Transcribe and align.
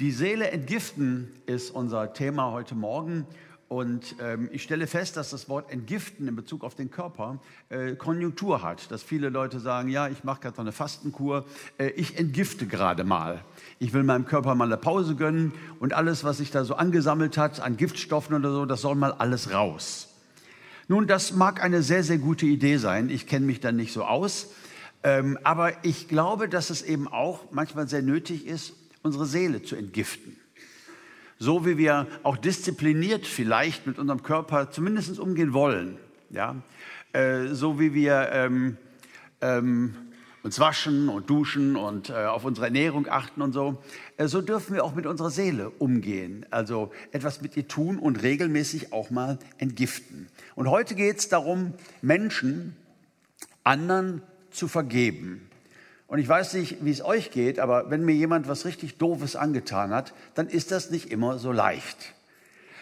Die 0.00 0.10
Seele 0.10 0.50
entgiften 0.50 1.30
ist 1.46 1.70
unser 1.70 2.12
Thema 2.12 2.50
heute 2.50 2.74
Morgen. 2.74 3.28
Und 3.68 4.16
ähm, 4.20 4.48
ich 4.50 4.64
stelle 4.64 4.88
fest, 4.88 5.16
dass 5.16 5.30
das 5.30 5.48
Wort 5.48 5.70
entgiften 5.70 6.26
in 6.26 6.34
Bezug 6.34 6.64
auf 6.64 6.74
den 6.74 6.90
Körper 6.90 7.38
äh, 7.68 7.94
Konjunktur 7.94 8.62
hat. 8.62 8.90
Dass 8.90 9.04
viele 9.04 9.28
Leute 9.28 9.60
sagen, 9.60 9.88
ja, 9.88 10.08
ich 10.08 10.24
mache 10.24 10.40
gerade 10.40 10.58
eine 10.58 10.72
Fastenkur, 10.72 11.44
äh, 11.78 11.90
ich 11.90 12.18
entgifte 12.18 12.66
gerade 12.66 13.04
mal. 13.04 13.44
Ich 13.78 13.92
will 13.92 14.02
meinem 14.02 14.26
Körper 14.26 14.56
mal 14.56 14.64
eine 14.64 14.76
Pause 14.76 15.14
gönnen 15.14 15.52
und 15.78 15.92
alles, 15.92 16.24
was 16.24 16.38
sich 16.38 16.50
da 16.50 16.64
so 16.64 16.74
angesammelt 16.74 17.38
hat 17.38 17.60
an 17.60 17.76
Giftstoffen 17.76 18.34
oder 18.34 18.50
so, 18.50 18.66
das 18.66 18.80
soll 18.80 18.96
mal 18.96 19.12
alles 19.12 19.52
raus. 19.52 20.08
Nun, 20.88 21.06
das 21.06 21.32
mag 21.32 21.62
eine 21.62 21.84
sehr, 21.84 22.02
sehr 22.02 22.18
gute 22.18 22.46
Idee 22.46 22.78
sein. 22.78 23.10
Ich 23.10 23.28
kenne 23.28 23.46
mich 23.46 23.60
da 23.60 23.70
nicht 23.70 23.92
so 23.92 24.04
aus. 24.04 24.48
Ähm, 25.04 25.38
aber 25.44 25.84
ich 25.84 26.08
glaube, 26.08 26.48
dass 26.48 26.70
es 26.70 26.82
eben 26.82 27.06
auch 27.06 27.52
manchmal 27.52 27.86
sehr 27.88 28.02
nötig 28.02 28.46
ist, 28.46 28.74
unsere 29.04 29.26
Seele 29.26 29.62
zu 29.62 29.76
entgiften. 29.76 30.36
So 31.38 31.66
wie 31.66 31.76
wir 31.76 32.06
auch 32.22 32.38
diszipliniert 32.38 33.26
vielleicht 33.26 33.86
mit 33.86 33.98
unserem 33.98 34.22
Körper 34.22 34.70
zumindest 34.70 35.18
umgehen 35.18 35.52
wollen. 35.52 35.98
Ja? 36.30 36.56
Äh, 37.12 37.48
so 37.48 37.78
wie 37.78 37.92
wir 37.92 38.30
ähm, 38.32 38.78
ähm, 39.42 39.94
uns 40.42 40.58
waschen 40.58 41.10
und 41.10 41.28
duschen 41.28 41.76
und 41.76 42.08
äh, 42.08 42.14
auf 42.14 42.46
unsere 42.46 42.66
Ernährung 42.66 43.06
achten 43.06 43.42
und 43.42 43.52
so, 43.52 43.82
äh, 44.16 44.26
so 44.26 44.40
dürfen 44.40 44.74
wir 44.74 44.84
auch 44.84 44.94
mit 44.94 45.04
unserer 45.04 45.30
Seele 45.30 45.68
umgehen. 45.68 46.46
Also 46.50 46.90
etwas 47.12 47.42
mit 47.42 47.58
ihr 47.58 47.68
tun 47.68 47.98
und 47.98 48.22
regelmäßig 48.22 48.94
auch 48.94 49.10
mal 49.10 49.38
entgiften. 49.58 50.28
Und 50.54 50.70
heute 50.70 50.94
geht 50.94 51.18
es 51.18 51.28
darum, 51.28 51.74
Menschen 52.00 52.74
anderen 53.64 54.22
zu 54.50 54.66
vergeben. 54.66 55.50
Und 56.06 56.18
ich 56.18 56.28
weiß 56.28 56.54
nicht, 56.54 56.84
wie 56.84 56.90
es 56.90 57.04
euch 57.04 57.30
geht, 57.30 57.58
aber 57.58 57.90
wenn 57.90 58.04
mir 58.04 58.14
jemand 58.14 58.46
was 58.46 58.64
richtig 58.64 58.98
Doofes 58.98 59.36
angetan 59.36 59.90
hat, 59.90 60.12
dann 60.34 60.48
ist 60.48 60.70
das 60.70 60.90
nicht 60.90 61.10
immer 61.10 61.38
so 61.38 61.50
leicht. 61.50 62.14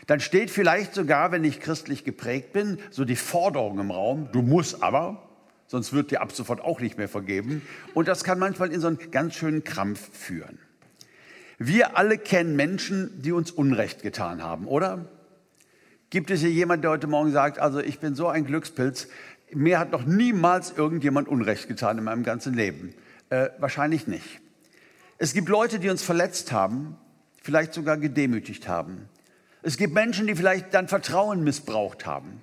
Dann 0.06 0.20
steht 0.20 0.50
vielleicht 0.50 0.94
sogar, 0.94 1.30
wenn 1.30 1.44
ich 1.44 1.60
christlich 1.60 2.04
geprägt 2.04 2.52
bin, 2.52 2.78
so 2.90 3.04
die 3.04 3.16
Forderung 3.16 3.78
im 3.78 3.92
Raum, 3.92 4.28
du 4.32 4.42
musst 4.42 4.82
aber, 4.82 5.22
sonst 5.68 5.92
wird 5.92 6.10
dir 6.10 6.20
ab 6.20 6.32
sofort 6.32 6.60
auch 6.60 6.80
nicht 6.80 6.98
mehr 6.98 7.08
vergeben. 7.08 7.62
Und 7.94 8.08
das 8.08 8.24
kann 8.24 8.38
manchmal 8.38 8.72
in 8.72 8.80
so 8.80 8.88
einen 8.88 8.98
ganz 9.12 9.34
schönen 9.34 9.62
Krampf 9.62 10.10
führen. 10.12 10.58
Wir 11.58 11.96
alle 11.96 12.18
kennen 12.18 12.56
Menschen, 12.56 13.22
die 13.22 13.30
uns 13.30 13.52
Unrecht 13.52 14.02
getan 14.02 14.42
haben, 14.42 14.66
oder? 14.66 15.06
Gibt 16.10 16.30
es 16.30 16.40
hier 16.40 16.50
jemand, 16.50 16.82
der 16.82 16.90
heute 16.90 17.06
Morgen 17.06 17.30
sagt, 17.30 17.60
also 17.60 17.78
ich 17.78 18.00
bin 18.00 18.16
so 18.16 18.26
ein 18.26 18.44
Glückspilz, 18.44 19.06
mir 19.54 19.78
hat 19.78 19.92
noch 19.92 20.04
niemals 20.04 20.72
irgendjemand 20.76 21.28
Unrecht 21.28 21.68
getan 21.68 21.98
in 21.98 22.04
meinem 22.04 22.24
ganzen 22.24 22.54
Leben? 22.54 22.94
Äh, 23.32 23.48
wahrscheinlich 23.56 24.06
nicht. 24.06 24.42
Es 25.16 25.32
gibt 25.32 25.48
Leute, 25.48 25.78
die 25.78 25.88
uns 25.88 26.02
verletzt 26.02 26.52
haben, 26.52 26.98
vielleicht 27.40 27.72
sogar 27.72 27.96
gedemütigt 27.96 28.68
haben. 28.68 29.08
Es 29.62 29.78
gibt 29.78 29.94
Menschen, 29.94 30.26
die 30.26 30.34
vielleicht 30.34 30.74
dein 30.74 30.86
Vertrauen 30.86 31.42
missbraucht 31.42 32.04
haben. 32.04 32.42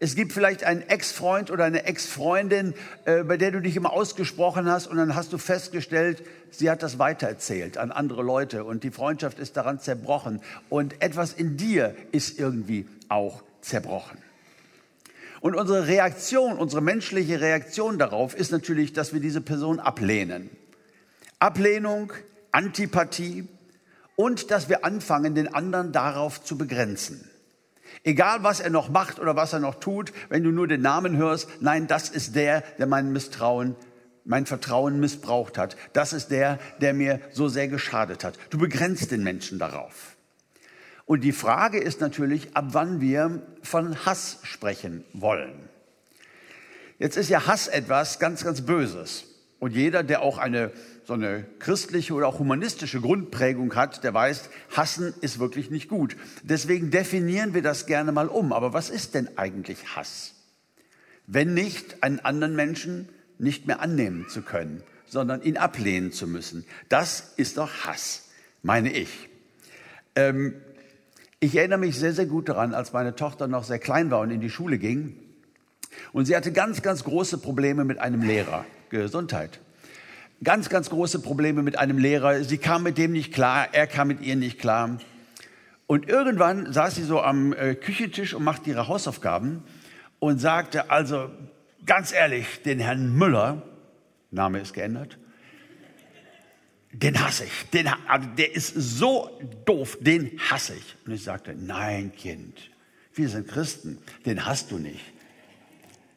Es 0.00 0.16
gibt 0.16 0.32
vielleicht 0.32 0.64
einen 0.64 0.82
Ex-Freund 0.82 1.52
oder 1.52 1.62
eine 1.62 1.84
Ex-Freundin, 1.84 2.74
äh, 3.04 3.22
bei 3.22 3.36
der 3.36 3.52
du 3.52 3.60
dich 3.60 3.76
immer 3.76 3.92
ausgesprochen 3.92 4.68
hast 4.68 4.88
und 4.88 4.96
dann 4.96 5.14
hast 5.14 5.32
du 5.32 5.38
festgestellt, 5.38 6.24
sie 6.50 6.68
hat 6.68 6.82
das 6.82 6.98
weitererzählt 6.98 7.78
an 7.78 7.92
andere 7.92 8.24
Leute 8.24 8.64
und 8.64 8.82
die 8.82 8.90
Freundschaft 8.90 9.38
ist 9.38 9.56
daran 9.56 9.78
zerbrochen 9.78 10.40
und 10.68 11.00
etwas 11.00 11.32
in 11.32 11.56
dir 11.56 11.94
ist 12.10 12.40
irgendwie 12.40 12.88
auch 13.08 13.44
zerbrochen. 13.60 14.18
Und 15.40 15.54
unsere 15.54 15.86
Reaktion, 15.86 16.58
unsere 16.58 16.82
menschliche 16.82 17.40
Reaktion 17.40 17.98
darauf 17.98 18.34
ist 18.34 18.50
natürlich, 18.50 18.92
dass 18.92 19.12
wir 19.12 19.20
diese 19.20 19.40
Person 19.40 19.78
ablehnen. 19.78 20.50
Ablehnung, 21.38 22.12
Antipathie 22.50 23.46
und 24.16 24.50
dass 24.50 24.68
wir 24.68 24.84
anfangen, 24.84 25.34
den 25.34 25.54
anderen 25.54 25.92
darauf 25.92 26.42
zu 26.42 26.58
begrenzen. 26.58 27.30
Egal, 28.02 28.42
was 28.42 28.60
er 28.60 28.70
noch 28.70 28.88
macht 28.88 29.18
oder 29.18 29.36
was 29.36 29.52
er 29.52 29.60
noch 29.60 29.76
tut, 29.76 30.12
wenn 30.28 30.42
du 30.42 30.50
nur 30.50 30.66
den 30.66 30.82
Namen 30.82 31.16
hörst, 31.16 31.48
nein, 31.60 31.86
das 31.86 32.08
ist 32.08 32.34
der, 32.34 32.62
der 32.78 32.86
mein 32.86 33.12
Misstrauen, 33.12 33.76
mein 34.24 34.46
Vertrauen 34.46 35.00
missbraucht 35.00 35.56
hat. 35.56 35.76
Das 35.92 36.12
ist 36.12 36.30
der, 36.30 36.58
der 36.80 36.94
mir 36.94 37.20
so 37.32 37.48
sehr 37.48 37.68
geschadet 37.68 38.24
hat. 38.24 38.38
Du 38.50 38.58
begrenzt 38.58 39.10
den 39.10 39.22
Menschen 39.22 39.58
darauf. 39.58 40.17
Und 41.08 41.22
die 41.22 41.32
Frage 41.32 41.78
ist 41.78 42.02
natürlich, 42.02 42.54
ab 42.54 42.66
wann 42.72 43.00
wir 43.00 43.40
von 43.62 44.04
Hass 44.04 44.40
sprechen 44.42 45.06
wollen. 45.14 45.58
Jetzt 46.98 47.16
ist 47.16 47.30
ja 47.30 47.46
Hass 47.46 47.66
etwas 47.66 48.18
ganz, 48.18 48.44
ganz 48.44 48.60
Böses. 48.60 49.24
Und 49.58 49.74
jeder, 49.74 50.02
der 50.02 50.20
auch 50.20 50.36
eine 50.36 50.70
so 51.06 51.14
eine 51.14 51.46
christliche 51.60 52.12
oder 52.12 52.26
auch 52.26 52.38
humanistische 52.38 53.00
Grundprägung 53.00 53.74
hat, 53.74 54.04
der 54.04 54.12
weiß, 54.12 54.50
Hassen 54.76 55.14
ist 55.22 55.38
wirklich 55.38 55.70
nicht 55.70 55.88
gut. 55.88 56.14
Deswegen 56.42 56.90
definieren 56.90 57.54
wir 57.54 57.62
das 57.62 57.86
gerne 57.86 58.12
mal 58.12 58.28
um. 58.28 58.52
Aber 58.52 58.74
was 58.74 58.90
ist 58.90 59.14
denn 59.14 59.30
eigentlich 59.38 59.96
Hass? 59.96 60.34
Wenn 61.26 61.54
nicht 61.54 62.02
einen 62.02 62.20
anderen 62.20 62.54
Menschen 62.54 63.08
nicht 63.38 63.66
mehr 63.66 63.80
annehmen 63.80 64.28
zu 64.28 64.42
können, 64.42 64.82
sondern 65.06 65.40
ihn 65.40 65.56
ablehnen 65.56 66.12
zu 66.12 66.26
müssen. 66.26 66.66
Das 66.90 67.32
ist 67.38 67.56
doch 67.56 67.86
Hass, 67.86 68.28
meine 68.62 68.92
ich. 68.92 69.30
Ähm, 70.14 70.52
ich 71.40 71.56
erinnere 71.56 71.78
mich 71.78 71.96
sehr, 71.96 72.12
sehr 72.12 72.26
gut 72.26 72.48
daran, 72.48 72.74
als 72.74 72.92
meine 72.92 73.14
Tochter 73.14 73.46
noch 73.46 73.64
sehr 73.64 73.78
klein 73.78 74.10
war 74.10 74.20
und 74.20 74.30
in 74.30 74.40
die 74.40 74.50
Schule 74.50 74.78
ging. 74.78 75.16
Und 76.12 76.26
sie 76.26 76.36
hatte 76.36 76.52
ganz, 76.52 76.82
ganz 76.82 77.04
große 77.04 77.38
Probleme 77.38 77.84
mit 77.84 77.98
einem 77.98 78.22
Lehrer. 78.22 78.64
Gesundheit. 78.90 79.60
Ganz, 80.42 80.68
ganz 80.68 80.88
große 80.90 81.20
Probleme 81.20 81.62
mit 81.62 81.78
einem 81.78 81.98
Lehrer. 81.98 82.42
Sie 82.44 82.58
kam 82.58 82.82
mit 82.82 82.96
dem 82.98 83.12
nicht 83.12 83.34
klar, 83.34 83.68
er 83.72 83.86
kam 83.86 84.08
mit 84.08 84.20
ihr 84.20 84.36
nicht 84.36 84.58
klar. 84.58 84.98
Und 85.86 86.08
irgendwann 86.08 86.72
saß 86.72 86.96
sie 86.96 87.02
so 87.02 87.20
am 87.20 87.52
äh, 87.52 87.74
Küchentisch 87.74 88.34
und 88.34 88.44
machte 88.44 88.70
ihre 88.70 88.88
Hausaufgaben 88.88 89.62
und 90.18 90.38
sagte, 90.38 90.90
also 90.90 91.30
ganz 91.86 92.12
ehrlich, 92.12 92.62
den 92.62 92.78
Herrn 92.78 93.16
Müller, 93.16 93.62
Name 94.30 94.60
ist 94.60 94.74
geändert, 94.74 95.18
den 96.92 97.22
hasse 97.22 97.44
ich. 97.44 97.70
Den, 97.70 97.88
also 98.06 98.28
der 98.36 98.54
ist 98.54 98.74
so 98.74 99.38
doof, 99.64 99.98
den 100.00 100.38
hasse 100.50 100.74
ich. 100.74 100.96
Und 101.06 101.12
ich 101.12 101.22
sagte, 101.22 101.54
nein, 101.54 102.12
Kind, 102.16 102.70
wir 103.14 103.28
sind 103.28 103.48
Christen, 103.48 103.98
den 104.24 104.46
hast 104.46 104.70
du 104.70 104.78
nicht. 104.78 105.04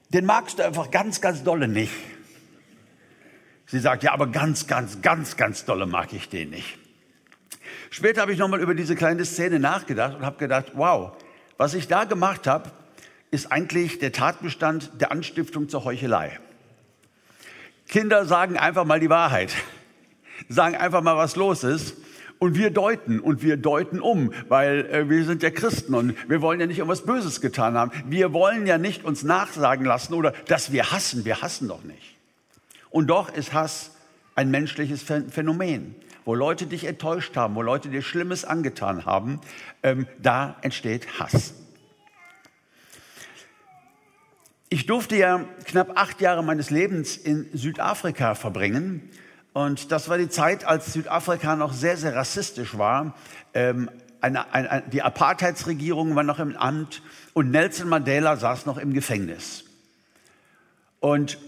Den 0.09 0.25
magst 0.25 0.59
du 0.59 0.65
einfach 0.65 0.91
ganz, 0.91 1.21
ganz 1.21 1.43
dolle 1.43 1.67
nicht. 1.67 1.93
Sie 3.65 3.79
sagt, 3.79 4.03
ja, 4.03 4.11
aber 4.11 4.27
ganz, 4.27 4.67
ganz, 4.67 5.01
ganz, 5.01 5.37
ganz 5.37 5.65
dolle 5.65 5.85
mag 5.85 6.11
ich 6.13 6.29
den 6.29 6.49
nicht. 6.49 6.77
Später 7.89 8.21
habe 8.21 8.33
ich 8.33 8.39
nochmal 8.39 8.61
über 8.61 8.75
diese 8.75 8.95
kleine 8.95 9.25
Szene 9.25 9.59
nachgedacht 9.59 10.15
und 10.15 10.25
habe 10.25 10.37
gedacht, 10.37 10.73
wow, 10.75 11.13
was 11.57 11.73
ich 11.73 11.87
da 11.87 12.05
gemacht 12.05 12.47
habe, 12.47 12.71
ist 13.31 13.51
eigentlich 13.51 13.99
der 13.99 14.11
Tatbestand 14.11 14.91
der 14.99 15.11
Anstiftung 15.11 15.69
zur 15.69 15.85
Heuchelei. 15.85 16.39
Kinder 17.87 18.25
sagen 18.25 18.57
einfach 18.57 18.85
mal 18.85 18.99
die 18.99 19.09
Wahrheit 19.09 19.53
sagen 20.49 20.75
einfach 20.75 21.01
mal, 21.01 21.17
was 21.17 21.35
los 21.35 21.63
ist. 21.63 21.95
Und 22.39 22.57
wir 22.57 22.71
deuten 22.71 23.19
und 23.19 23.43
wir 23.43 23.55
deuten 23.55 23.99
um, 23.99 24.33
weil 24.47 24.87
äh, 24.87 25.07
wir 25.07 25.25
sind 25.25 25.43
ja 25.43 25.51
Christen 25.51 25.93
und 25.93 26.15
wir 26.27 26.41
wollen 26.41 26.59
ja 26.59 26.65
nicht 26.65 26.79
irgendwas 26.79 27.05
Böses 27.05 27.39
getan 27.39 27.75
haben. 27.75 27.91
Wir 28.07 28.33
wollen 28.33 28.65
ja 28.65 28.79
nicht 28.79 29.05
uns 29.05 29.21
nachsagen 29.21 29.85
lassen 29.85 30.15
oder 30.15 30.31
dass 30.47 30.71
wir 30.71 30.91
hassen. 30.91 31.23
Wir 31.23 31.43
hassen 31.43 31.67
doch 31.67 31.83
nicht. 31.83 32.17
Und 32.89 33.11
doch 33.11 33.31
ist 33.31 33.53
Hass 33.53 33.91
ein 34.33 34.49
menschliches 34.49 35.03
Phänomen, 35.03 35.95
wo 36.25 36.33
Leute 36.33 36.65
dich 36.65 36.85
enttäuscht 36.85 37.37
haben, 37.37 37.53
wo 37.53 37.61
Leute 37.61 37.89
dir 37.89 38.01
Schlimmes 38.01 38.43
angetan 38.43 39.05
haben. 39.05 39.39
Ähm, 39.83 40.07
da 40.19 40.57
entsteht 40.61 41.19
Hass. 41.19 41.53
Ich 44.69 44.85
durfte 44.87 45.15
ja 45.15 45.45
knapp 45.65 45.91
acht 45.95 46.21
Jahre 46.21 46.43
meines 46.43 46.69
Lebens 46.69 47.17
in 47.17 47.49
Südafrika 47.53 48.35
verbringen 48.35 49.09
und 49.53 49.91
das 49.91 50.07
war 50.07 50.17
die 50.17 50.29
Zeit, 50.29 50.65
als 50.65 50.93
Südafrika 50.93 51.55
noch 51.55 51.73
sehr, 51.73 51.97
sehr 51.97 52.15
rassistisch 52.15 52.77
war. 52.77 53.15
Ähm, 53.53 53.89
eine, 54.21 54.53
eine, 54.53 54.83
die 54.91 55.01
Apartheidsregierung 55.01 56.15
war 56.15 56.23
noch 56.23 56.39
im 56.39 56.55
Amt 56.55 57.01
und 57.33 57.51
Nelson 57.51 57.89
Mandela 57.89 58.37
saß 58.37 58.65
noch 58.65 58.77
im 58.77 58.93
Gefängnis. 58.93 59.65
Und 60.99 61.39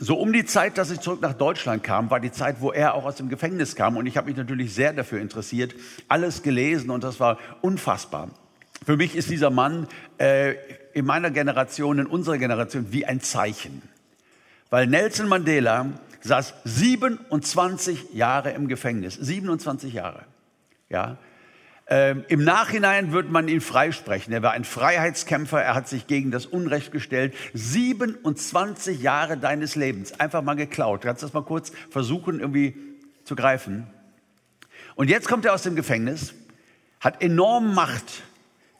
so 0.00 0.18
um 0.18 0.32
die 0.32 0.44
Zeit, 0.44 0.78
dass 0.78 0.90
ich 0.90 1.00
zurück 1.00 1.20
nach 1.20 1.34
Deutschland 1.34 1.84
kam, 1.84 2.10
war 2.10 2.18
die 2.18 2.32
Zeit, 2.32 2.60
wo 2.60 2.72
er 2.72 2.94
auch 2.94 3.04
aus 3.04 3.16
dem 3.16 3.28
Gefängnis 3.28 3.76
kam. 3.76 3.96
Und 3.96 4.06
ich 4.06 4.16
habe 4.16 4.26
mich 4.26 4.36
natürlich 4.36 4.74
sehr 4.74 4.92
dafür 4.92 5.20
interessiert, 5.20 5.74
alles 6.08 6.42
gelesen 6.42 6.90
und 6.90 7.04
das 7.04 7.20
war 7.20 7.38
unfassbar. 7.60 8.30
Für 8.84 8.96
mich 8.96 9.14
ist 9.14 9.30
dieser 9.30 9.50
Mann 9.50 9.86
äh, 10.18 10.54
in 10.94 11.04
meiner 11.04 11.30
Generation, 11.30 12.00
in 12.00 12.06
unserer 12.06 12.38
Generation 12.38 12.86
wie 12.90 13.06
ein 13.06 13.20
Zeichen. 13.20 13.82
Weil 14.72 14.86
Nelson 14.86 15.28
Mandela 15.28 15.84
saß 16.22 16.54
27 16.64 18.14
Jahre 18.14 18.52
im 18.52 18.68
Gefängnis. 18.68 19.12
27 19.16 19.92
Jahre. 19.92 20.24
Ja. 20.88 21.18
Ähm, 21.88 22.24
Im 22.28 22.42
Nachhinein 22.42 23.12
wird 23.12 23.30
man 23.30 23.48
ihn 23.48 23.60
freisprechen. 23.60 24.32
Er 24.32 24.42
war 24.42 24.52
ein 24.52 24.64
Freiheitskämpfer. 24.64 25.62
Er 25.62 25.74
hat 25.74 25.88
sich 25.88 26.06
gegen 26.06 26.30
das 26.30 26.46
Unrecht 26.46 26.90
gestellt. 26.90 27.34
27 27.52 29.02
Jahre 29.02 29.36
deines 29.36 29.76
Lebens. 29.76 30.18
Einfach 30.18 30.40
mal 30.40 30.54
geklaut. 30.54 31.02
Kannst 31.02 31.20
du 31.20 31.26
das 31.26 31.34
mal 31.34 31.44
kurz 31.44 31.70
versuchen, 31.90 32.40
irgendwie 32.40 32.74
zu 33.24 33.36
greifen? 33.36 33.86
Und 34.94 35.10
jetzt 35.10 35.28
kommt 35.28 35.44
er 35.44 35.52
aus 35.52 35.64
dem 35.64 35.76
Gefängnis, 35.76 36.32
hat 36.98 37.20
enorme 37.20 37.74
Macht, 37.74 38.22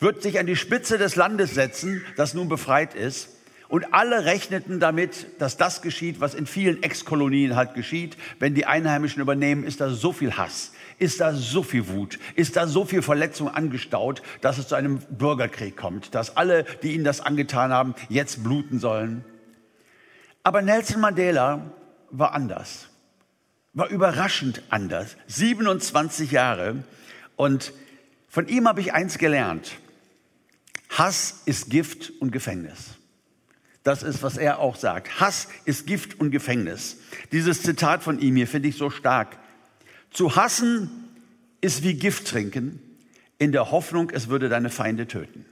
wird 0.01 0.23
sich 0.23 0.39
an 0.39 0.47
die 0.47 0.57
Spitze 0.57 0.97
des 0.97 1.17
Landes 1.17 1.53
setzen, 1.53 2.03
das 2.17 2.33
nun 2.33 2.49
befreit 2.49 2.95
ist. 2.95 3.29
Und 3.73 3.95
alle 3.95 4.27
rechneten 4.27 4.81
damit, 4.81 5.29
dass 5.39 5.57
das 5.57 5.81
geschieht, 5.81 6.21
was 6.21 6.35
in 6.35 6.45
vielen 6.45 6.83
Ex-Kolonien 6.83 7.57
halt 7.57 7.73
geschieht. 7.73 8.19
Wenn 8.39 8.55
die 8.55 8.67
Einheimischen 8.67 9.23
übernehmen, 9.23 9.65
ist 9.65 9.81
da 9.81 9.89
so 9.89 10.13
viel 10.13 10.37
Hass, 10.37 10.73
ist 10.99 11.23
da 11.23 11.33
so 11.33 11.63
viel 11.63 11.89
Wut, 11.89 12.19
ist 12.35 12.57
da 12.57 12.67
so 12.67 12.85
viel 12.85 13.01
Verletzung 13.01 13.49
angestaut, 13.49 14.21
dass 14.43 14.59
es 14.59 14.69
zu 14.69 14.75
einem 14.75 14.99
Bürgerkrieg 14.99 15.75
kommt, 15.75 16.15
dass 16.15 16.37
alle, 16.37 16.67
die 16.83 16.93
ihnen 16.93 17.05
das 17.05 17.23
angetan 17.23 17.73
haben, 17.73 17.95
jetzt 18.11 18.45
bluten 18.45 18.79
sollen. 18.79 19.25
Aber 20.43 20.61
Nelson 20.61 21.01
Mandela 21.01 21.73
war 22.11 22.35
anders, 22.35 22.91
war 23.73 23.89
überraschend 23.89 24.65
anders. 24.69 25.17
27 25.29 26.31
Jahre 26.31 26.85
und 27.37 27.73
von 28.29 28.49
ihm 28.49 28.69
habe 28.69 28.83
ich 28.83 28.93
eins 28.93 29.17
gelernt. 29.17 29.79
Hass 30.91 31.41
ist 31.47 31.71
Gift 31.71 32.13
und 32.21 32.33
Gefängnis. 32.33 32.99
Das 33.83 34.03
ist, 34.03 34.23
was 34.23 34.37
er 34.37 34.61
auch 34.61 34.77
sagt. 34.77 35.21
Hass 35.21 35.49
ist 35.65 35.87
Gift 35.87 36.21
und 36.21 36.31
Gefängnis. 36.31 36.99
Dieses 37.33 37.63
Zitat 37.63 38.03
von 38.03 38.21
ihm 38.21 38.37
hier 38.37 38.47
finde 38.47 38.69
ich 38.69 38.77
so 38.77 38.91
stark. 38.91 39.39
Zu 40.11 40.37
hassen 40.37 40.91
ist 41.61 41.83
wie 41.83 41.95
Gift 41.95 42.29
trinken, 42.29 42.81
in 43.39 43.51
der 43.51 43.73
Hoffnung, 43.73 44.11
es 44.11 44.29
würde 44.29 44.49
deine 44.49 44.71
Feinde 44.71 45.09
töten. 45.09 45.45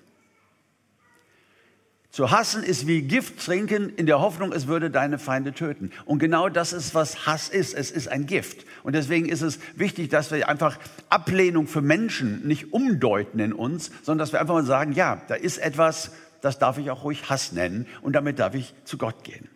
Zu 2.12 2.32
hassen 2.32 2.64
ist 2.64 2.88
wie 2.88 3.02
Gift 3.02 3.44
trinken 3.44 3.90
in 3.96 4.06
der 4.06 4.20
Hoffnung, 4.20 4.52
es 4.52 4.66
würde 4.66 4.90
deine 4.90 5.18
Feinde 5.18 5.52
töten. 5.52 5.92
Und 6.04 6.18
genau 6.18 6.48
das 6.48 6.72
ist, 6.72 6.94
was 6.94 7.26
Hass 7.26 7.48
ist. 7.48 7.72
Es 7.72 7.92
ist 7.92 8.08
ein 8.08 8.26
Gift. 8.26 8.66
Und 8.82 8.94
deswegen 8.94 9.28
ist 9.28 9.42
es 9.42 9.60
wichtig, 9.76 10.08
dass 10.08 10.32
wir 10.32 10.48
einfach 10.48 10.78
Ablehnung 11.08 11.68
für 11.68 11.82
Menschen 11.82 12.46
nicht 12.46 12.72
umdeuten 12.72 13.38
in 13.38 13.52
uns, 13.52 13.92
sondern 14.02 14.18
dass 14.18 14.32
wir 14.32 14.40
einfach 14.40 14.54
mal 14.54 14.64
sagen, 14.64 14.92
ja, 14.92 15.22
da 15.28 15.36
ist 15.36 15.58
etwas, 15.58 16.10
das 16.40 16.58
darf 16.58 16.78
ich 16.78 16.90
auch 16.90 17.04
ruhig 17.04 17.28
Hass 17.28 17.52
nennen 17.52 17.86
und 18.02 18.14
damit 18.14 18.38
darf 18.38 18.54
ich 18.54 18.74
zu 18.84 18.98
Gott 18.98 19.24
gehen. 19.24 19.48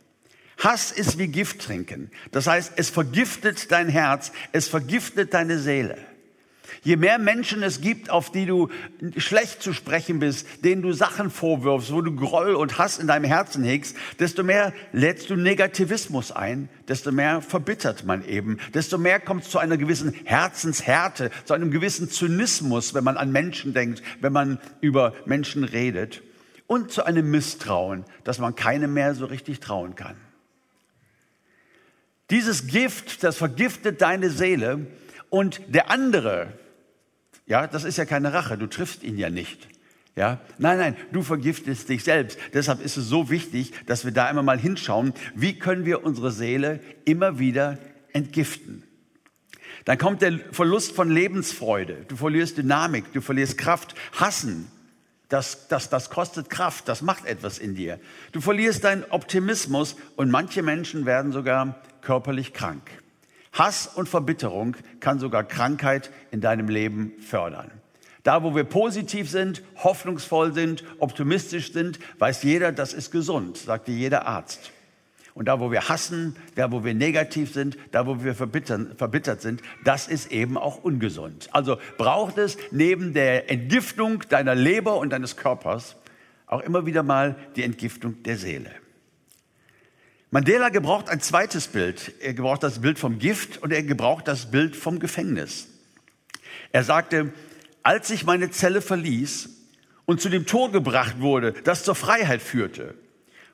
Hass 0.59 0.93
ist 0.93 1.19
wie 1.19 1.29
Gift 1.29 1.63
trinken. 1.63 2.11
Das 2.31 2.47
heißt, 2.47 2.75
es 2.77 2.91
vergiftet 2.91 3.73
dein 3.73 3.89
Herz, 3.89 4.33
es 4.53 4.69
vergiftet 4.69 5.35
deine 5.35 5.59
Seele. 5.59 5.99
Je 6.83 6.97
mehr 6.97 7.19
Menschen 7.19 7.63
es 7.63 7.81
gibt, 7.81 8.11
auf 8.11 8.31
die 8.31 8.47
du 8.47 8.69
schlecht 9.17 9.63
zu 9.63 9.73
sprechen 9.73 10.19
bist, 10.19 10.47
denen 10.65 10.83
du 10.83 10.93
Sachen 10.93 11.31
vorwirfst, 11.31 11.93
wo 11.93 12.03
du 12.03 12.15
Groll 12.15 12.55
und 12.55 12.79
Hass 12.79 12.99
in 12.99 13.07
deinem 13.07 13.25
Herzen 13.25 13.65
hegst, 13.65 13.97
desto 14.19 14.43
mehr 14.43 14.73
lädst 14.93 15.31
du 15.31 15.37
Negativismus 15.37 16.33
ein, 16.33 16.69
desto 16.89 17.11
mehr 17.13 17.41
verbittert 17.41 18.05
man 18.05 18.27
eben, 18.27 18.59
desto 18.75 18.99
mehr 18.99 19.21
kommt 19.21 19.45
es 19.45 19.51
zu 19.51 19.59
einer 19.59 19.77
gewissen 19.77 20.15
Herzenshärte, 20.25 21.31
zu 21.45 21.55
einem 21.55 21.71
gewissen 21.71 22.11
Zynismus, 22.11 22.93
wenn 22.93 23.05
man 23.05 23.17
an 23.17 23.33
Menschen 23.33 23.73
denkt, 23.73 24.03
wenn 24.21 24.33
man 24.33 24.59
über 24.81 25.15
Menschen 25.27 25.65
redet 25.65 26.23
und 26.67 26.91
zu 26.91 27.05
einem 27.05 27.31
Misstrauen, 27.31 28.05
dass 28.25 28.39
man 28.39 28.55
keinem 28.55 28.95
mehr 28.95 29.15
so 29.15 29.27
richtig 29.27 29.61
trauen 29.61 29.95
kann. 29.95 30.17
Dieses 32.31 32.67
Gift, 32.67 33.23
das 33.23 33.37
vergiftet 33.37 34.01
deine 34.01 34.31
Seele 34.31 34.87
und 35.29 35.61
der 35.69 35.91
andere, 35.91 36.53
ja, 37.47 37.67
das 37.67 37.85
ist 37.85 37.99
ja 37.99 38.07
keine 38.07 38.33
Rache, 38.33 38.57
du 38.57 38.67
triffst 38.67 39.03
ihn 39.03 39.19
ja 39.19 39.31
nicht. 39.31 39.69
Ja, 40.17 40.41
nein, 40.59 40.79
nein, 40.79 40.97
du 41.13 41.23
vergiftest 41.23 41.89
dich 41.89 42.05
selbst. 42.05 42.39
Deshalb 42.53 42.81
ist 42.81 42.97
es 42.97 43.09
so 43.09 43.31
wichtig, 43.31 43.73
dass 43.87 44.05
wir 44.05 44.13
da 44.13 44.31
immer 44.31 44.45
mal 44.45 44.59
hinschauen, 44.59 45.13
wie 45.35 45.59
können 45.59 45.85
wir 45.85 46.05
unsere 46.05 46.31
Seele 46.31 46.79
immer 47.05 47.41
wieder 47.41 47.79
entgiften. 48.13 48.85
Dann 49.85 49.99
kommt 49.99 50.23
der 50.23 50.39
Verlust 50.53 50.93
von 50.93 51.11
Lebensfreude. 51.11 52.05
Du 52.07 52.17
verlierst 52.17 52.57
Dynamik, 52.57 53.13
du 53.13 53.21
verlierst 53.21 53.59
Kraft. 53.59 53.97
Hassen, 54.13 54.71
das, 55.29 55.69
das, 55.69 55.89
das 55.89 56.11
kostet 56.11 56.51
Kraft, 56.51 56.89
das 56.89 57.03
macht 57.03 57.25
etwas 57.25 57.59
in 57.59 57.75
dir. 57.75 57.99
Du 58.33 58.41
verlierst 58.41 58.85
deinen 58.85 59.05
Optimismus 59.11 59.97
und 60.17 60.31
manche 60.31 60.63
Menschen 60.63 61.07
werden 61.07 61.33
sogar 61.33 61.81
körperlich 62.03 62.53
krank. 62.53 62.91
Hass 63.53 63.87
und 63.87 64.09
Verbitterung 64.09 64.77
kann 65.01 65.19
sogar 65.19 65.45
Krankheit 65.45 66.11
in 66.31 66.41
deinem 66.41 66.69
Leben 66.69 67.13
fördern. 67.21 67.71
Da, 68.25 68.43
wo 68.43 68.55
wir 68.57 68.65
positiv 68.65 69.31
sind, 69.31 69.63
hoffnungsvoll 69.77 70.55
sind, 70.55 70.83
optimistisch 70.99 71.73
sind, 71.73 71.99
weiß 72.19 72.43
jeder, 72.43 72.73
das 72.73 72.93
ist 72.93 73.11
gesund, 73.11 73.59
sagte 73.59 73.93
jeder 73.93 74.27
Arzt. 74.27 74.73
Und 75.35 75.47
da, 75.47 75.59
wo 75.59 75.73
wir 75.73 75.89
hassen, 75.89 76.37
da, 76.55 76.71
wo 76.71 76.85
wir 76.85 76.95
negativ 76.95 77.53
sind, 77.53 77.77
da, 77.91 78.07
wo 78.07 78.23
wir 78.23 78.37
verbittert 78.37 79.43
sind, 79.43 79.63
das 79.83 80.07
ist 80.07 80.31
eben 80.31 80.57
auch 80.57 80.83
ungesund. 80.83 81.49
Also 81.51 81.79
braucht 81.99 82.39
es 82.39 82.57
neben 82.71 83.15
der 83.15 83.51
Entgiftung 83.51 84.23
deiner 84.29 84.55
Leber 84.55 84.97
und 84.99 85.11
deines 85.11 85.37
Körpers 85.37 85.97
auch 86.47 86.61
immer 86.61 86.87
wieder 86.87 87.03
mal 87.03 87.35
die 87.57 87.65
Entgiftung 87.65 88.23
der 88.23 88.37
Seele. 88.37 88.71
Mandela 90.31 90.69
gebraucht 90.69 91.09
ein 91.09 91.21
zweites 91.21 91.69
Bild. 91.69 92.13
Er 92.21 92.35
gebraucht 92.35 92.63
das 92.63 92.81
Bild 92.81 92.99
vom 92.99 93.19
Gift 93.19 93.61
und 93.63 93.73
er 93.73 93.83
gebraucht 93.83 94.29
das 94.29 94.51
Bild 94.51 94.77
vom 94.77 95.01
Gefängnis. 95.01 95.69
Er 96.71 96.85
sagte, 96.85 97.33
als 97.83 98.11
ich 98.11 98.25
meine 98.25 98.51
Zelle 98.51 98.83
verließ 98.83 99.49
und 100.07 100.21
zu 100.21 100.29
dem 100.29 100.47
Tor 100.47 100.71
gebracht 100.71 101.21
wurde, 101.21 101.53
das 101.65 101.83
zur 101.83 101.95
Freiheit 101.95 102.43
führte, 102.43 102.95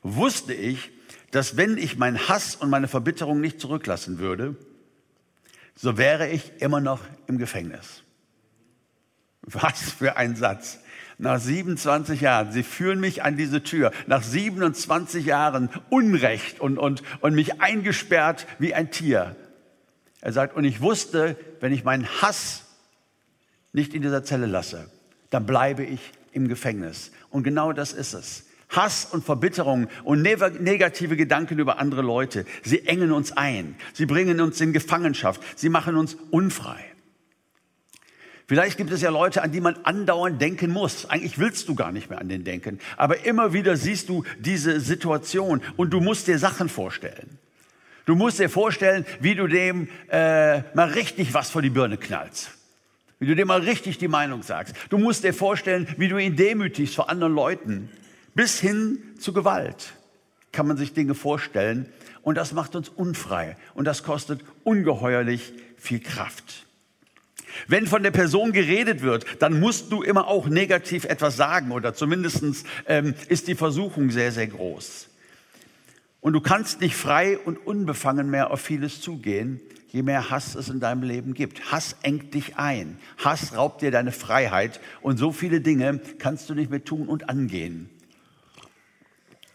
wusste 0.02 0.52
ich, 0.52 0.90
dass 1.30 1.56
wenn 1.56 1.78
ich 1.78 1.96
meinen 1.96 2.28
Hass 2.28 2.56
und 2.56 2.70
meine 2.70 2.88
Verbitterung 2.88 3.40
nicht 3.40 3.60
zurücklassen 3.60 4.18
würde, 4.18 4.56
so 5.74 5.96
wäre 5.96 6.28
ich 6.28 6.52
immer 6.60 6.80
noch 6.80 7.00
im 7.26 7.38
Gefängnis. 7.38 8.02
Was 9.42 9.90
für 9.92 10.16
ein 10.16 10.36
Satz. 10.36 10.80
Nach 11.18 11.38
27 11.38 12.20
Jahren, 12.22 12.50
Sie 12.52 12.62
führen 12.62 12.98
mich 12.98 13.22
an 13.22 13.36
diese 13.36 13.62
Tür, 13.62 13.92
nach 14.06 14.22
27 14.22 15.24
Jahren 15.24 15.68
Unrecht 15.90 16.60
und, 16.60 16.78
und, 16.78 17.02
und 17.20 17.34
mich 17.34 17.60
eingesperrt 17.60 18.46
wie 18.58 18.74
ein 18.74 18.90
Tier. 18.90 19.36
Er 20.20 20.32
sagt, 20.32 20.56
und 20.56 20.64
ich 20.64 20.80
wusste, 20.80 21.36
wenn 21.60 21.72
ich 21.72 21.84
meinen 21.84 22.06
Hass 22.22 22.64
nicht 23.72 23.94
in 23.94 24.02
dieser 24.02 24.24
Zelle 24.24 24.46
lasse, 24.46 24.90
dann 25.30 25.46
bleibe 25.46 25.84
ich 25.84 26.12
im 26.32 26.48
Gefängnis. 26.48 27.12
Und 27.30 27.42
genau 27.42 27.72
das 27.72 27.92
ist 27.92 28.14
es. 28.14 28.46
Hass 28.70 29.04
und 29.04 29.24
Verbitterung 29.24 29.88
und 30.04 30.22
negative 30.22 31.16
Gedanken 31.16 31.58
über 31.58 31.78
andere 31.78 32.02
Leute. 32.02 32.44
Sie 32.62 32.86
engen 32.86 33.12
uns 33.12 33.32
ein. 33.32 33.74
Sie 33.92 34.06
bringen 34.06 34.40
uns 34.40 34.60
in 34.60 34.72
Gefangenschaft. 34.72 35.42
Sie 35.56 35.68
machen 35.68 35.96
uns 35.96 36.16
unfrei. 36.30 36.84
Vielleicht 38.46 38.78
gibt 38.78 38.90
es 38.90 39.00
ja 39.00 39.10
Leute, 39.10 39.42
an 39.42 39.52
die 39.52 39.60
man 39.60 39.76
andauernd 39.84 40.42
denken 40.42 40.72
muss. 40.72 41.08
Eigentlich 41.08 41.38
willst 41.38 41.68
du 41.68 41.76
gar 41.76 41.92
nicht 41.92 42.10
mehr 42.10 42.20
an 42.20 42.28
den 42.28 42.42
denken. 42.42 42.80
Aber 42.96 43.24
immer 43.24 43.52
wieder 43.52 43.76
siehst 43.76 44.08
du 44.08 44.24
diese 44.40 44.80
Situation 44.80 45.62
und 45.76 45.90
du 45.90 46.00
musst 46.00 46.26
dir 46.26 46.36
Sachen 46.36 46.68
vorstellen. 46.68 47.38
Du 48.06 48.16
musst 48.16 48.40
dir 48.40 48.48
vorstellen, 48.48 49.06
wie 49.20 49.36
du 49.36 49.46
dem 49.46 49.88
äh, 50.08 50.62
mal 50.74 50.88
richtig 50.88 51.32
was 51.32 51.50
vor 51.50 51.62
die 51.62 51.70
Birne 51.70 51.96
knallst. 51.96 52.50
Wie 53.20 53.26
du 53.26 53.36
dem 53.36 53.46
mal 53.46 53.60
richtig 53.60 53.98
die 53.98 54.08
Meinung 54.08 54.42
sagst. 54.42 54.74
Du 54.88 54.98
musst 54.98 55.22
dir 55.22 55.32
vorstellen, 55.32 55.86
wie 55.96 56.08
du 56.08 56.18
ihn 56.18 56.34
demütigst 56.34 56.96
vor 56.96 57.08
anderen 57.08 57.34
Leuten 57.34 57.88
bis 58.34 58.60
hin 58.60 58.98
zu 59.18 59.32
Gewalt 59.32 59.94
kann 60.52 60.66
man 60.66 60.76
sich 60.76 60.92
Dinge 60.92 61.14
vorstellen. 61.14 61.86
Und 62.22 62.36
das 62.36 62.52
macht 62.52 62.76
uns 62.76 62.88
unfrei. 62.88 63.56
Und 63.74 63.84
das 63.84 64.02
kostet 64.02 64.44
ungeheuerlich 64.64 65.52
viel 65.78 66.00
Kraft. 66.00 66.66
Wenn 67.66 67.86
von 67.86 68.02
der 68.02 68.10
Person 68.10 68.52
geredet 68.52 69.02
wird, 69.02 69.24
dann 69.40 69.58
musst 69.58 69.90
du 69.90 70.02
immer 70.02 70.28
auch 70.28 70.46
negativ 70.48 71.04
etwas 71.04 71.36
sagen 71.36 71.72
oder 71.72 71.94
zumindest 71.94 72.64
ähm, 72.86 73.14
ist 73.28 73.48
die 73.48 73.54
Versuchung 73.54 74.10
sehr, 74.10 74.32
sehr 74.32 74.46
groß. 74.46 75.08
Und 76.20 76.34
du 76.34 76.40
kannst 76.40 76.80
nicht 76.80 76.94
frei 76.94 77.38
und 77.38 77.56
unbefangen 77.66 78.30
mehr 78.30 78.50
auf 78.50 78.60
vieles 78.60 79.00
zugehen, 79.00 79.60
je 79.88 80.02
mehr 80.02 80.30
Hass 80.30 80.54
es 80.54 80.68
in 80.68 80.78
deinem 80.78 81.02
Leben 81.02 81.34
gibt. 81.34 81.72
Hass 81.72 81.96
engt 82.02 82.34
dich 82.34 82.56
ein. 82.56 82.98
Hass 83.18 83.56
raubt 83.56 83.82
dir 83.82 83.90
deine 83.90 84.12
Freiheit 84.12 84.80
und 85.00 85.16
so 85.16 85.32
viele 85.32 85.60
Dinge 85.60 86.00
kannst 86.18 86.50
du 86.50 86.54
nicht 86.54 86.70
mehr 86.70 86.84
tun 86.84 87.08
und 87.08 87.28
angehen. 87.28 87.88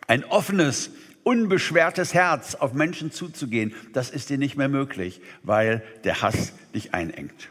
Ein 0.08 0.24
offenes, 0.24 0.92
unbeschwertes 1.24 2.14
Herz 2.14 2.56
auf 2.56 2.74
Menschen 2.74 3.12
zuzugehen, 3.12 3.74
das 3.94 4.10
ist 4.10 4.30
dir 4.30 4.38
nicht 4.38 4.56
mehr 4.56 4.70
möglich, 4.70 5.22
weil 5.44 5.84
der 6.04 6.22
Hass 6.22 6.54
dich 6.74 6.94
einengt. 6.94 7.50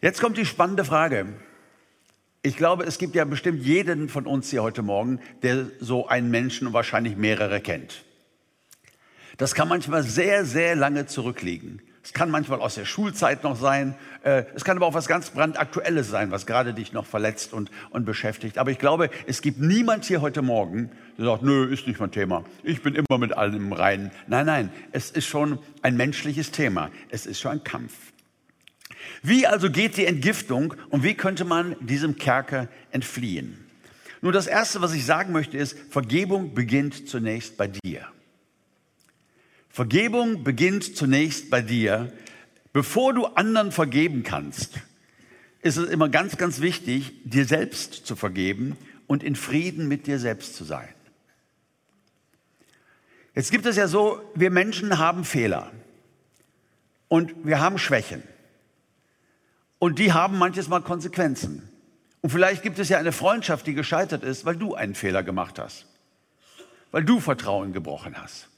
Jetzt 0.00 0.20
kommt 0.20 0.36
die 0.36 0.46
spannende 0.46 0.84
Frage. 0.84 1.26
Ich 2.42 2.56
glaube, 2.56 2.84
es 2.84 2.98
gibt 2.98 3.16
ja 3.16 3.24
bestimmt 3.24 3.64
jeden 3.64 4.08
von 4.08 4.26
uns 4.26 4.50
hier 4.50 4.62
heute 4.62 4.82
Morgen, 4.82 5.20
der 5.42 5.66
so 5.80 6.06
einen 6.06 6.30
Menschen 6.30 6.68
und 6.68 6.72
wahrscheinlich 6.72 7.16
mehrere 7.16 7.60
kennt. 7.60 8.04
Das 9.38 9.54
kann 9.54 9.68
manchmal 9.68 10.04
sehr, 10.04 10.44
sehr 10.44 10.76
lange 10.76 11.06
zurückliegen. 11.06 11.82
Es 12.08 12.14
kann 12.14 12.30
manchmal 12.30 12.62
aus 12.62 12.74
der 12.74 12.86
Schulzeit 12.86 13.44
noch 13.44 13.54
sein. 13.54 13.94
Äh, 14.22 14.44
es 14.54 14.64
kann 14.64 14.78
aber 14.78 14.86
auch 14.86 14.94
was 14.94 15.08
ganz 15.08 15.28
brandaktuelles 15.28 16.08
sein, 16.08 16.30
was 16.30 16.46
gerade 16.46 16.72
dich 16.72 16.94
noch 16.94 17.04
verletzt 17.04 17.52
und, 17.52 17.70
und 17.90 18.06
beschäftigt. 18.06 18.56
Aber 18.56 18.70
ich 18.70 18.78
glaube, 18.78 19.10
es 19.26 19.42
gibt 19.42 19.60
niemand 19.60 20.06
hier 20.06 20.22
heute 20.22 20.40
Morgen, 20.40 20.90
der 21.18 21.26
sagt, 21.26 21.42
nö, 21.42 21.66
ist 21.66 21.86
nicht 21.86 22.00
mein 22.00 22.10
Thema. 22.10 22.46
Ich 22.62 22.82
bin 22.82 22.94
immer 22.94 23.18
mit 23.18 23.36
allem 23.36 23.56
im 23.56 23.72
Reinen. 23.74 24.10
Nein, 24.26 24.46
nein, 24.46 24.72
es 24.90 25.10
ist 25.10 25.26
schon 25.26 25.58
ein 25.82 25.98
menschliches 25.98 26.50
Thema. 26.50 26.88
Es 27.10 27.26
ist 27.26 27.40
schon 27.40 27.52
ein 27.52 27.62
Kampf. 27.62 27.92
Wie 29.22 29.46
also 29.46 29.70
geht 29.70 29.98
die 29.98 30.06
Entgiftung 30.06 30.72
und 30.88 31.02
wie 31.02 31.12
könnte 31.12 31.44
man 31.44 31.76
diesem 31.80 32.16
Kerker 32.16 32.68
entfliehen? 32.90 33.66
Nun, 34.22 34.32
das 34.32 34.46
Erste, 34.46 34.80
was 34.80 34.94
ich 34.94 35.04
sagen 35.04 35.34
möchte, 35.34 35.58
ist, 35.58 35.76
Vergebung 35.90 36.54
beginnt 36.54 37.06
zunächst 37.06 37.58
bei 37.58 37.68
dir. 37.68 38.06
Vergebung 39.78 40.42
beginnt 40.42 40.96
zunächst 40.96 41.50
bei 41.50 41.62
dir. 41.62 42.12
Bevor 42.72 43.14
du 43.14 43.26
anderen 43.26 43.70
vergeben 43.70 44.24
kannst, 44.24 44.80
ist 45.62 45.76
es 45.76 45.88
immer 45.88 46.08
ganz, 46.08 46.36
ganz 46.36 46.60
wichtig, 46.60 47.12
dir 47.22 47.44
selbst 47.44 48.04
zu 48.04 48.16
vergeben 48.16 48.76
und 49.06 49.22
in 49.22 49.36
Frieden 49.36 49.86
mit 49.86 50.08
dir 50.08 50.18
selbst 50.18 50.56
zu 50.56 50.64
sein. 50.64 50.88
Jetzt 53.36 53.52
gibt 53.52 53.66
es 53.66 53.76
ja 53.76 53.86
so, 53.86 54.20
wir 54.34 54.50
Menschen 54.50 54.98
haben 54.98 55.24
Fehler 55.24 55.70
und 57.06 57.46
wir 57.46 57.60
haben 57.60 57.78
Schwächen. 57.78 58.24
Und 59.78 60.00
die 60.00 60.12
haben 60.12 60.38
manches 60.38 60.66
Mal 60.66 60.82
Konsequenzen. 60.82 61.68
Und 62.20 62.30
vielleicht 62.30 62.64
gibt 62.64 62.80
es 62.80 62.88
ja 62.88 62.98
eine 62.98 63.12
Freundschaft, 63.12 63.64
die 63.68 63.74
gescheitert 63.74 64.24
ist, 64.24 64.44
weil 64.44 64.56
du 64.56 64.74
einen 64.74 64.96
Fehler 64.96 65.22
gemacht 65.22 65.60
hast. 65.60 65.86
Weil 66.90 67.04
du 67.04 67.20
Vertrauen 67.20 67.72
gebrochen 67.72 68.20
hast. 68.20 68.48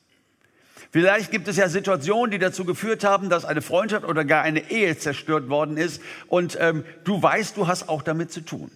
Vielleicht 0.90 1.30
gibt 1.30 1.48
es 1.48 1.56
ja 1.56 1.68
Situationen, 1.68 2.30
die 2.30 2.38
dazu 2.38 2.64
geführt 2.64 3.04
haben, 3.04 3.28
dass 3.28 3.44
eine 3.44 3.62
Freundschaft 3.62 4.04
oder 4.04 4.24
gar 4.24 4.42
eine 4.42 4.70
Ehe 4.70 4.96
zerstört 4.98 5.48
worden 5.48 5.76
ist 5.76 6.02
und 6.28 6.56
ähm, 6.60 6.84
du 7.04 7.22
weißt, 7.22 7.56
du 7.56 7.66
hast 7.66 7.88
auch 7.88 8.02
damit 8.02 8.32
zu 8.32 8.40
tun. 8.40 8.70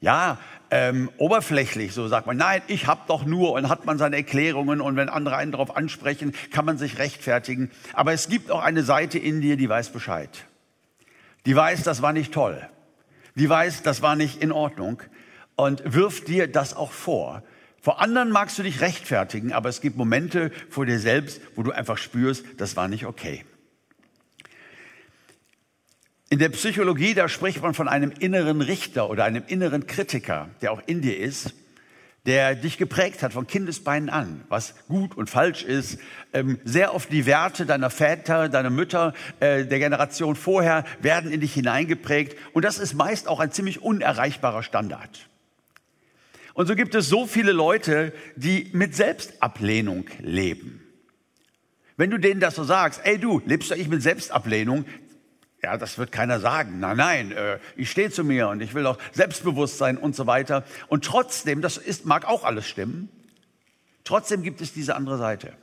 Ja, 0.00 0.38
ähm, 0.70 1.10
oberflächlich, 1.18 1.92
so 1.94 2.08
sagt 2.08 2.26
man, 2.26 2.36
nein, 2.36 2.60
ich 2.66 2.86
hab 2.86 3.06
doch 3.06 3.24
nur 3.24 3.52
und 3.52 3.68
hat 3.68 3.86
man 3.86 3.96
seine 3.96 4.16
Erklärungen 4.16 4.80
und 4.80 4.96
wenn 4.96 5.08
andere 5.08 5.36
einen 5.36 5.52
darauf 5.52 5.76
ansprechen, 5.76 6.34
kann 6.52 6.64
man 6.64 6.78
sich 6.78 6.98
rechtfertigen. 6.98 7.70
Aber 7.92 8.12
es 8.12 8.28
gibt 8.28 8.50
auch 8.50 8.62
eine 8.62 8.82
Seite 8.82 9.18
in 9.18 9.40
dir, 9.40 9.56
die 9.56 9.68
weiß 9.68 9.90
Bescheid. 9.90 10.30
Die 11.46 11.54
weiß, 11.54 11.82
das 11.84 12.02
war 12.02 12.12
nicht 12.12 12.32
toll. 12.32 12.66
Die 13.34 13.48
weiß, 13.48 13.82
das 13.82 14.02
war 14.02 14.16
nicht 14.16 14.42
in 14.42 14.52
Ordnung 14.52 15.02
und 15.56 15.82
wirft 15.84 16.28
dir 16.28 16.48
das 16.48 16.74
auch 16.74 16.92
vor. 16.92 17.42
Vor 17.84 18.00
anderen 18.00 18.30
magst 18.30 18.58
du 18.58 18.62
dich 18.62 18.80
rechtfertigen, 18.80 19.52
aber 19.52 19.68
es 19.68 19.82
gibt 19.82 19.98
Momente 19.98 20.50
vor 20.70 20.86
dir 20.86 20.98
selbst, 20.98 21.42
wo 21.54 21.62
du 21.62 21.70
einfach 21.70 21.98
spürst, 21.98 22.46
das 22.56 22.76
war 22.76 22.88
nicht 22.88 23.04
okay. 23.04 23.44
In 26.30 26.38
der 26.38 26.48
Psychologie, 26.48 27.12
da 27.12 27.28
spricht 27.28 27.60
man 27.60 27.74
von 27.74 27.86
einem 27.86 28.10
inneren 28.10 28.62
Richter 28.62 29.10
oder 29.10 29.24
einem 29.24 29.42
inneren 29.48 29.86
Kritiker, 29.86 30.48
der 30.62 30.72
auch 30.72 30.80
in 30.86 31.02
dir 31.02 31.18
ist, 31.18 31.52
der 32.24 32.54
dich 32.54 32.78
geprägt 32.78 33.22
hat 33.22 33.34
von 33.34 33.46
Kindesbeinen 33.46 34.08
an, 34.08 34.44
was 34.48 34.74
gut 34.88 35.14
und 35.14 35.28
falsch 35.28 35.62
ist. 35.62 35.98
Ähm, 36.32 36.58
sehr 36.64 36.94
oft 36.94 37.12
die 37.12 37.26
Werte 37.26 37.66
deiner 37.66 37.90
Väter, 37.90 38.48
deiner 38.48 38.70
Mütter, 38.70 39.12
äh, 39.40 39.66
der 39.66 39.78
Generation 39.78 40.36
vorher 40.36 40.86
werden 41.02 41.30
in 41.30 41.42
dich 41.42 41.52
hineingeprägt. 41.52 42.38
Und 42.54 42.64
das 42.64 42.78
ist 42.78 42.94
meist 42.94 43.28
auch 43.28 43.40
ein 43.40 43.52
ziemlich 43.52 43.82
unerreichbarer 43.82 44.62
Standard. 44.62 45.28
Und 46.54 46.68
so 46.68 46.76
gibt 46.76 46.94
es 46.94 47.08
so 47.08 47.26
viele 47.26 47.52
Leute, 47.52 48.12
die 48.36 48.70
mit 48.72 48.94
Selbstablehnung 48.94 50.06
leben. 50.20 50.80
Wenn 51.96 52.10
du 52.10 52.18
denen 52.18 52.40
das 52.40 52.54
so 52.54 52.64
sagst, 52.64 53.00
ey 53.04 53.18
du, 53.18 53.42
lebst 53.44 53.70
du 53.70 53.74
eigentlich 53.74 53.88
mit 53.88 54.02
Selbstablehnung? 54.02 54.84
Ja, 55.62 55.76
das 55.76 55.98
wird 55.98 56.12
keiner 56.12 56.40
sagen. 56.40 56.78
Nein, 56.78 56.96
nein, 56.96 57.32
äh, 57.32 57.58
ich 57.76 57.90
stehe 57.90 58.10
zu 58.10 58.22
mir 58.22 58.48
und 58.48 58.60
ich 58.60 58.74
will 58.74 58.86
auch 58.86 58.98
selbstbewusst 59.12 59.78
sein 59.78 59.96
und 59.96 60.14
so 60.14 60.26
weiter. 60.26 60.64
Und 60.88 61.04
trotzdem, 61.04 61.60
das 61.60 61.76
ist, 61.76 62.04
mag 62.04 62.26
auch 62.26 62.44
alles 62.44 62.68
stimmen, 62.68 63.08
trotzdem 64.04 64.42
gibt 64.42 64.60
es 64.60 64.72
diese 64.72 64.94
andere 64.94 65.18
Seite. 65.18 65.54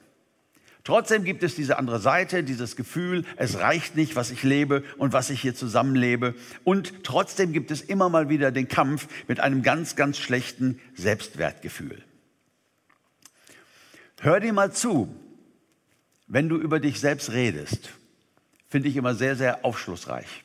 Trotzdem 0.84 1.24
gibt 1.24 1.44
es 1.44 1.56
diese 1.56 1.78
andere 1.78 2.00
Seite, 2.00 2.44
dieses 2.44 2.76
Gefühl, 2.76 3.24
es 3.36 3.60
reicht 3.60 3.96
nicht, 3.96 4.16
was 4.16 4.32
ich 4.32 4.42
lebe 4.42 4.84
und 4.98 5.14
was 5.14 5.30
ich 5.30 5.42
hier 5.42 5.54
zusammenlebe. 5.54 6.34
Und 6.64 7.04
trotzdem 7.04 7.54
gibt 7.54 7.70
es 7.70 7.82
immer 7.82 8.10
mal 8.10 8.30
wieder 8.30 8.52
den 8.52 8.68
Kampf 8.68 9.08
mit 9.28 9.40
einem 9.40 9.62
ganz, 9.62 9.96
ganz 9.96 10.18
schlechten 10.18 10.80
Selbstwertgefühl. 10.96 12.04
Hör 14.22 14.40
dir 14.40 14.54
mal 14.54 14.72
zu, 14.72 15.16
wenn 16.28 16.50
du 16.50 16.58
über 16.58 16.80
dich 16.80 17.00
selbst 17.00 17.32
redest, 17.32 17.90
finde 18.70 18.88
ich 18.88 18.96
immer 18.96 19.14
sehr, 19.14 19.36
sehr 19.36 19.66
aufschlussreich. 19.66 20.44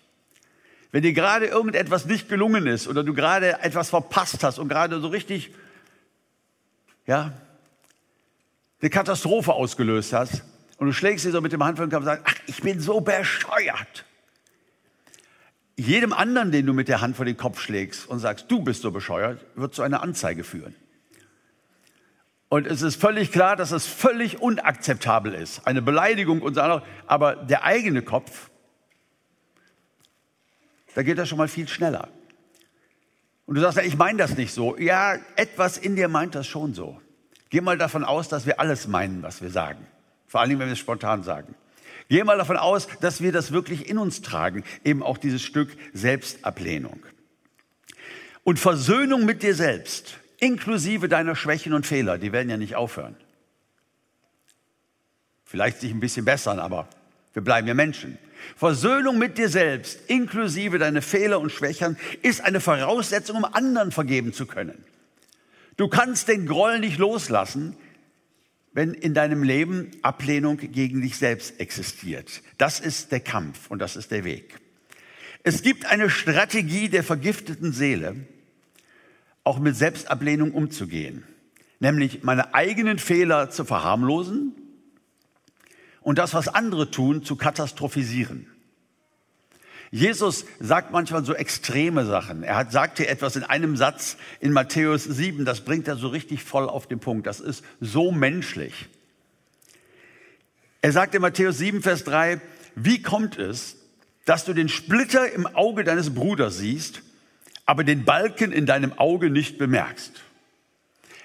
Wenn 0.92 1.02
dir 1.02 1.12
gerade 1.12 1.46
irgendetwas 1.46 2.06
nicht 2.06 2.28
gelungen 2.28 2.66
ist 2.66 2.88
oder 2.88 3.04
du 3.04 3.14
gerade 3.14 3.60
etwas 3.62 3.90
verpasst 3.90 4.42
hast 4.42 4.58
und 4.58 4.68
gerade 4.68 5.00
so 5.00 5.08
richtig, 5.08 5.54
ja, 7.06 7.32
eine 8.86 8.90
Katastrophe 8.90 9.52
ausgelöst 9.52 10.12
hast 10.12 10.44
und 10.78 10.86
du 10.86 10.92
schlägst 10.92 11.24
dir 11.24 11.32
so 11.32 11.40
mit 11.40 11.52
dem 11.52 11.64
Handflächen 11.64 11.92
und 11.92 12.04
sagst, 12.04 12.24
ach, 12.24 12.36
ich 12.46 12.62
bin 12.62 12.78
so 12.78 13.00
bescheuert. 13.00 14.04
Jedem 15.76 16.12
anderen, 16.12 16.52
den 16.52 16.66
du 16.66 16.72
mit 16.72 16.86
der 16.86 17.00
Hand 17.00 17.16
vor 17.16 17.24
den 17.24 17.36
Kopf 17.36 17.60
schlägst 17.60 18.08
und 18.08 18.20
sagst, 18.20 18.48
du 18.48 18.62
bist 18.62 18.82
so 18.82 18.92
bescheuert, 18.92 19.44
wird 19.56 19.74
zu 19.74 19.82
einer 19.82 20.02
Anzeige 20.02 20.44
führen. 20.44 20.76
Und 22.48 22.68
es 22.68 22.82
ist 22.82 23.00
völlig 23.00 23.32
klar, 23.32 23.56
dass 23.56 23.72
es 23.72 23.86
völlig 23.86 24.40
unakzeptabel 24.40 25.34
ist. 25.34 25.66
Eine 25.66 25.82
Beleidigung 25.82 26.40
und 26.40 26.54
so, 26.54 26.80
aber 27.08 27.34
der 27.34 27.64
eigene 27.64 28.02
Kopf, 28.02 28.50
da 30.94 31.02
geht 31.02 31.18
das 31.18 31.28
schon 31.28 31.38
mal 31.38 31.48
viel 31.48 31.66
schneller. 31.66 32.06
Und 33.46 33.56
du 33.56 33.60
sagst, 33.60 33.78
ich 33.78 33.96
meine 33.96 34.18
das 34.18 34.36
nicht 34.36 34.54
so. 34.54 34.78
Ja, 34.78 35.16
etwas 35.34 35.76
in 35.76 35.96
dir 35.96 36.06
meint 36.06 36.36
das 36.36 36.46
schon 36.46 36.72
so. 36.72 37.00
Geh 37.50 37.60
mal 37.60 37.78
davon 37.78 38.04
aus, 38.04 38.28
dass 38.28 38.46
wir 38.46 38.60
alles 38.60 38.88
meinen, 38.88 39.22
was 39.22 39.40
wir 39.40 39.50
sagen. 39.50 39.86
Vor 40.26 40.40
allem, 40.40 40.58
wenn 40.58 40.66
wir 40.66 40.72
es 40.72 40.78
spontan 40.78 41.22
sagen. 41.22 41.54
Geh 42.08 42.22
mal 42.24 42.38
davon 42.38 42.56
aus, 42.56 42.88
dass 43.00 43.20
wir 43.20 43.32
das 43.32 43.52
wirklich 43.52 43.88
in 43.88 43.98
uns 43.98 44.22
tragen, 44.22 44.64
eben 44.84 45.02
auch 45.02 45.18
dieses 45.18 45.42
Stück 45.42 45.76
Selbstablehnung. 45.92 47.04
Und 48.44 48.58
Versöhnung 48.58 49.24
mit 49.24 49.42
dir 49.42 49.54
selbst, 49.54 50.18
inklusive 50.38 51.08
deiner 51.08 51.34
Schwächen 51.34 51.72
und 51.72 51.86
Fehler, 51.86 52.18
die 52.18 52.32
werden 52.32 52.48
ja 52.48 52.56
nicht 52.56 52.76
aufhören. 52.76 53.16
Vielleicht 55.44 55.80
sich 55.80 55.90
ein 55.90 56.00
bisschen 56.00 56.24
bessern, 56.24 56.58
aber 56.58 56.88
wir 57.32 57.42
bleiben 57.42 57.66
ja 57.66 57.74
Menschen. 57.74 58.18
Versöhnung 58.56 59.18
mit 59.18 59.38
dir 59.38 59.48
selbst, 59.48 59.98
inklusive 60.08 60.78
deine 60.78 61.02
Fehler 61.02 61.40
und 61.40 61.50
Schwächen, 61.50 61.96
ist 62.22 62.40
eine 62.40 62.60
Voraussetzung, 62.60 63.36
um 63.36 63.44
anderen 63.44 63.90
vergeben 63.90 64.32
zu 64.32 64.46
können. 64.46 64.84
Du 65.76 65.88
kannst 65.88 66.28
den 66.28 66.46
Groll 66.46 66.78
nicht 66.78 66.98
loslassen, 66.98 67.76
wenn 68.72 68.94
in 68.94 69.14
deinem 69.14 69.42
Leben 69.42 69.90
Ablehnung 70.02 70.58
gegen 70.58 71.00
dich 71.00 71.16
selbst 71.16 71.60
existiert. 71.60 72.42
Das 72.58 72.80
ist 72.80 73.12
der 73.12 73.20
Kampf 73.20 73.70
und 73.70 73.78
das 73.78 73.96
ist 73.96 74.10
der 74.10 74.24
Weg. 74.24 74.58
Es 75.42 75.62
gibt 75.62 75.86
eine 75.86 76.10
Strategie 76.10 76.88
der 76.88 77.04
vergifteten 77.04 77.72
Seele, 77.72 78.16
auch 79.44 79.58
mit 79.58 79.76
Selbstablehnung 79.76 80.52
umzugehen, 80.52 81.24
nämlich 81.78 82.22
meine 82.22 82.52
eigenen 82.54 82.98
Fehler 82.98 83.48
zu 83.48 83.64
verharmlosen 83.64 84.54
und 86.00 86.18
das, 86.18 86.34
was 86.34 86.48
andere 86.48 86.90
tun, 86.90 87.22
zu 87.22 87.36
katastrophisieren. 87.36 88.46
Jesus 89.90 90.44
sagt 90.58 90.90
manchmal 90.90 91.24
so 91.24 91.34
extreme 91.34 92.04
Sachen. 92.04 92.42
Er 92.42 92.56
hat, 92.56 92.72
sagt 92.72 92.98
hier 92.98 93.08
etwas 93.08 93.36
in 93.36 93.44
einem 93.44 93.76
Satz 93.76 94.16
in 94.40 94.52
Matthäus 94.52 95.04
7, 95.04 95.44
das 95.44 95.60
bringt 95.60 95.88
er 95.88 95.96
so 95.96 96.08
richtig 96.08 96.42
voll 96.42 96.68
auf 96.68 96.86
den 96.86 96.98
Punkt. 96.98 97.26
Das 97.26 97.40
ist 97.40 97.64
so 97.80 98.10
menschlich. 98.10 98.88
Er 100.82 100.92
sagt 100.92 101.14
in 101.14 101.22
Matthäus 101.22 101.58
7, 101.58 101.82
Vers 101.82 102.04
3, 102.04 102.40
wie 102.74 103.02
kommt 103.02 103.38
es, 103.38 103.76
dass 104.24 104.44
du 104.44 104.52
den 104.52 104.68
Splitter 104.68 105.32
im 105.32 105.46
Auge 105.46 105.84
deines 105.84 106.14
Bruders 106.14 106.58
siehst, 106.58 107.02
aber 107.64 107.84
den 107.84 108.04
Balken 108.04 108.52
in 108.52 108.66
deinem 108.66 108.92
Auge 108.98 109.30
nicht 109.30 109.58
bemerkst? 109.58 110.22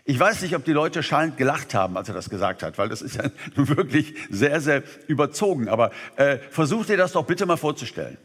Ich 0.04 0.20
weiß 0.20 0.42
nicht, 0.42 0.56
ob 0.56 0.66
die 0.66 0.72
Leute 0.72 1.04
schallend 1.04 1.38
gelacht 1.38 1.74
haben, 1.74 1.96
als 1.96 2.10
er 2.10 2.16
das 2.16 2.30
gesagt 2.30 2.64
hat, 2.64 2.78
weil 2.78 2.90
das 2.90 3.02
ist 3.02 3.16
ja 3.16 3.30
wirklich 3.56 4.16
sehr, 4.30 4.62
sehr 4.62 4.84
überzogen. 5.08 5.70
Aber 5.70 5.92
äh, 6.16 6.38
versuch 6.50 6.86
dir 6.86 6.98
das 6.98 7.12
doch 7.12 7.26
bitte 7.26 7.46
mal 7.46 7.58
vorzustellen. 7.58 8.18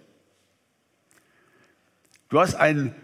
Du 2.28 2.40
hast 2.40 2.54
einen, 2.54 2.94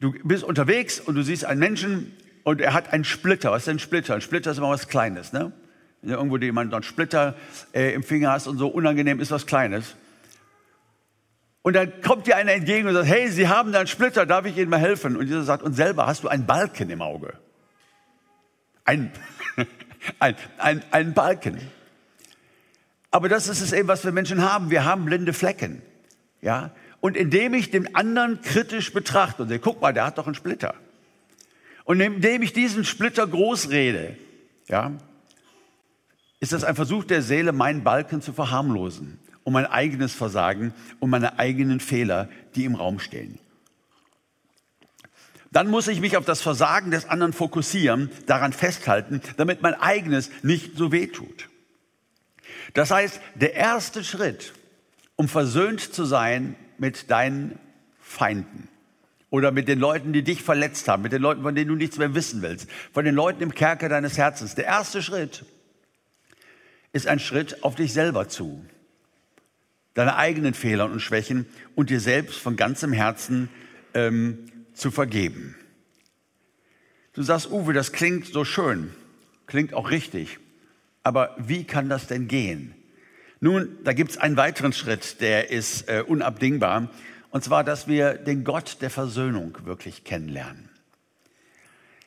du 0.00 0.12
bist 0.24 0.42
unterwegs 0.42 0.98
und 0.98 1.14
du 1.14 1.22
siehst 1.22 1.44
einen 1.44 1.60
Menschen 1.60 2.16
und 2.42 2.60
er 2.60 2.74
hat 2.74 2.92
einen 2.92 3.04
Splitter. 3.04 3.52
Was 3.52 3.62
ist 3.62 3.68
ein 3.68 3.78
Splitter? 3.78 4.14
Ein 4.14 4.20
Splitter 4.20 4.50
ist 4.50 4.58
immer 4.58 4.70
was 4.70 4.88
Kleines, 4.88 5.32
ne? 5.32 5.52
Wenn 6.00 6.10
du 6.10 6.16
irgendwo 6.16 6.36
jemand 6.38 6.74
einen 6.74 6.82
Splitter 6.82 7.36
äh, 7.72 7.94
im 7.94 8.02
Finger 8.02 8.32
hast 8.32 8.48
und 8.48 8.58
so 8.58 8.66
unangenehm 8.66 9.20
ist 9.20 9.30
was 9.30 9.46
Kleines. 9.46 9.94
Und 11.62 11.74
dann 11.74 12.00
kommt 12.02 12.26
dir 12.26 12.36
einer 12.36 12.52
entgegen 12.52 12.88
und 12.88 12.94
sagt, 12.94 13.06
hey, 13.06 13.28
Sie 13.30 13.46
haben 13.46 13.70
da 13.70 13.78
einen 13.78 13.86
Splitter, 13.86 14.26
darf 14.26 14.44
ich 14.46 14.56
Ihnen 14.56 14.68
mal 14.68 14.80
helfen? 14.80 15.16
Und 15.16 15.26
dieser 15.26 15.44
sagt, 15.44 15.62
und 15.62 15.74
selber 15.74 16.08
hast 16.08 16.24
du 16.24 16.28
einen 16.28 16.44
Balken 16.44 16.90
im 16.90 17.00
Auge. 17.00 17.34
Ein, 18.84 19.12
ein, 20.18 20.34
ein, 20.58 20.82
ein 20.90 21.14
Balken. 21.14 21.60
Aber 23.12 23.28
das 23.28 23.46
ist 23.46 23.60
es 23.60 23.72
eben, 23.72 23.86
was 23.86 24.04
wir 24.04 24.10
Menschen 24.10 24.42
haben. 24.42 24.70
Wir 24.70 24.84
haben 24.84 25.04
blinde 25.04 25.32
Flecken. 25.32 25.82
Ja, 26.40 26.72
und 27.02 27.18
indem 27.18 27.52
ich 27.52 27.70
den 27.70 27.94
anderen 27.94 28.40
kritisch 28.40 28.94
betrachte 28.94 29.42
und 29.42 29.50
sage, 29.50 29.60
guck 29.60 29.82
mal, 29.82 29.92
der 29.92 30.06
hat 30.06 30.16
doch 30.16 30.24
einen 30.24 30.34
Splitter. 30.34 30.74
Und 31.84 32.00
indem 32.00 32.40
ich 32.40 32.54
diesen 32.54 32.86
Splitter 32.86 33.26
groß 33.26 33.68
rede, 33.68 34.16
ja, 34.68 34.92
ist 36.40 36.54
das 36.54 36.64
ein 36.64 36.76
Versuch 36.76 37.04
der 37.04 37.20
Seele, 37.20 37.52
meinen 37.52 37.84
Balken 37.84 38.22
zu 38.22 38.32
verharmlosen 38.32 39.18
um 39.44 39.52
mein 39.52 39.66
eigenes 39.66 40.14
Versagen, 40.14 40.72
um 41.00 41.10
meine 41.10 41.38
eigenen 41.38 41.80
Fehler, 41.80 42.28
die 42.54 42.64
im 42.64 42.74
Raum 42.74 42.98
stehen. 42.98 43.38
Dann 45.50 45.68
muss 45.68 45.88
ich 45.88 46.00
mich 46.00 46.16
auf 46.16 46.24
das 46.24 46.40
Versagen 46.40 46.90
des 46.90 47.06
anderen 47.06 47.32
fokussieren, 47.32 48.10
daran 48.26 48.52
festhalten, 48.52 49.20
damit 49.36 49.60
mein 49.62 49.74
eigenes 49.74 50.30
nicht 50.42 50.76
so 50.76 50.92
weh 50.92 51.08
tut. 51.08 51.48
Das 52.74 52.90
heißt, 52.90 53.20
der 53.34 53.54
erste 53.54 54.02
Schritt, 54.02 54.54
um 55.16 55.28
versöhnt 55.28 55.80
zu 55.80 56.04
sein 56.04 56.56
mit 56.78 57.10
deinen 57.10 57.58
Feinden 58.00 58.68
oder 59.30 59.50
mit 59.50 59.66
den 59.66 59.78
Leuten, 59.78 60.12
die 60.12 60.22
dich 60.22 60.42
verletzt 60.42 60.88
haben, 60.88 61.02
mit 61.02 61.12
den 61.12 61.22
Leuten, 61.22 61.42
von 61.42 61.54
denen 61.54 61.68
du 61.68 61.74
nichts 61.74 61.96
mehr 61.96 62.14
wissen 62.14 62.42
willst, 62.42 62.68
von 62.92 63.04
den 63.04 63.14
Leuten 63.14 63.42
im 63.42 63.54
Kerker 63.54 63.88
deines 63.88 64.18
Herzens. 64.18 64.54
Der 64.54 64.66
erste 64.66 65.02
Schritt 65.02 65.46
ist 66.92 67.06
ein 67.06 67.18
Schritt 67.18 67.64
auf 67.64 67.74
dich 67.74 67.92
selber 67.94 68.28
zu, 68.28 68.62
deine 69.94 70.16
eigenen 70.16 70.52
Fehler 70.52 70.84
und 70.84 71.00
Schwächen 71.00 71.46
und 71.74 71.88
dir 71.88 72.00
selbst 72.00 72.38
von 72.38 72.56
ganzem 72.56 72.92
Herzen 72.92 73.48
ähm, 73.94 74.50
zu 74.74 74.90
vergeben. 74.90 75.56
Du 77.14 77.22
sagst, 77.22 77.50
Uwe, 77.50 77.72
das 77.72 77.92
klingt 77.92 78.26
so 78.26 78.44
schön, 78.44 78.90
klingt 79.46 79.72
auch 79.72 79.90
richtig, 79.90 80.38
aber 81.02 81.34
wie 81.38 81.64
kann 81.64 81.88
das 81.88 82.06
denn 82.06 82.28
gehen? 82.28 82.74
Nun, 83.44 83.76
da 83.82 83.92
gibt 83.92 84.12
es 84.12 84.18
einen 84.18 84.36
weiteren 84.36 84.72
Schritt, 84.72 85.20
der 85.20 85.50
ist 85.50 85.88
äh, 85.88 86.04
unabdingbar, 86.06 86.88
und 87.30 87.42
zwar, 87.42 87.64
dass 87.64 87.88
wir 87.88 88.14
den 88.14 88.44
Gott 88.44 88.76
der 88.82 88.88
Versöhnung 88.88 89.58
wirklich 89.64 90.04
kennenlernen. 90.04 90.68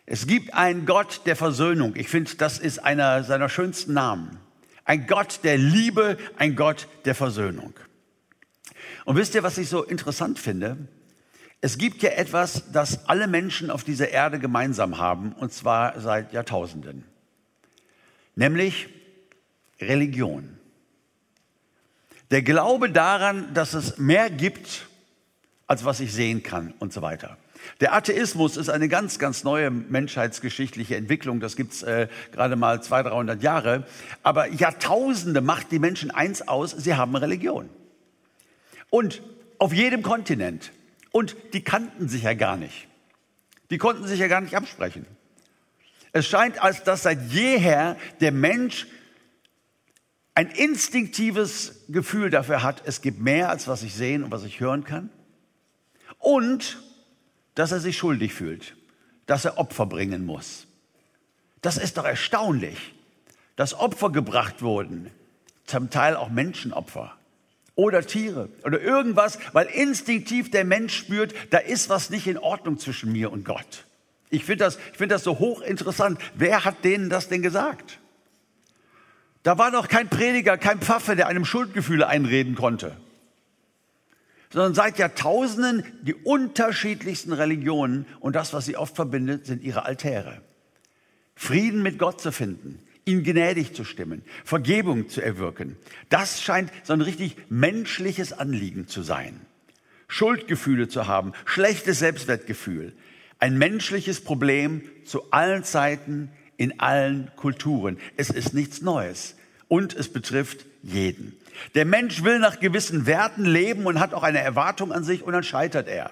Es 0.06 0.28
gibt 0.28 0.54
einen 0.54 0.86
Gott 0.86 1.24
der 1.26 1.36
Versöhnung. 1.36 1.94
Ich 1.98 2.08
finde, 2.08 2.34
das 2.38 2.58
ist 2.58 2.80
einer 2.80 3.26
seiner 3.26 3.50
schönsten 3.50 3.92
Namen. 3.92 4.38
Ein 4.86 5.08
Gott 5.08 5.42
der 5.44 5.58
Liebe, 5.58 6.18
ein 6.38 6.56
Gott 6.56 6.88
der 7.04 7.16
Versöhnung. 7.16 7.74
Und 9.04 9.18
wisst 9.18 9.36
ihr, 9.36 9.44
was 9.44 9.58
ich 9.58 9.68
so 9.68 9.84
interessant 9.84 10.40
finde? 10.40 10.78
Es 11.60 11.78
gibt 11.78 12.02
ja 12.02 12.12
etwas, 12.12 12.72
das 12.72 13.10
alle 13.10 13.28
Menschen 13.28 13.70
auf 13.70 13.84
dieser 13.84 14.08
Erde 14.08 14.40
gemeinsam 14.40 15.00
haben, 15.00 15.34
und 15.34 15.52
zwar 15.52 16.00
seit 16.00 16.32
Jahrtausenden. 16.32 17.04
Nämlich 18.36 18.88
Religion. 19.82 20.56
Der 22.32 22.42
Glaube 22.42 22.90
daran, 22.90 23.54
dass 23.54 23.74
es 23.74 23.98
mehr 23.98 24.30
gibt, 24.30 24.88
als 25.68 25.86
was 25.86 26.00
ich 26.00 26.14
sehen 26.14 26.44
kann 26.44 26.74
und 26.80 26.94
so 26.94 27.02
weiter. 27.02 27.38
Der 27.80 27.94
Atheismus 27.94 28.58
ist 28.58 28.70
eine 28.70 28.88
ganz, 28.88 29.20
ganz 29.20 29.44
neue 29.44 29.72
menschheitsgeschichtliche 29.72 30.96
Entwicklung. 30.96 31.40
Das 31.40 31.56
gibt's 31.56 31.84
äh, 31.84 32.08
gerade 32.32 32.56
mal 32.56 32.82
200, 32.82 33.14
300 33.14 33.44
Jahre. 33.44 33.84
Aber 34.24 34.48
Jahrtausende 34.48 35.42
macht 35.42 35.72
die 35.72 35.80
Menschen 35.80 36.12
eins 36.12 36.48
aus, 36.48 36.72
sie 36.72 36.96
haben 36.96 37.16
Religion. 37.16 37.70
Und 38.90 39.22
auf 39.58 39.74
jedem 39.74 40.04
Kontinent. 40.04 40.72
Und 41.12 41.36
die 41.54 41.64
kannten 41.64 42.08
sich 42.08 42.24
ja 42.24 42.34
gar 42.34 42.58
nicht. 42.58 42.88
Die 43.72 43.78
konnten 43.78 44.06
sich 44.06 44.20
ja 44.20 44.28
gar 44.28 44.42
nicht 44.42 44.56
absprechen. 44.56 45.06
Es 46.12 46.28
scheint, 46.28 46.62
als 46.62 46.84
dass 46.84 47.04
seit 47.04 47.32
jeher 47.32 47.98
der 48.22 48.32
Mensch 48.32 48.88
ein 50.36 50.50
instinktives 50.50 51.86
Gefühl 51.88 52.30
dafür 52.30 52.62
hat, 52.62 52.84
es 52.86 53.02
gibt 53.02 53.20
mehr, 53.20 53.50
als 53.50 53.68
was 53.68 53.84
ich 53.84 53.94
sehen 53.96 54.24
und 54.24 54.32
was 54.32 54.44
ich 54.44 54.60
hören 54.60 54.84
kann. 54.84 55.10
Und 56.20 56.82
dass 57.56 57.72
er 57.72 57.80
sich 57.80 57.98
schuldig 57.98 58.34
fühlt, 58.34 58.76
dass 59.26 59.46
er 59.46 59.58
Opfer 59.58 59.86
bringen 59.86 60.26
muss. 60.26 60.68
Das 61.62 61.78
ist 61.78 61.98
doch 61.98 62.04
erstaunlich, 62.04 62.94
dass 63.56 63.74
Opfer 63.74 64.12
gebracht 64.12 64.62
wurden, 64.62 65.10
zum 65.66 65.90
Teil 65.90 66.18
auch 66.18 66.30
Menschenopfer 66.30 67.16
oder 67.76 68.06
Tiere 68.06 68.50
oder 68.64 68.82
irgendwas, 68.82 69.40
weil 69.54 69.68
instinktiv 69.68 70.52
der 70.52 70.66
Mensch 70.66 70.96
spürt, 70.96 71.34
da 71.50 71.60
ist 71.60 71.90
was 71.90 72.10
nicht 72.10 72.28
in 72.28 72.38
Ordnung 72.38 72.78
zwischen 72.78 73.12
mir 73.12 73.32
und 73.32 73.46
Gott. 73.46 73.86
Ich 74.30 74.44
finde 74.44 74.66
das, 74.66 74.78
ich 75.00 75.08
das 75.08 75.24
so 75.24 75.40
hochinteressant. 75.40 76.20
Wer 76.36 76.66
hat 76.66 76.84
denen 76.84 77.10
das 77.10 77.30
denn 77.30 77.42
gesagt? 77.42 78.00
Da 79.46 79.60
war 79.60 79.70
noch 79.70 79.90
kein 79.90 80.10
Prediger, 80.10 80.58
kein 80.58 80.80
Pfaffe, 80.80 81.16
der 81.16 81.28
einem 81.28 81.46
Schuldgefühle 81.46 82.08
einreden 82.08 82.56
konnte. 82.56 82.98
Sondern 84.50 84.74
seit 84.74 84.98
Jahrtausenden 84.98 85.84
die 86.02 86.16
unterschiedlichsten 86.16 87.32
Religionen 87.32 88.08
und 88.20 88.36
das, 88.36 88.54
was 88.54 88.66
sie 88.66 88.76
oft 88.76 88.96
verbindet, 88.96 89.46
sind 89.46 89.62
ihre 89.62 89.86
Altäre. 89.86 90.42
Frieden 91.36 91.84
mit 91.84 92.00
Gott 92.00 92.22
zu 92.22 92.32
finden, 92.32 92.80
ihn 93.06 93.22
gnädig 93.22 93.76
zu 93.76 93.84
stimmen, 93.84 94.24
Vergebung 94.44 95.10
zu 95.10 95.22
erwirken. 95.22 95.78
Das 96.10 96.42
scheint 96.42 96.72
so 96.82 96.94
ein 96.94 97.02
richtig 97.02 97.38
menschliches 97.48 98.34
Anliegen 98.34 98.88
zu 98.88 99.04
sein. 99.04 99.42
Schuldgefühle 100.08 100.88
zu 100.88 101.06
haben, 101.06 101.34
schlechtes 101.46 102.00
Selbstwertgefühl. 102.00 102.94
Ein 103.38 103.60
menschliches 103.60 104.22
Problem 104.22 104.82
zu 105.04 105.30
allen 105.30 105.64
Zeiten, 105.64 106.32
in 106.58 106.80
allen 106.80 107.32
Kulturen. 107.36 107.98
Es 108.18 108.30
ist 108.30 108.54
nichts 108.54 108.82
Neues 108.82 109.36
und 109.68 109.94
es 109.94 110.12
betrifft 110.12 110.66
jeden. 110.82 111.38
Der 111.74 111.86
Mensch 111.86 112.24
will 112.24 112.40
nach 112.40 112.60
gewissen 112.60 113.06
Werten 113.06 113.46
leben 113.46 113.86
und 113.86 114.00
hat 114.00 114.14
auch 114.14 114.24
eine 114.24 114.40
Erwartung 114.40 114.92
an 114.92 115.04
sich 115.04 115.24
und 115.24 115.34
dann 115.34 115.44
scheitert 115.44 115.88
er. 115.88 116.12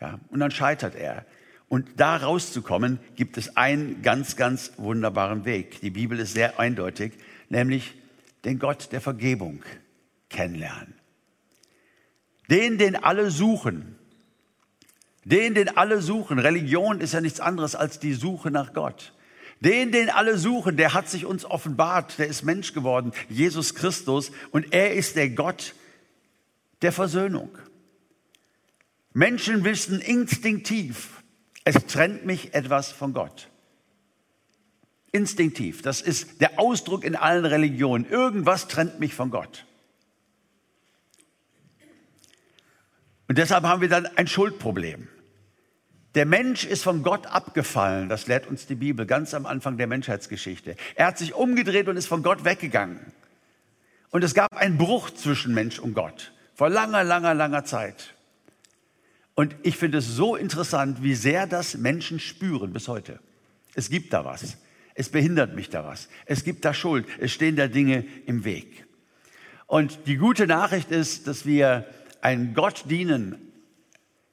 Ja, 0.00 0.18
und 0.28 0.40
dann 0.40 0.50
scheitert 0.50 0.94
er. 0.94 1.24
Und 1.68 1.88
da 1.96 2.16
rauszukommen, 2.16 2.98
gibt 3.16 3.36
es 3.36 3.56
einen 3.56 4.02
ganz, 4.02 4.36
ganz 4.36 4.72
wunderbaren 4.76 5.44
Weg. 5.44 5.80
Die 5.80 5.90
Bibel 5.90 6.20
ist 6.20 6.34
sehr 6.34 6.60
eindeutig, 6.60 7.14
nämlich 7.48 7.94
den 8.44 8.58
Gott 8.58 8.92
der 8.92 9.00
Vergebung 9.00 9.62
kennenlernen. 10.28 10.94
Den, 12.50 12.76
den 12.76 12.96
alle 12.96 13.30
suchen. 13.30 13.96
Den, 15.24 15.54
den 15.54 15.76
alle 15.76 16.02
suchen. 16.02 16.38
Religion 16.38 17.00
ist 17.00 17.14
ja 17.14 17.20
nichts 17.20 17.40
anderes 17.40 17.74
als 17.74 17.98
die 17.98 18.14
Suche 18.14 18.50
nach 18.50 18.72
Gott. 18.72 19.12
Den, 19.60 19.92
den 19.92 20.10
alle 20.10 20.36
suchen, 20.36 20.76
der 20.76 20.92
hat 20.92 21.08
sich 21.08 21.24
uns 21.24 21.44
offenbart, 21.44 22.18
der 22.18 22.26
ist 22.26 22.42
Mensch 22.42 22.74
geworden, 22.74 23.12
Jesus 23.28 23.74
Christus, 23.74 24.30
und 24.50 24.74
er 24.74 24.92
ist 24.92 25.16
der 25.16 25.30
Gott 25.30 25.74
der 26.82 26.92
Versöhnung. 26.92 27.56
Menschen 29.14 29.64
wissen 29.64 30.00
instinktiv, 30.00 31.22
es 31.64 31.86
trennt 31.86 32.26
mich 32.26 32.52
etwas 32.52 32.92
von 32.92 33.14
Gott. 33.14 33.48
Instinktiv. 35.12 35.80
Das 35.80 36.02
ist 36.02 36.40
der 36.40 36.58
Ausdruck 36.58 37.04
in 37.04 37.14
allen 37.14 37.46
Religionen. 37.46 38.04
Irgendwas 38.04 38.66
trennt 38.66 38.98
mich 38.98 39.14
von 39.14 39.30
Gott. 39.30 39.64
Und 43.28 43.38
deshalb 43.38 43.64
haben 43.64 43.80
wir 43.80 43.88
dann 43.88 44.06
ein 44.06 44.26
Schuldproblem. 44.26 45.08
Der 46.14 46.26
Mensch 46.26 46.64
ist 46.64 46.84
von 46.84 47.02
Gott 47.02 47.26
abgefallen, 47.26 48.08
das 48.08 48.26
lehrt 48.28 48.46
uns 48.46 48.66
die 48.66 48.76
Bibel 48.76 49.04
ganz 49.04 49.34
am 49.34 49.46
Anfang 49.46 49.76
der 49.76 49.88
Menschheitsgeschichte. 49.88 50.76
Er 50.94 51.06
hat 51.06 51.18
sich 51.18 51.34
umgedreht 51.34 51.88
und 51.88 51.96
ist 51.96 52.06
von 52.06 52.22
Gott 52.22 52.44
weggegangen. 52.44 53.00
Und 54.10 54.22
es 54.22 54.32
gab 54.32 54.56
einen 54.56 54.78
Bruch 54.78 55.10
zwischen 55.10 55.54
Mensch 55.54 55.80
und 55.80 55.94
Gott 55.94 56.32
vor 56.54 56.70
langer, 56.70 57.04
langer, 57.04 57.34
langer 57.34 57.64
Zeit. 57.64 58.14
Und 59.34 59.56
ich 59.62 59.76
finde 59.76 59.98
es 59.98 60.06
so 60.06 60.36
interessant, 60.36 61.02
wie 61.02 61.14
sehr 61.14 61.46
das 61.46 61.76
Menschen 61.76 62.20
spüren 62.20 62.72
bis 62.72 62.86
heute. 62.86 63.18
Es 63.74 63.90
gibt 63.90 64.12
da 64.12 64.24
was. 64.24 64.56
Es 64.94 65.08
behindert 65.08 65.56
mich 65.56 65.70
da 65.70 65.84
was. 65.84 66.08
Es 66.26 66.44
gibt 66.44 66.64
da 66.64 66.72
Schuld. 66.72 67.06
Es 67.18 67.32
stehen 67.32 67.56
da 67.56 67.66
Dinge 67.66 68.06
im 68.26 68.44
Weg. 68.44 68.86
Und 69.66 70.06
die 70.06 70.16
gute 70.16 70.46
Nachricht 70.46 70.92
ist, 70.92 71.26
dass 71.26 71.44
wir 71.44 71.84
einem 72.20 72.54
Gott 72.54 72.84
dienen, 72.88 73.52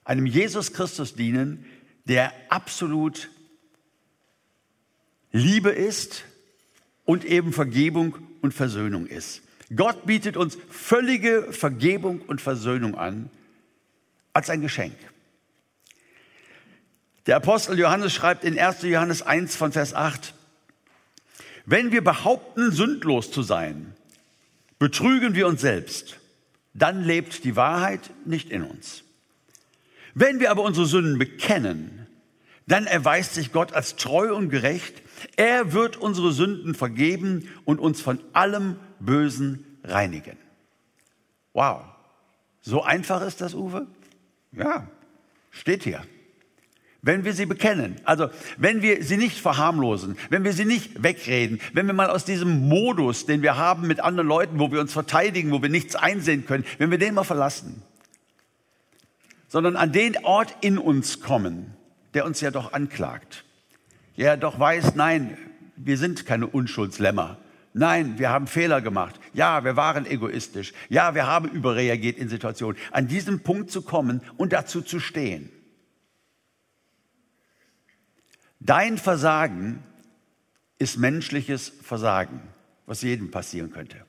einem 0.04 0.26
Jesus 0.26 0.74
Christus 0.74 1.16
dienen, 1.16 1.66
der 2.06 2.34
absolut 2.50 3.30
Liebe 5.32 5.70
ist 5.70 6.24
und 7.06 7.26
eben 7.26 7.54
Vergebung 7.54 8.18
und 8.42 8.54
Versöhnung 8.54 9.08
ist. 9.08 9.42
Gott 9.76 10.06
bietet 10.06 10.36
uns 10.36 10.58
völlige 10.70 11.54
Vergebung 11.54 12.22
und 12.22 12.42
Versöhnung 12.42 12.96
an 12.96 13.30
als 14.34 14.50
ein 14.50 14.62
Geschenk. 14.62 14.96
Der 17.28 17.38
Apostel 17.38 17.78
Johannes 17.78 18.14
schreibt 18.14 18.44
in 18.44 18.58
1. 18.58 18.82
Johannes 18.82 19.22
1 19.22 19.56
von 19.56 19.72
Vers 19.72 19.94
8, 19.94 20.34
wenn 21.66 21.92
wir 21.92 22.04
behaupten, 22.04 22.72
sündlos 22.72 23.32
zu 23.32 23.44
sein, 23.44 23.94
betrügen 24.80 25.36
wir 25.36 25.48
uns 25.48 25.62
selbst, 25.62 26.20
dann 26.74 27.04
lebt 27.04 27.44
die 27.44 27.56
Wahrheit 27.56 28.10
nicht 28.26 28.50
in 28.50 28.64
uns. 28.64 29.04
Wenn 30.14 30.40
wir 30.40 30.52
aber 30.52 30.64
unsere 30.64 30.86
Sünden 30.86 31.18
bekennen, 31.18 32.08
dann 32.68 32.86
erweist 32.86 33.34
sich 33.34 33.52
Gott 33.52 33.74
als 33.74 33.96
treu 33.96 34.34
und 34.34 34.50
gerecht. 34.50 35.02
Er 35.36 35.74
wird 35.74 35.98
unsere 35.98 36.32
Sünden 36.32 36.76
vergeben 36.76 37.50
und 37.66 37.80
uns 37.80 38.02
von 38.02 38.20
allem 38.34 38.78
Bösen 39.00 39.66
reinigen. 39.84 40.38
Wow. 41.54 41.82
So 42.62 42.84
einfach 42.84 43.22
ist 43.26 43.42
das, 43.42 43.54
Uwe? 43.54 43.88
Ja, 44.52 44.88
steht 45.50 45.84
hier. 45.84 46.04
Wenn 47.04 47.26
wir 47.26 47.34
sie 47.34 47.48
bekennen, 47.48 47.96
also 48.04 48.30
wenn 48.58 48.84
wir 48.84 49.04
sie 49.04 49.18
nicht 49.18 49.40
verharmlosen, 49.40 50.18
wenn 50.30 50.44
wir 50.44 50.54
sie 50.54 50.66
nicht 50.66 51.02
wegreden, 51.02 51.60
wenn 51.74 51.88
wir 51.88 51.96
mal 51.96 52.12
aus 52.12 52.26
diesem 52.26 52.70
Modus, 52.70 53.26
den 53.26 53.42
wir 53.42 53.58
haben 53.58 53.88
mit 53.88 54.00
anderen 54.00 54.28
Leuten, 54.28 54.60
wo 54.60 54.72
wir 54.72 54.80
uns 54.80 54.94
verteidigen, 54.94 55.52
wo 55.52 55.64
wir 55.64 55.70
nichts 55.70 55.96
einsehen 55.96 56.46
können, 56.46 56.64
wenn 56.78 56.92
wir 56.92 57.00
den 57.00 57.16
mal 57.16 57.24
verlassen, 57.24 57.82
sondern 59.52 59.76
an 59.76 59.92
den 59.92 60.16
Ort 60.24 60.56
in 60.62 60.78
uns 60.78 61.20
kommen, 61.20 61.76
der 62.14 62.26
uns 62.26 62.40
ja 62.40 62.52
doch 62.52 62.72
anklagt, 62.72 63.44
der 64.16 64.38
doch 64.38 64.58
weiß, 64.58 64.96
nein, 64.96 65.38
wir 65.76 65.98
sind 65.98 66.26
keine 66.26 66.48
Unschuldslämmer. 66.48 67.38
Nein, 67.74 68.18
wir 68.18 68.30
haben 68.30 68.48
Fehler 68.48 68.80
gemacht. 68.80 69.20
Ja, 69.34 69.66
wir 69.66 69.76
waren 69.76 70.06
egoistisch. 70.06 70.72
Ja, 70.88 71.16
wir 71.16 71.28
haben 71.28 71.50
überreagiert 71.50 72.18
in 72.18 72.30
Situationen. 72.30 72.80
An 72.92 73.10
diesem 73.10 73.42
Punkt 73.42 73.72
zu 73.72 73.82
kommen 73.82 74.22
und 74.38 74.54
dazu 74.54 74.82
zu 74.82 75.02
stehen. 75.02 75.52
Dein 78.62 78.98
Versagen 78.98 79.84
ist 80.78 80.98
menschliches 80.98 81.74
Versagen, 81.82 82.40
was 82.86 83.02
jedem 83.02 83.32
passieren 83.32 83.70
könnte. 83.70 84.06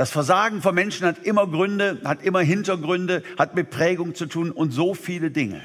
Das 0.00 0.12
Versagen 0.12 0.62
von 0.62 0.74
Menschen 0.74 1.06
hat 1.06 1.24
immer 1.24 1.46
Gründe, 1.46 2.00
hat 2.06 2.22
immer 2.22 2.40
Hintergründe, 2.40 3.22
hat 3.36 3.54
mit 3.54 3.68
Prägung 3.68 4.14
zu 4.14 4.24
tun 4.24 4.50
und 4.50 4.70
so 4.70 4.94
viele 4.94 5.30
Dinge. 5.30 5.60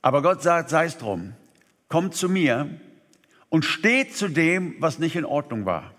Aber 0.00 0.22
Gott 0.22 0.40
sagt, 0.40 0.70
sei 0.70 0.84
es 0.84 0.96
drum, 0.96 1.32
komm 1.88 2.12
zu 2.12 2.28
mir 2.28 2.70
und 3.48 3.64
steh 3.64 4.08
zu 4.08 4.28
dem, 4.28 4.76
was 4.78 5.00
nicht 5.00 5.16
in 5.16 5.24
Ordnung 5.24 5.66
war. 5.66 5.92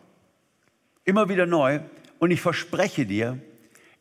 Immer 1.03 1.27
wieder 1.27 1.45
neu. 1.45 1.81
Und 2.17 2.31
ich 2.31 2.39
verspreche 2.39 3.05
dir, 3.05 3.37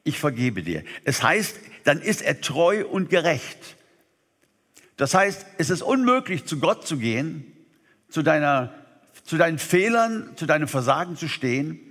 ich 0.05 0.21
vergebe 0.21 0.63
dir. 0.63 0.85
Es 1.03 1.21
heißt, 1.21 1.59
dann 1.83 2.01
ist 2.01 2.23
er 2.23 2.41
treu 2.41 2.87
und 2.87 3.11
gerecht. 3.11 3.75
Das 4.97 5.15
heißt, 5.15 5.45
es 5.59 5.69
ist 5.69 5.83
unmöglich, 5.83 6.45
zu 6.45 6.61
Gott 6.61 6.87
zu 6.87 6.97
gehen, 6.97 7.53
zu, 8.09 8.23
deiner, 8.23 8.73
zu 9.25 9.37
deinen 9.37 9.59
Fehlern, 9.59 10.31
zu 10.37 10.47
deinem 10.47 10.69
Versagen 10.69 11.17
zu 11.17 11.27
stehen, 11.27 11.91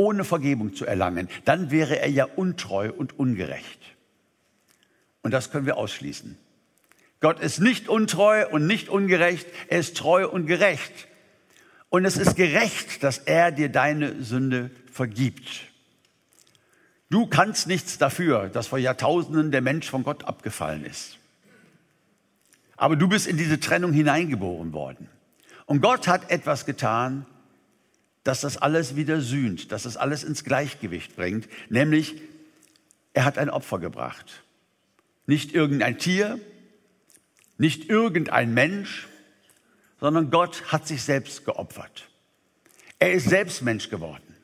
ohne 0.00 0.24
Vergebung 0.24 0.74
zu 0.74 0.86
erlangen. 0.86 1.28
Dann 1.44 1.70
wäre 1.70 2.00
er 2.00 2.08
ja 2.08 2.24
untreu 2.24 2.90
und 2.90 3.18
ungerecht. 3.18 3.80
Und 5.20 5.32
das 5.32 5.50
können 5.50 5.66
wir 5.66 5.76
ausschließen. 5.76 6.38
Gott 7.20 7.38
ist 7.38 7.60
nicht 7.60 7.86
untreu 7.90 8.48
und 8.48 8.66
nicht 8.66 8.88
ungerecht, 8.88 9.46
er 9.68 9.78
ist 9.78 9.98
treu 9.98 10.26
und 10.26 10.46
gerecht. 10.46 11.06
Und 11.90 12.06
es 12.06 12.16
ist 12.16 12.34
gerecht, 12.34 13.02
dass 13.02 13.18
er 13.18 13.52
dir 13.52 13.68
deine 13.68 14.22
Sünde 14.22 14.70
vergibt. 14.90 15.66
Du 17.10 17.26
kannst 17.26 17.66
nichts 17.66 17.98
dafür, 17.98 18.48
dass 18.48 18.68
vor 18.68 18.78
Jahrtausenden 18.78 19.50
der 19.50 19.60
Mensch 19.60 19.90
von 19.90 20.02
Gott 20.02 20.24
abgefallen 20.24 20.86
ist. 20.86 21.18
Aber 22.78 22.96
du 22.96 23.06
bist 23.06 23.26
in 23.26 23.36
diese 23.36 23.60
Trennung 23.60 23.92
hineingeboren 23.92 24.72
worden. 24.72 25.10
Und 25.66 25.82
Gott 25.82 26.08
hat 26.08 26.30
etwas 26.30 26.64
getan, 26.64 27.26
dass 28.24 28.42
das 28.42 28.56
alles 28.56 28.96
wieder 28.96 29.20
sühnt, 29.20 29.72
dass 29.72 29.84
das 29.84 29.96
alles 29.96 30.24
ins 30.24 30.44
Gleichgewicht 30.44 31.16
bringt, 31.16 31.48
nämlich 31.68 32.20
er 33.12 33.24
hat 33.24 33.38
ein 33.38 33.50
Opfer 33.50 33.78
gebracht. 33.78 34.42
Nicht 35.26 35.54
irgendein 35.54 35.98
Tier, 35.98 36.38
nicht 37.58 37.88
irgendein 37.88 38.54
Mensch, 38.54 39.08
sondern 40.00 40.30
Gott 40.30 40.72
hat 40.72 40.86
sich 40.86 41.02
selbst 41.02 41.44
geopfert. 41.44 42.08
Er 42.98 43.12
ist 43.12 43.28
selbst 43.28 43.62
Mensch 43.62 43.88
geworden, 43.88 44.36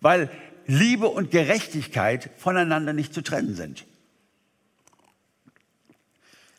weil 0.00 0.30
Liebe 0.66 1.08
und 1.08 1.30
Gerechtigkeit 1.30 2.30
voneinander 2.38 2.92
nicht 2.92 3.12
zu 3.14 3.22
trennen 3.22 3.54
sind. 3.54 3.84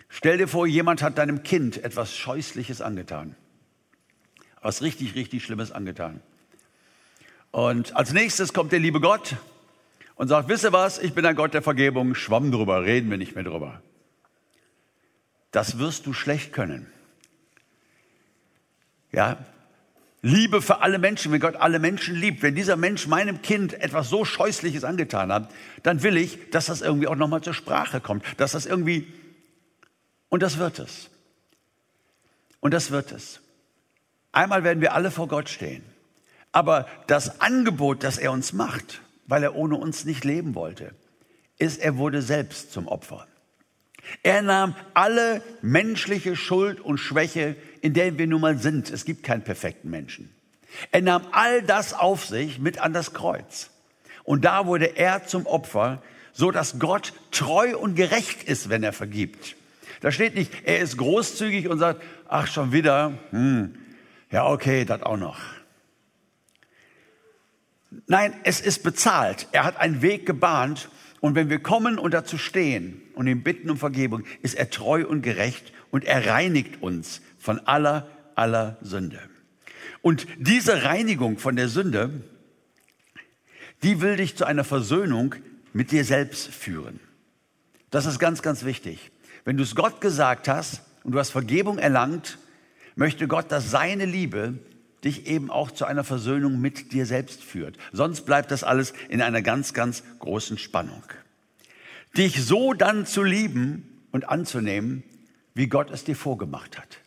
Stell 0.10 0.38
dir 0.38 0.48
vor, 0.48 0.68
jemand 0.68 1.02
hat 1.02 1.18
deinem 1.18 1.44
Kind 1.44 1.84
etwas 1.84 2.16
Scheußliches 2.16 2.82
angetan. 2.82 3.36
Was 4.62 4.82
richtig, 4.82 5.16
richtig 5.16 5.44
Schlimmes 5.44 5.72
angetan. 5.72 6.22
Und 7.52 7.96
als 7.96 8.14
nächstes 8.14 8.54
kommt 8.54 8.72
der 8.72 8.80
liebe 8.80 9.02
Gott 9.02 9.36
und 10.16 10.28
sagt, 10.28 10.50
wisse 10.50 10.72
was, 10.72 11.00
ich 11.00 11.14
bin 11.14 11.26
ein 11.26 11.36
Gott 11.36 11.54
der 11.54 11.62
Vergebung, 11.62 12.16
schwamm 12.16 12.52
drüber, 12.52 12.84
reden 12.84 13.10
wir 13.10 13.18
nicht 13.18 13.36
mehr 13.36 13.44
drüber. 13.44 13.82
Das 15.52 15.78
wirst 15.78 16.06
du 16.06 16.14
schlecht 16.14 16.54
können. 16.54 16.88
Ja, 19.12 19.38
Liebe 20.24 20.62
für 20.62 20.82
alle 20.82 21.00
Menschen, 21.00 21.32
wenn 21.32 21.40
Gott 21.40 21.56
alle 21.56 21.80
Menschen 21.80 22.16
liebt, 22.16 22.44
wenn 22.44 22.54
dieser 22.54 22.76
Mensch 22.76 23.08
meinem 23.08 23.42
Kind 23.42 23.74
etwas 23.74 24.08
so 24.08 24.24
Scheußliches 24.24 24.84
angetan 24.84 25.34
hat, 25.34 25.52
dann 25.82 26.04
will 26.04 26.16
ich, 26.16 26.52
dass 26.52 26.68
das 26.68 26.82
irgendwie 26.82 27.08
auch 27.08 27.16
nochmal 27.16 27.42
zur 27.42 27.56
Sprache 27.56 28.00
kommt, 28.02 28.24
dass 28.38 28.52
das 28.52 28.68
irgendwie, 28.68 29.12
und 30.30 30.44
das 30.44 30.60
wird 30.60 30.78
es. 30.78 31.10
Und 32.60 32.76
das 32.76 32.92
wird 32.92 33.12
es. 33.12 33.40
Einmal 34.32 34.64
werden 34.64 34.82
wir 34.82 34.94
alle 34.94 35.10
vor 35.10 35.28
Gott 35.28 35.50
stehen. 35.50 35.84
Aber 36.52 36.88
das 37.08 37.40
Angebot, 37.42 38.04
das 38.04 38.18
er 38.18 38.32
uns 38.32 38.54
macht, 38.54 39.02
weil 39.28 39.44
er 39.44 39.56
ohne 39.56 39.76
uns 39.76 40.06
nicht 40.06 40.26
leben 40.26 40.56
wollte, 40.56 40.94
ist, 41.58 41.80
er 41.80 41.98
wurde 41.98 42.22
selbst 42.22 42.74
zum 42.74 42.88
Opfer. 42.88 43.28
Er 44.24 44.42
nahm 44.42 44.76
alle 44.94 45.42
menschliche 45.62 46.36
Schuld 46.36 46.80
und 46.82 46.98
Schwäche, 46.98 47.56
in 47.82 47.94
der 47.94 48.18
wir 48.18 48.28
nun 48.28 48.42
mal 48.42 48.58
sind. 48.58 48.90
Es 48.90 49.06
gibt 49.06 49.24
keinen 49.24 49.44
perfekten 49.44 49.90
Menschen. 49.90 50.34
Er 50.92 51.02
nahm 51.02 51.28
all 51.32 51.62
das 51.62 51.94
auf 51.94 52.26
sich 52.26 52.60
mit 52.60 52.80
an 52.80 52.94
das 52.94 53.14
Kreuz. 53.14 53.70
Und 54.24 54.46
da 54.46 54.66
wurde 54.66 54.98
er 54.98 55.26
zum 55.26 55.46
Opfer, 55.46 56.02
so 56.34 56.52
dass 56.52 56.80
Gott 56.80 57.14
treu 57.32 57.78
und 57.78 57.96
gerecht 57.96 58.44
ist, 58.44 58.70
wenn 58.70 58.84
er 58.84 58.94
vergibt. 58.94 59.56
Da 60.02 60.12
steht 60.12 60.36
nicht, 60.36 60.52
er 60.64 60.80
ist 60.80 60.98
großzügig 60.98 61.68
und 61.68 61.80
sagt, 61.80 62.02
ach 62.28 62.48
schon 62.48 62.72
wieder, 62.72 63.14
hm, 63.30 63.76
ja 64.32 64.48
okay, 64.48 64.86
das 64.86 65.04
auch 65.04 65.18
noch. 65.18 65.40
Nein, 68.08 68.34
es 68.44 68.62
ist 68.62 68.84
bezahlt. 68.84 69.48
Er 69.52 69.64
hat 69.64 69.78
einen 69.78 70.02
Weg 70.02 70.26
gebahnt 70.26 70.90
und 71.20 71.36
wenn 71.36 71.50
wir 71.50 71.60
kommen 71.60 72.00
und 72.00 72.14
dazu 72.14 72.38
stehen 72.38 73.02
und 73.16 73.28
ihn 73.28 73.44
bitten 73.44 73.70
um 73.70 73.78
Vergebung, 73.78 74.24
ist 74.42 74.56
er 74.56 74.70
treu 74.70 75.06
und 75.06 75.22
gerecht 75.22 75.74
und 75.92 76.06
er 76.06 76.26
reinigt 76.26 76.82
uns 76.82 77.22
von 77.38 77.60
aller, 77.60 78.10
aller 78.36 78.78
Sünde. 78.82 79.20
Und 80.02 80.26
diese 80.38 80.84
Reinigung 80.84 81.38
von 81.38 81.56
der 81.56 81.68
Sünde, 81.68 82.10
die 83.84 84.02
will 84.02 84.16
dich 84.16 84.36
zu 84.36 84.46
einer 84.46 84.64
Versöhnung 84.64 85.36
mit 85.74 85.92
dir 85.92 86.06
selbst 86.06 86.48
führen. 86.48 87.00
Das 87.90 88.06
ist 88.06 88.20
ganz, 88.20 88.42
ganz 88.42 88.64
wichtig. 88.64 89.12
Wenn 89.44 89.58
du 89.58 89.64
es 89.64 89.76
Gott 89.76 90.02
gesagt 90.02 90.48
hast 90.48 90.82
und 91.04 91.12
du 91.12 91.20
hast 91.20 91.32
Vergebung 91.32 91.78
erlangt, 91.78 92.38
möchte 92.96 93.28
Gott, 93.28 93.52
dass 93.52 93.70
seine 93.70 94.06
Liebe 94.06 94.56
dich 95.04 95.28
eben 95.28 95.50
auch 95.50 95.72
zu 95.72 95.86
einer 95.86 96.04
Versöhnung 96.04 96.62
mit 96.62 96.94
dir 96.94 97.06
selbst 97.06 97.44
führt. 97.44 97.78
Sonst 97.92 98.26
bleibt 98.26 98.52
das 98.52 98.64
alles 98.64 98.94
in 99.10 99.22
einer 99.22 99.42
ganz, 99.42 99.74
ganz 99.74 100.04
großen 100.20 100.58
Spannung. 100.58 101.04
Dich 102.18 102.44
so 102.44 102.74
dann 102.74 103.06
zu 103.06 103.24
lieben 103.24 104.06
und 104.12 104.30
anzunehmen, 104.30 105.04
wie 105.54 105.68
Gott 105.68 105.90
es 105.92 106.04
dir 106.04 106.16
vorgemacht 106.16 106.78
hat. 106.78 107.00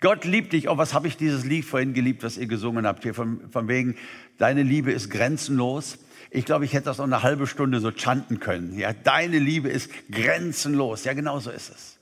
Gott 0.00 0.24
liebt 0.24 0.52
dich. 0.52 0.68
Oh, 0.68 0.76
was 0.76 0.92
habe 0.92 1.08
ich 1.08 1.16
dieses 1.16 1.44
Lied 1.44 1.64
vorhin 1.64 1.94
geliebt, 1.94 2.22
was 2.22 2.36
ihr 2.36 2.46
gesungen 2.46 2.86
habt 2.86 3.02
hier 3.02 3.14
von, 3.14 3.50
von 3.50 3.68
wegen, 3.68 3.96
deine 4.38 4.62
Liebe 4.62 4.92
ist 4.92 5.10
grenzenlos. 5.10 5.98
Ich 6.30 6.44
glaube, 6.44 6.64
ich 6.64 6.74
hätte 6.74 6.86
das 6.86 6.98
noch 6.98 7.04
eine 7.04 7.22
halbe 7.22 7.46
Stunde 7.46 7.80
so 7.80 7.92
chanten 7.92 8.40
können. 8.40 8.78
Ja, 8.78 8.92
deine 8.92 9.38
Liebe 9.38 9.68
ist 9.68 9.90
grenzenlos. 10.10 11.04
Ja, 11.04 11.14
genau 11.14 11.38
so 11.38 11.50
ist 11.50 11.70
es. 11.70 11.96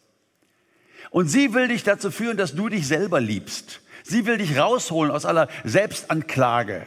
Und 1.11 1.29
sie 1.29 1.55
will 1.55 1.69
dich 1.69 1.85
dazu 1.85 2.11
führen, 2.11 2.37
dass 2.37 2.57
du 2.57 2.69
dich 2.69 2.89
selber 2.89 3.21
liebst. 3.21 3.81
Sie 4.07 4.27
will 4.27 4.37
dich 4.37 4.59
rausholen 4.59 5.11
aus 5.11 5.25
aller 5.25 5.49
Selbstanklage, 5.65 6.87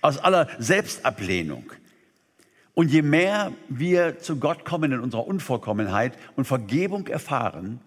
aus 0.00 0.16
aller 0.18 0.48
Selbstablehnung. 0.58 1.70
Und 2.72 2.90
je 2.90 3.02
mehr 3.02 3.52
wir 3.68 4.18
zu 4.20 4.38
Gott 4.38 4.64
kommen 4.64 4.90
in 4.90 5.00
unserer 5.00 5.26
Unvollkommenheit 5.26 6.14
und 6.34 6.46
Vergebung 6.46 7.08
erfahren 7.08 7.80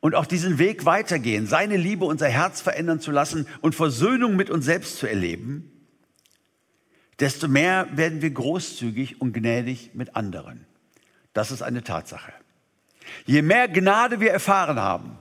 und 0.00 0.14
auch 0.14 0.24
diesen 0.24 0.58
Weg 0.58 0.86
weitergehen, 0.86 1.46
seine 1.46 1.76
Liebe 1.76 2.06
unser 2.06 2.28
Herz 2.28 2.62
verändern 2.62 3.00
zu 3.00 3.10
lassen 3.10 3.46
und 3.60 3.74
Versöhnung 3.74 4.34
mit 4.34 4.48
uns 4.48 4.64
selbst 4.64 4.96
zu 4.96 5.06
erleben, 5.06 5.70
desto 7.20 7.48
mehr 7.48 7.86
werden 7.92 8.22
wir 8.22 8.30
großzügig 8.30 9.20
und 9.20 9.34
gnädig 9.34 9.90
mit 9.94 10.16
anderen. 10.16 10.66
Das 11.34 11.50
ist 11.50 11.62
eine 11.62 11.84
Tatsache. 11.84 12.32
Je 13.26 13.42
mehr 13.42 13.68
Gnade 13.68 14.20
wir 14.20 14.30
erfahren 14.30 14.80
haben, 14.80 15.18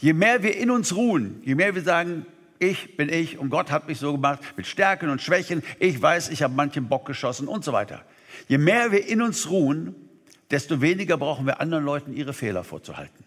Je 0.00 0.14
mehr 0.14 0.42
wir 0.42 0.56
in 0.56 0.70
uns 0.70 0.94
ruhen, 0.96 1.42
je 1.44 1.54
mehr 1.54 1.74
wir 1.74 1.82
sagen, 1.82 2.24
ich 2.58 2.96
bin 2.96 3.08
ich 3.08 3.38
und 3.38 3.50
Gott 3.50 3.70
hat 3.70 3.88
mich 3.88 3.98
so 3.98 4.12
gemacht 4.12 4.40
mit 4.56 4.66
Stärken 4.66 5.10
und 5.10 5.20
Schwächen, 5.20 5.62
ich 5.78 6.00
weiß, 6.00 6.30
ich 6.30 6.42
habe 6.42 6.54
manchen 6.54 6.88
Bock 6.88 7.06
geschossen 7.06 7.48
und 7.48 7.64
so 7.64 7.72
weiter. 7.72 8.04
Je 8.48 8.58
mehr 8.58 8.92
wir 8.92 9.06
in 9.06 9.22
uns 9.22 9.50
ruhen, 9.50 9.94
desto 10.50 10.80
weniger 10.80 11.16
brauchen 11.16 11.46
wir 11.46 11.60
anderen 11.60 11.84
Leuten 11.84 12.14
ihre 12.14 12.32
Fehler 12.32 12.64
vorzuhalten. 12.64 13.24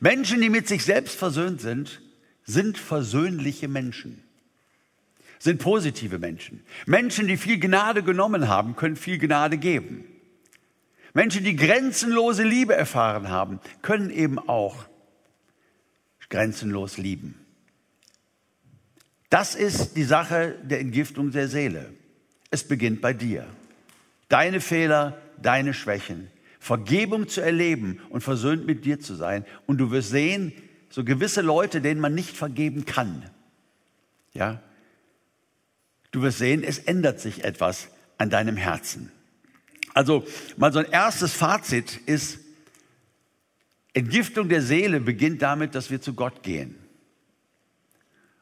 Menschen, 0.00 0.40
die 0.40 0.50
mit 0.50 0.68
sich 0.68 0.84
selbst 0.84 1.16
versöhnt 1.16 1.60
sind, 1.60 2.02
sind 2.44 2.78
versöhnliche 2.78 3.68
Menschen, 3.68 4.22
sind 5.38 5.60
positive 5.60 6.18
Menschen. 6.18 6.62
Menschen, 6.86 7.26
die 7.26 7.36
viel 7.36 7.58
Gnade 7.58 8.02
genommen 8.02 8.48
haben, 8.48 8.74
können 8.74 8.96
viel 8.96 9.18
Gnade 9.18 9.58
geben. 9.58 10.04
Menschen, 11.14 11.44
die 11.44 11.56
grenzenlose 11.56 12.42
Liebe 12.42 12.74
erfahren 12.74 13.28
haben, 13.28 13.60
können 13.82 14.10
eben 14.10 14.38
auch 14.38 14.86
grenzenlos 16.28 16.98
lieben. 16.98 17.34
Das 19.30 19.54
ist 19.54 19.94
die 19.96 20.04
Sache 20.04 20.54
der 20.62 20.80
Entgiftung 20.80 21.30
der 21.30 21.48
Seele. 21.48 21.92
Es 22.50 22.66
beginnt 22.66 23.00
bei 23.00 23.12
dir. 23.12 23.46
Deine 24.28 24.60
Fehler, 24.60 25.20
deine 25.40 25.74
Schwächen, 25.74 26.30
Vergebung 26.58 27.28
zu 27.28 27.40
erleben 27.40 28.00
und 28.10 28.22
versöhnt 28.22 28.66
mit 28.66 28.84
dir 28.84 29.00
zu 29.00 29.14
sein. 29.14 29.44
Und 29.66 29.78
du 29.78 29.90
wirst 29.90 30.10
sehen, 30.10 30.52
so 30.90 31.04
gewisse 31.04 31.42
Leute, 31.42 31.80
denen 31.80 32.00
man 32.00 32.14
nicht 32.14 32.36
vergeben 32.36 32.84
kann. 32.84 33.28
Ja? 34.32 34.62
Du 36.10 36.22
wirst 36.22 36.38
sehen, 36.38 36.62
es 36.64 36.78
ändert 36.78 37.20
sich 37.20 37.44
etwas 37.44 37.88
an 38.16 38.30
deinem 38.30 38.56
Herzen. 38.56 39.12
Also 39.94 40.26
mal 40.56 40.72
so 40.72 40.78
ein 40.78 40.90
erstes 40.90 41.32
Fazit 41.32 42.00
ist, 42.06 42.38
Entgiftung 43.94 44.48
der 44.48 44.62
Seele 44.62 45.00
beginnt 45.00 45.42
damit, 45.42 45.74
dass 45.74 45.90
wir 45.90 46.00
zu 46.00 46.14
Gott 46.14 46.42
gehen 46.42 46.76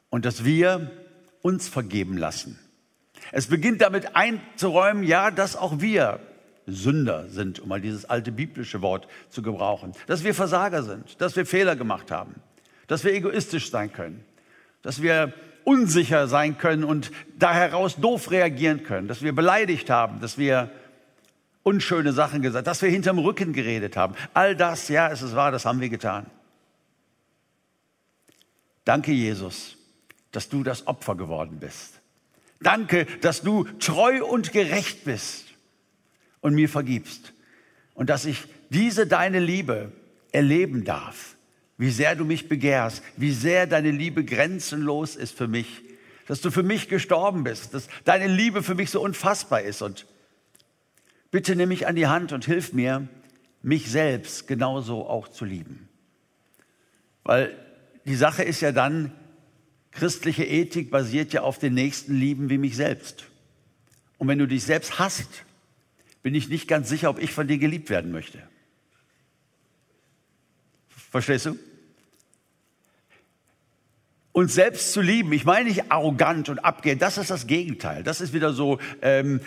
und 0.09 0.25
dass 0.25 0.43
wir 0.45 0.91
uns 1.41 1.67
vergeben 1.67 2.17
lassen. 2.17 2.59
Es 3.31 3.47
beginnt 3.47 3.81
damit 3.81 4.15
einzuräumen, 4.15 5.03
ja, 5.03 5.31
dass 5.31 5.55
auch 5.55 5.79
wir 5.79 6.19
Sünder 6.67 7.29
sind, 7.29 7.59
um 7.59 7.69
mal 7.69 7.81
dieses 7.81 8.05
alte 8.05 8.31
biblische 8.31 8.81
Wort 8.81 9.07
zu 9.29 9.41
gebrauchen, 9.41 9.93
dass 10.05 10.23
wir 10.23 10.33
Versager 10.33 10.83
sind, 10.83 11.21
dass 11.21 11.35
wir 11.35 11.45
Fehler 11.45 11.75
gemacht 11.75 12.11
haben, 12.11 12.35
dass 12.87 13.03
wir 13.03 13.13
egoistisch 13.13 13.71
sein 13.71 13.91
können, 13.91 14.23
dass 14.81 15.01
wir 15.01 15.33
unsicher 15.63 16.27
sein 16.27 16.57
können 16.57 16.83
und 16.83 17.11
da 17.37 17.53
heraus 17.53 17.97
doof 17.97 18.31
reagieren 18.31 18.83
können, 18.83 19.07
dass 19.07 19.21
wir 19.21 19.33
beleidigt 19.33 19.89
haben, 19.89 20.19
dass 20.19 20.37
wir 20.37 20.71
unschöne 21.67 22.13
Sachen 22.13 22.41
gesagt, 22.41 22.65
dass 22.65 22.81
wir 22.81 22.89
hinterm 22.89 23.19
Rücken 23.19 23.51
geredet 23.51 23.97
haben. 23.97 24.15
All 24.33 24.55
das, 24.55 24.87
ja, 24.87 25.09
es 25.11 25.21
ist 25.21 25.35
wahr, 25.35 25.51
das 25.51 25.65
haben 25.65 25.81
wir 25.81 25.89
getan. 25.89 26.25
Danke, 28.85 29.11
Jesus, 29.11 29.75
dass 30.31 30.47
du 30.47 30.63
das 30.63 30.87
Opfer 30.87 31.15
geworden 31.15 31.57
bist. 31.59 31.99
Danke, 32.61 33.05
dass 33.19 33.41
du 33.41 33.65
treu 33.79 34.23
und 34.23 34.53
gerecht 34.53 35.03
bist 35.03 35.47
und 36.39 36.55
mir 36.55 36.69
vergibst. 36.69 37.33
Und 37.95 38.09
dass 38.09 38.23
ich 38.23 38.45
diese 38.69 39.05
deine 39.05 39.39
Liebe 39.39 39.91
erleben 40.31 40.85
darf. 40.85 41.35
Wie 41.77 41.91
sehr 41.91 42.15
du 42.15 42.23
mich 42.23 42.47
begehrst, 42.47 43.03
wie 43.17 43.33
sehr 43.33 43.67
deine 43.67 43.91
Liebe 43.91 44.23
grenzenlos 44.23 45.17
ist 45.17 45.37
für 45.37 45.49
mich. 45.49 45.81
Dass 46.27 46.39
du 46.39 46.49
für 46.49 46.63
mich 46.63 46.87
gestorben 46.87 47.43
bist, 47.43 47.73
dass 47.73 47.89
deine 48.05 48.27
Liebe 48.27 48.63
für 48.63 48.73
mich 48.73 48.89
so 48.89 49.01
unfassbar 49.01 49.63
ist 49.63 49.81
und 49.81 50.05
Bitte 51.31 51.55
nimm 51.55 51.69
mich 51.69 51.87
an 51.87 51.95
die 51.95 52.07
Hand 52.07 52.31
und 52.31 52.45
hilf 52.45 52.73
mir, 52.73 53.07
mich 53.61 53.89
selbst 53.89 54.47
genauso 54.47 55.07
auch 55.07 55.27
zu 55.27 55.45
lieben. 55.45 55.89
Weil 57.23 57.55
die 58.05 58.15
Sache 58.15 58.43
ist 58.43 58.61
ja 58.61 58.71
dann, 58.71 59.11
christliche 59.91 60.45
Ethik 60.45 60.89
basiert 60.91 61.33
ja 61.33 61.41
auf 61.41 61.59
den 61.59 61.73
Nächsten 61.73 62.15
lieben 62.15 62.49
wie 62.49 62.57
mich 62.57 62.75
selbst. 62.75 63.25
Und 64.17 64.27
wenn 64.27 64.39
du 64.39 64.47
dich 64.47 64.63
selbst 64.63 64.99
hasst, 64.99 65.43
bin 66.23 66.33
ich 66.33 66.49
nicht 66.49 66.67
ganz 66.67 66.87
sicher, 66.89 67.09
ob 67.09 67.19
ich 67.19 67.33
von 67.33 67.47
dir 67.47 67.57
geliebt 67.57 67.89
werden 67.89 68.11
möchte. 68.11 68.41
Verstehst 71.11 71.47
du? 71.47 71.57
uns 74.37 74.53
selbst 74.53 74.93
zu 74.93 75.01
lieben. 75.01 75.33
Ich 75.33 75.45
meine 75.45 75.67
nicht 75.67 75.91
arrogant 75.91 76.47
und 76.47 76.59
abgehend, 76.59 77.01
das 77.01 77.17
ist 77.17 77.31
das 77.31 77.47
Gegenteil. 77.47 78.03
Das 78.03 78.21
ist 78.21 78.33
wieder 78.33 78.53
so, 78.53 78.77
ähm, 79.01 79.41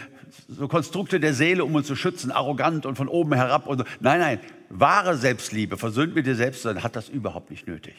so 0.48 0.68
Konstrukte 0.68 1.20
der 1.20 1.34
Seele, 1.34 1.64
um 1.64 1.74
uns 1.74 1.86
zu 1.86 1.96
schützen, 1.96 2.30
arrogant 2.30 2.86
und 2.86 2.96
von 2.96 3.08
oben 3.08 3.34
herab. 3.34 3.66
Und 3.66 3.78
so. 3.78 3.84
Nein, 4.00 4.20
nein, 4.20 4.40
wahre 4.68 5.16
Selbstliebe, 5.16 5.76
versöhnt 5.76 6.14
mit 6.14 6.26
dir 6.26 6.36
selbst 6.36 6.62
sein, 6.62 6.82
hat 6.82 6.96
das 6.96 7.08
überhaupt 7.08 7.50
nicht 7.50 7.66
nötig. 7.66 7.94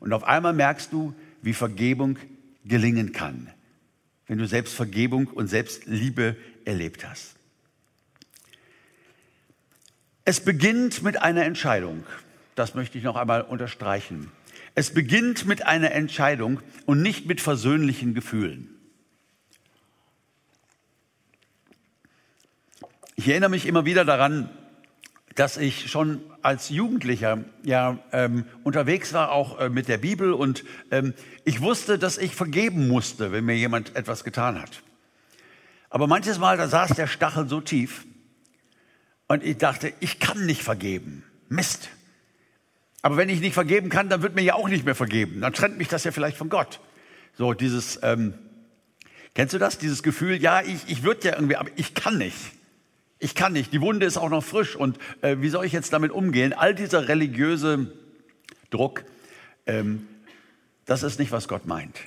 Und 0.00 0.12
auf 0.12 0.24
einmal 0.24 0.52
merkst 0.52 0.92
du, 0.92 1.14
wie 1.42 1.52
Vergebung 1.52 2.18
gelingen 2.64 3.12
kann, 3.12 3.48
wenn 4.26 4.38
du 4.38 4.46
selbst 4.46 4.74
Vergebung 4.74 5.26
und 5.28 5.48
Selbstliebe 5.48 6.36
erlebt 6.64 7.08
hast. 7.08 7.36
Es 10.24 10.40
beginnt 10.40 11.02
mit 11.02 11.20
einer 11.20 11.44
Entscheidung. 11.44 12.04
Das 12.54 12.74
möchte 12.74 12.98
ich 12.98 13.04
noch 13.04 13.16
einmal 13.16 13.42
unterstreichen. 13.42 14.30
Es 14.74 14.94
beginnt 14.94 15.46
mit 15.46 15.66
einer 15.66 15.92
Entscheidung 15.92 16.60
und 16.86 17.02
nicht 17.02 17.26
mit 17.26 17.40
versöhnlichen 17.40 18.14
Gefühlen. 18.14 18.70
Ich 23.14 23.28
erinnere 23.28 23.50
mich 23.50 23.66
immer 23.66 23.84
wieder 23.84 24.04
daran, 24.04 24.48
dass 25.34 25.58
ich 25.58 25.90
schon 25.90 26.20
als 26.40 26.70
Jugendlicher 26.70 27.44
ja 27.62 27.98
ähm, 28.12 28.44
unterwegs 28.64 29.12
war, 29.12 29.32
auch 29.32 29.58
äh, 29.60 29.68
mit 29.68 29.88
der 29.88 29.98
Bibel, 29.98 30.32
und 30.32 30.64
ähm, 30.90 31.14
ich 31.44 31.60
wusste, 31.60 31.98
dass 31.98 32.18
ich 32.18 32.34
vergeben 32.34 32.88
musste, 32.88 33.32
wenn 33.32 33.44
mir 33.44 33.56
jemand 33.56 33.96
etwas 33.96 34.24
getan 34.24 34.60
hat. 34.60 34.82
Aber 35.90 36.06
manches 36.06 36.38
Mal, 36.38 36.56
da 36.56 36.68
saß 36.68 36.96
der 36.96 37.06
Stachel 37.06 37.48
so 37.48 37.60
tief, 37.60 38.06
und 39.28 39.44
ich 39.44 39.56
dachte, 39.56 39.92
ich 40.00 40.18
kann 40.18 40.44
nicht 40.44 40.62
vergeben. 40.62 41.24
Mist. 41.48 41.88
Aber 43.00 43.16
wenn 43.16 43.28
ich 43.28 43.40
nicht 43.40 43.54
vergeben 43.54 43.88
kann, 43.88 44.08
dann 44.08 44.22
wird 44.22 44.34
mir 44.34 44.42
ja 44.42 44.54
auch 44.54 44.68
nicht 44.68 44.84
mehr 44.84 44.94
vergeben. 44.94 45.40
Dann 45.40 45.52
trennt 45.52 45.78
mich 45.78 45.88
das 45.88 46.04
ja 46.04 46.12
vielleicht 46.12 46.36
von 46.36 46.50
Gott. 46.50 46.80
So 47.34 47.54
dieses, 47.54 47.98
ähm, 48.02 48.34
kennst 49.34 49.54
du 49.54 49.58
das? 49.58 49.78
Dieses 49.78 50.02
Gefühl, 50.02 50.40
ja, 50.40 50.60
ich, 50.60 50.86
ich 50.86 51.02
würde 51.02 51.28
ja 51.28 51.34
irgendwie, 51.34 51.56
aber 51.56 51.70
ich 51.76 51.94
kann 51.94 52.18
nicht. 52.18 52.36
Ich 53.22 53.36
kann 53.36 53.52
nicht. 53.52 53.72
Die 53.72 53.80
Wunde 53.80 54.04
ist 54.04 54.16
auch 54.16 54.30
noch 54.30 54.42
frisch. 54.42 54.74
Und 54.74 54.98
äh, 55.20 55.36
wie 55.38 55.48
soll 55.48 55.64
ich 55.64 55.72
jetzt 55.72 55.92
damit 55.92 56.10
umgehen? 56.10 56.52
All 56.52 56.74
dieser 56.74 57.06
religiöse 57.06 57.92
Druck, 58.70 59.04
ähm, 59.64 60.08
das 60.86 61.04
ist 61.04 61.20
nicht, 61.20 61.30
was 61.30 61.46
Gott 61.46 61.64
meint. 61.64 62.00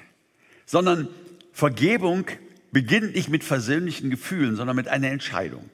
Sondern 0.65 1.08
Vergebung 1.54 2.25
beginnt 2.73 3.15
nicht 3.15 3.30
mit 3.30 3.45
versöhnlichen 3.45 4.10
Gefühlen, 4.10 4.58
sondern 4.58 4.75
mit 4.75 4.89
einer 4.89 5.08
Entscheidung. 5.08 5.69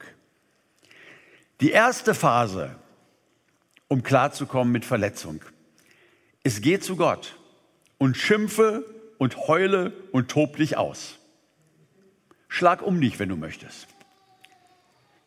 Die 1.60 1.72
erste 1.72 2.14
Phase 2.14 2.76
um 3.88 4.04
klarzukommen 4.04 4.72
mit 4.72 4.84
Verletzung. 4.84 5.42
Es 6.44 6.60
geht 6.60 6.84
zu 6.84 6.94
Gott 6.94 7.36
und 7.98 8.16
schimpfe 8.16 8.84
und 9.18 9.48
heule 9.48 9.92
und 10.12 10.30
tob 10.30 10.56
dich 10.56 10.76
aus. 10.76 11.18
Schlag 12.46 12.80
um 12.80 13.00
dich, 13.00 13.18
wenn 13.18 13.28
du 13.28 13.36
möchtest. 13.36 13.88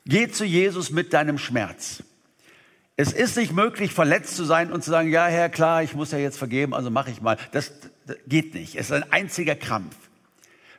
Geh 0.06 0.30
zu 0.30 0.46
Jesus 0.46 0.92
mit 0.92 1.14
deinem 1.14 1.38
Schmerz. 1.38 2.04
Es 2.96 3.12
ist 3.12 3.36
nicht 3.36 3.52
möglich, 3.52 3.92
verletzt 3.92 4.36
zu 4.36 4.46
sein 4.46 4.72
und 4.72 4.84
zu 4.84 4.90
sagen, 4.90 5.10
ja, 5.10 5.26
Herr, 5.26 5.50
klar, 5.50 5.84
ich 5.84 5.96
muss 5.96 6.12
ja 6.12 6.18
jetzt 6.18 6.38
vergeben, 6.38 6.74
also 6.74 6.90
mache 6.90 7.12
ich 7.12 7.22
mal. 7.22 7.38
Das, 7.52 7.74
das 8.06 8.18
geht 8.28 8.54
nicht. 8.54 8.76
Es 8.76 8.88
ist 8.88 8.92
ein 8.94 9.12
einziger 9.12 9.56
Krampf. 9.56 9.96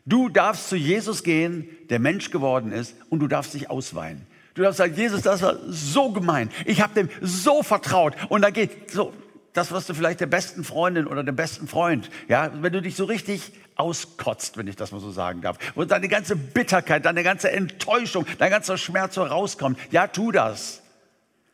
Du 0.06 0.28
darfst 0.28 0.68
zu 0.68 0.76
Jesus 0.76 1.24
gehen, 1.24 1.68
der 1.90 1.98
Mensch 1.98 2.30
geworden 2.30 2.72
ist, 2.72 2.94
und 3.10 3.18
du 3.18 3.26
darfst 3.26 3.52
dich 3.52 3.68
ausweinen. 3.68 4.26
Du 4.54 4.62
darfst 4.62 4.78
sagen, 4.78 4.94
Jesus, 4.94 5.22
das 5.22 5.42
war 5.42 5.58
so 5.68 6.12
gemein. 6.12 6.48
Ich 6.64 6.80
habe 6.80 6.94
dem 6.94 7.10
so 7.20 7.62
vertraut. 7.62 8.14
Und 8.30 8.42
da 8.42 8.50
geht 8.50 8.90
so, 8.90 9.12
das, 9.56 9.72
was 9.72 9.86
du 9.86 9.94
vielleicht 9.94 10.20
der 10.20 10.26
besten 10.26 10.64
Freundin 10.64 11.06
oder 11.06 11.24
dem 11.24 11.36
besten 11.36 11.66
Freund, 11.68 12.10
ja, 12.28 12.50
wenn 12.62 12.72
du 12.72 12.82
dich 12.82 12.96
so 12.96 13.04
richtig 13.04 13.52
auskotzt, 13.76 14.56
wenn 14.56 14.66
ich 14.66 14.76
das 14.76 14.92
mal 14.92 15.00
so 15.00 15.10
sagen 15.10 15.40
darf, 15.40 15.58
wo 15.74 15.84
deine 15.84 16.08
ganze 16.08 16.36
Bitterkeit, 16.36 17.04
deine 17.04 17.22
ganze 17.22 17.50
Enttäuschung, 17.50 18.26
dein 18.38 18.50
ganzer 18.50 18.78
Schmerz 18.78 19.14
so 19.14 19.22
rauskommt, 19.22 19.78
ja, 19.90 20.06
tu 20.06 20.32
das. 20.32 20.82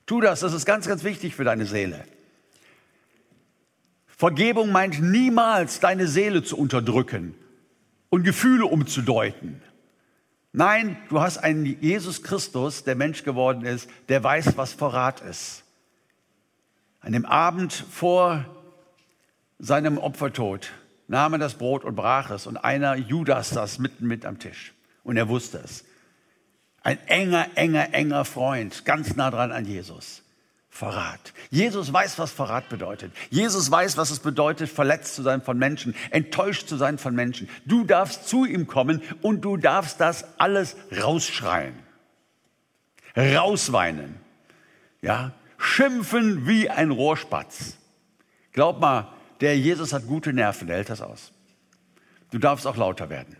Tu 0.06 0.20
das, 0.20 0.40
das 0.40 0.52
ist 0.52 0.66
ganz, 0.66 0.88
ganz 0.88 1.04
wichtig 1.04 1.34
für 1.34 1.44
deine 1.44 1.66
Seele. 1.66 2.04
Vergebung 4.06 4.70
meint 4.70 5.00
niemals, 5.00 5.80
deine 5.80 6.06
Seele 6.06 6.42
zu 6.42 6.56
unterdrücken 6.56 7.34
und 8.08 8.24
Gefühle 8.24 8.66
umzudeuten. 8.66 9.62
Nein, 10.52 10.96
du 11.08 11.20
hast 11.20 11.38
einen 11.38 11.64
Jesus 11.80 12.22
Christus, 12.22 12.84
der 12.84 12.94
Mensch 12.94 13.24
geworden 13.24 13.64
ist, 13.64 13.88
der 14.08 14.22
weiß, 14.22 14.56
was 14.56 14.74
Verrat 14.74 15.20
ist. 15.22 15.61
An 17.02 17.12
dem 17.12 17.26
Abend 17.26 17.72
vor 17.72 18.44
seinem 19.58 19.98
Opfertod 19.98 20.70
nahm 21.08 21.34
er 21.34 21.38
das 21.40 21.54
Brot 21.54 21.84
und 21.84 21.96
brach 21.96 22.30
es 22.30 22.46
und 22.46 22.56
einer 22.56 22.94
Judas 22.94 23.50
saß 23.50 23.80
mitten 23.80 24.06
mit 24.06 24.24
am 24.24 24.38
Tisch 24.38 24.72
und 25.02 25.16
er 25.16 25.28
wusste 25.28 25.58
es. 25.58 25.84
Ein 26.84 26.98
enger, 27.08 27.48
enger, 27.56 27.92
enger 27.92 28.24
Freund, 28.24 28.84
ganz 28.84 29.14
nah 29.16 29.30
dran 29.30 29.52
an 29.52 29.66
Jesus. 29.66 30.22
Verrat. 30.70 31.34
Jesus 31.50 31.92
weiß, 31.92 32.18
was 32.18 32.32
Verrat 32.32 32.68
bedeutet. 32.70 33.12
Jesus 33.28 33.70
weiß, 33.70 33.98
was 33.98 34.10
es 34.10 34.20
bedeutet, 34.20 34.70
verletzt 34.70 35.14
zu 35.14 35.22
sein 35.22 35.42
von 35.42 35.58
Menschen, 35.58 35.94
enttäuscht 36.10 36.66
zu 36.66 36.76
sein 36.76 36.96
von 36.96 37.14
Menschen. 37.14 37.48
Du 37.66 37.84
darfst 37.84 38.26
zu 38.26 38.46
ihm 38.46 38.66
kommen 38.66 39.02
und 39.20 39.42
du 39.42 39.58
darfst 39.58 40.00
das 40.00 40.24
alles 40.38 40.76
rausschreien. 40.98 41.74
Rausweinen. 43.14 44.14
Ja, 45.02 45.32
schimpfen 45.62 46.46
wie 46.46 46.68
ein 46.68 46.90
Rohrspatz. 46.90 47.76
Glaub 48.52 48.80
mal, 48.80 49.12
der 49.40 49.56
Jesus 49.58 49.92
hat 49.92 50.06
gute 50.06 50.32
Nerven, 50.32 50.66
der 50.66 50.76
hält 50.76 50.90
das 50.90 51.00
aus. 51.00 51.32
Du 52.30 52.38
darfst 52.38 52.66
auch 52.66 52.76
lauter 52.76 53.10
werden. 53.10 53.36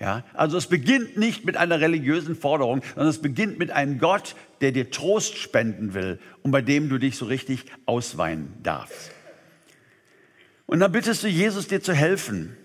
Ja, 0.00 0.24
also 0.34 0.56
es 0.58 0.66
beginnt 0.66 1.16
nicht 1.16 1.44
mit 1.44 1.56
einer 1.56 1.80
religiösen 1.80 2.36
Forderung, 2.36 2.82
sondern 2.94 3.08
es 3.08 3.22
beginnt 3.22 3.58
mit 3.58 3.70
einem 3.70 3.98
Gott, 3.98 4.34
der 4.60 4.72
dir 4.72 4.90
Trost 4.90 5.36
spenden 5.36 5.94
will 5.94 6.18
und 6.42 6.50
bei 6.50 6.62
dem 6.62 6.88
du 6.88 6.98
dich 6.98 7.16
so 7.16 7.26
richtig 7.26 7.64
ausweinen 7.86 8.52
darfst. 8.62 9.12
Und 10.66 10.80
dann 10.80 10.92
bittest 10.92 11.22
du 11.22 11.28
Jesus, 11.28 11.68
dir 11.68 11.80
zu 11.80 11.94
helfen, 11.94 12.56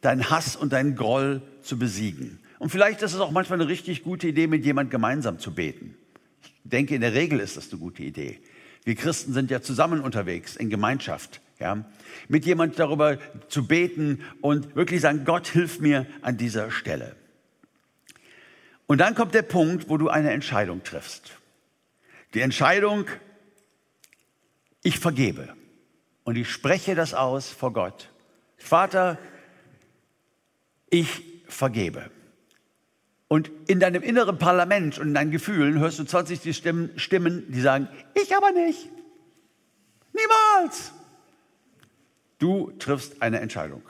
deinen 0.00 0.30
Hass 0.30 0.56
und 0.56 0.72
deinen 0.72 0.96
Groll 0.96 1.42
zu 1.60 1.78
besiegen. 1.78 2.40
Und 2.58 2.70
vielleicht 2.70 3.02
ist 3.02 3.14
es 3.14 3.20
auch 3.20 3.30
manchmal 3.30 3.60
eine 3.60 3.68
richtig 3.68 4.02
gute 4.02 4.28
Idee, 4.28 4.46
mit 4.46 4.64
jemand 4.64 4.90
gemeinsam 4.90 5.38
zu 5.38 5.54
beten. 5.54 5.94
Ich 6.68 6.70
denke, 6.70 6.94
in 6.94 7.00
der 7.00 7.14
Regel 7.14 7.40
ist 7.40 7.56
das 7.56 7.70
eine 7.70 7.80
gute 7.80 8.02
Idee. 8.02 8.42
Wir 8.84 8.94
Christen 8.94 9.32
sind 9.32 9.50
ja 9.50 9.62
zusammen 9.62 10.02
unterwegs 10.02 10.54
in 10.54 10.68
Gemeinschaft. 10.68 11.40
Ja, 11.58 11.82
mit 12.28 12.44
jemand 12.44 12.78
darüber 12.78 13.16
zu 13.48 13.66
beten 13.66 14.22
und 14.42 14.76
wirklich 14.76 15.00
sagen, 15.00 15.24
Gott 15.24 15.46
hilf 15.46 15.80
mir 15.80 16.04
an 16.20 16.36
dieser 16.36 16.70
Stelle. 16.70 17.16
Und 18.86 18.98
dann 18.98 19.14
kommt 19.14 19.32
der 19.32 19.40
Punkt, 19.40 19.88
wo 19.88 19.96
du 19.96 20.10
eine 20.10 20.30
Entscheidung 20.30 20.82
triffst. 20.82 21.38
Die 22.34 22.42
Entscheidung, 22.42 23.06
ich 24.82 24.98
vergebe. 24.98 25.48
Und 26.22 26.36
ich 26.36 26.50
spreche 26.50 26.94
das 26.94 27.14
aus 27.14 27.48
vor 27.48 27.72
Gott. 27.72 28.10
Vater, 28.58 29.16
ich 30.90 31.22
vergebe. 31.46 32.10
Und 33.28 33.50
in 33.66 33.78
deinem 33.78 34.02
inneren 34.02 34.38
Parlament 34.38 34.98
und 34.98 35.08
in 35.08 35.14
deinen 35.14 35.30
Gefühlen 35.30 35.78
hörst 35.78 35.98
du 35.98 36.04
20 36.04 36.40
die 36.40 36.54
Stimmen, 36.54 36.90
Stimmen, 36.96 37.44
die 37.52 37.60
sagen, 37.60 37.88
ich 38.14 38.34
aber 38.34 38.52
nicht. 38.52 38.88
Niemals. 40.14 40.92
Du 42.38 42.72
triffst 42.78 43.20
eine 43.20 43.40
Entscheidung. 43.40 43.82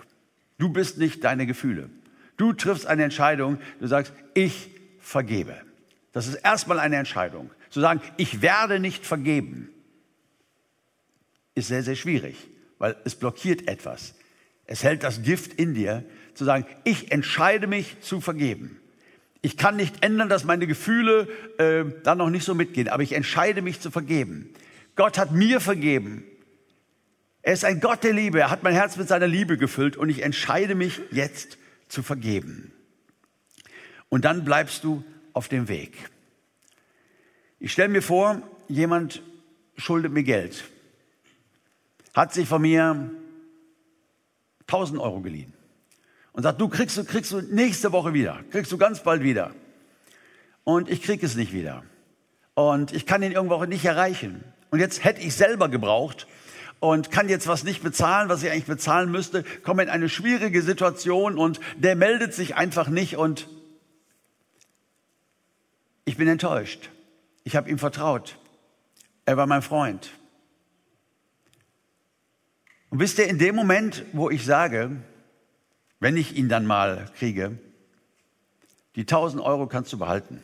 Du 0.58 0.70
bist 0.70 0.98
nicht 0.98 1.22
deine 1.22 1.46
Gefühle. 1.46 1.88
Du 2.36 2.52
triffst 2.52 2.86
eine 2.86 3.04
Entscheidung, 3.04 3.58
du 3.80 3.86
sagst, 3.86 4.12
ich 4.34 4.70
vergebe. 4.98 5.54
Das 6.12 6.26
ist 6.26 6.34
erstmal 6.36 6.80
eine 6.80 6.96
Entscheidung. 6.96 7.50
Zu 7.70 7.80
sagen, 7.80 8.00
ich 8.16 8.42
werde 8.42 8.80
nicht 8.80 9.06
vergeben, 9.06 9.68
ist 11.54 11.68
sehr, 11.68 11.82
sehr 11.82 11.96
schwierig, 11.96 12.36
weil 12.78 12.96
es 13.04 13.14
blockiert 13.14 13.68
etwas. 13.68 14.14
Es 14.64 14.82
hält 14.82 15.02
das 15.02 15.22
Gift 15.22 15.54
in 15.54 15.74
dir, 15.74 16.04
zu 16.34 16.44
sagen, 16.44 16.66
ich 16.84 17.12
entscheide 17.12 17.66
mich 17.66 18.00
zu 18.00 18.20
vergeben. 18.20 18.77
Ich 19.40 19.56
kann 19.56 19.76
nicht 19.76 20.02
ändern, 20.02 20.28
dass 20.28 20.44
meine 20.44 20.66
Gefühle 20.66 21.28
äh, 21.58 21.84
dann 22.02 22.18
noch 22.18 22.30
nicht 22.30 22.44
so 22.44 22.54
mitgehen, 22.54 22.88
aber 22.88 23.02
ich 23.02 23.12
entscheide 23.12 23.62
mich 23.62 23.80
zu 23.80 23.90
vergeben. 23.90 24.52
Gott 24.96 25.16
hat 25.16 25.30
mir 25.30 25.60
vergeben. 25.60 26.24
Er 27.42 27.52
ist 27.52 27.64
ein 27.64 27.80
Gott 27.80 28.02
der 28.02 28.12
Liebe. 28.12 28.40
Er 28.40 28.50
hat 28.50 28.64
mein 28.64 28.74
Herz 28.74 28.96
mit 28.96 29.06
seiner 29.06 29.28
Liebe 29.28 29.56
gefüllt 29.56 29.96
und 29.96 30.08
ich 30.08 30.22
entscheide 30.22 30.74
mich 30.74 31.00
jetzt 31.12 31.56
zu 31.88 32.02
vergeben. 32.02 32.72
Und 34.08 34.24
dann 34.24 34.44
bleibst 34.44 34.82
du 34.82 35.04
auf 35.32 35.48
dem 35.48 35.68
Weg. 35.68 35.96
Ich 37.60 37.72
stelle 37.72 37.88
mir 37.88 38.02
vor, 38.02 38.42
jemand 38.66 39.22
schuldet 39.76 40.12
mir 40.12 40.24
Geld, 40.24 40.64
hat 42.12 42.34
sich 42.34 42.48
von 42.48 42.62
mir 42.62 43.10
1000 44.66 45.00
Euro 45.00 45.20
geliehen 45.20 45.52
und 46.38 46.44
sagt, 46.44 46.60
du 46.60 46.68
kriegst, 46.68 47.04
kriegst 47.08 47.32
du 47.32 47.40
nächste 47.40 47.90
Woche 47.90 48.14
wieder, 48.14 48.38
kriegst 48.52 48.70
du 48.70 48.78
ganz 48.78 49.02
bald 49.02 49.24
wieder. 49.24 49.50
Und 50.62 50.88
ich 50.88 51.02
krieg 51.02 51.20
es 51.24 51.34
nicht 51.34 51.52
wieder. 51.52 51.82
Und 52.54 52.92
ich 52.92 53.06
kann 53.06 53.24
ihn 53.24 53.32
irgendwo 53.32 53.64
nicht 53.64 53.84
erreichen. 53.84 54.44
Und 54.70 54.78
jetzt 54.78 55.02
hätte 55.02 55.20
ich 55.20 55.34
selber 55.34 55.68
gebraucht 55.68 56.28
und 56.78 57.10
kann 57.10 57.28
jetzt 57.28 57.48
was 57.48 57.64
nicht 57.64 57.82
bezahlen, 57.82 58.28
was 58.28 58.44
ich 58.44 58.52
eigentlich 58.52 58.66
bezahlen 58.66 59.10
müsste, 59.10 59.42
komme 59.64 59.82
in 59.82 59.88
eine 59.88 60.08
schwierige 60.08 60.62
Situation 60.62 61.38
und 61.38 61.58
der 61.76 61.96
meldet 61.96 62.34
sich 62.34 62.54
einfach 62.54 62.86
nicht 62.86 63.16
und 63.16 63.48
ich 66.04 66.18
bin 66.18 66.28
enttäuscht. 66.28 66.88
Ich 67.42 67.56
habe 67.56 67.68
ihm 67.68 67.80
vertraut. 67.80 68.38
Er 69.24 69.36
war 69.36 69.48
mein 69.48 69.62
Freund. 69.62 70.12
Und 72.90 73.00
wisst 73.00 73.18
ihr, 73.18 73.26
in 73.26 73.38
dem 73.38 73.56
Moment, 73.56 74.04
wo 74.12 74.30
ich 74.30 74.44
sage, 74.44 75.02
wenn 76.00 76.16
ich 76.16 76.36
ihn 76.36 76.48
dann 76.48 76.66
mal 76.66 77.10
kriege, 77.18 77.58
die 78.96 79.02
1000 79.02 79.42
Euro 79.42 79.66
kannst 79.66 79.92
du 79.92 79.98
behalten, 79.98 80.42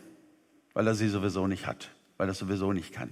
weil 0.72 0.86
er 0.86 0.94
sie 0.94 1.08
sowieso 1.08 1.46
nicht 1.46 1.66
hat, 1.66 1.90
weil 2.16 2.28
er 2.28 2.34
sowieso 2.34 2.72
nicht 2.72 2.92
kann. 2.92 3.10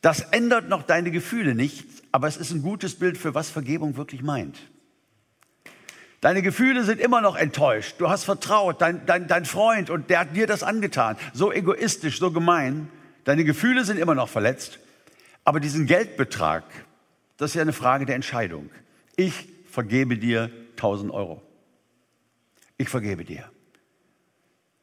Das 0.00 0.20
ändert 0.20 0.68
noch 0.68 0.82
deine 0.82 1.10
Gefühle 1.10 1.54
nicht, 1.54 1.86
aber 2.12 2.28
es 2.28 2.36
ist 2.36 2.50
ein 2.50 2.62
gutes 2.62 2.96
Bild 2.96 3.16
für 3.18 3.34
was 3.34 3.50
Vergebung 3.50 3.96
wirklich 3.96 4.22
meint. 4.22 4.58
Deine 6.20 6.42
Gefühle 6.42 6.82
sind 6.82 7.00
immer 7.00 7.20
noch 7.20 7.36
enttäuscht. 7.36 7.96
Du 7.98 8.08
hast 8.08 8.24
vertraut, 8.24 8.80
dein, 8.80 9.06
dein, 9.06 9.28
dein 9.28 9.44
Freund, 9.44 9.88
und 9.88 10.10
der 10.10 10.20
hat 10.20 10.34
dir 10.34 10.48
das 10.48 10.64
angetan. 10.64 11.16
So 11.32 11.52
egoistisch, 11.52 12.18
so 12.18 12.32
gemein. 12.32 12.88
Deine 13.22 13.44
Gefühle 13.44 13.84
sind 13.84 13.98
immer 13.98 14.16
noch 14.16 14.28
verletzt. 14.28 14.80
Aber 15.44 15.60
diesen 15.60 15.86
Geldbetrag, 15.86 16.64
das 17.36 17.52
ist 17.52 17.54
ja 17.54 17.62
eine 17.62 17.72
Frage 17.72 18.04
der 18.04 18.16
Entscheidung. 18.16 18.68
Ich 19.14 19.48
vergebe 19.70 20.18
dir 20.18 20.50
1000 20.78 21.12
Euro. 21.12 21.42
Ich 22.76 22.88
vergebe 22.88 23.24
dir. 23.24 23.44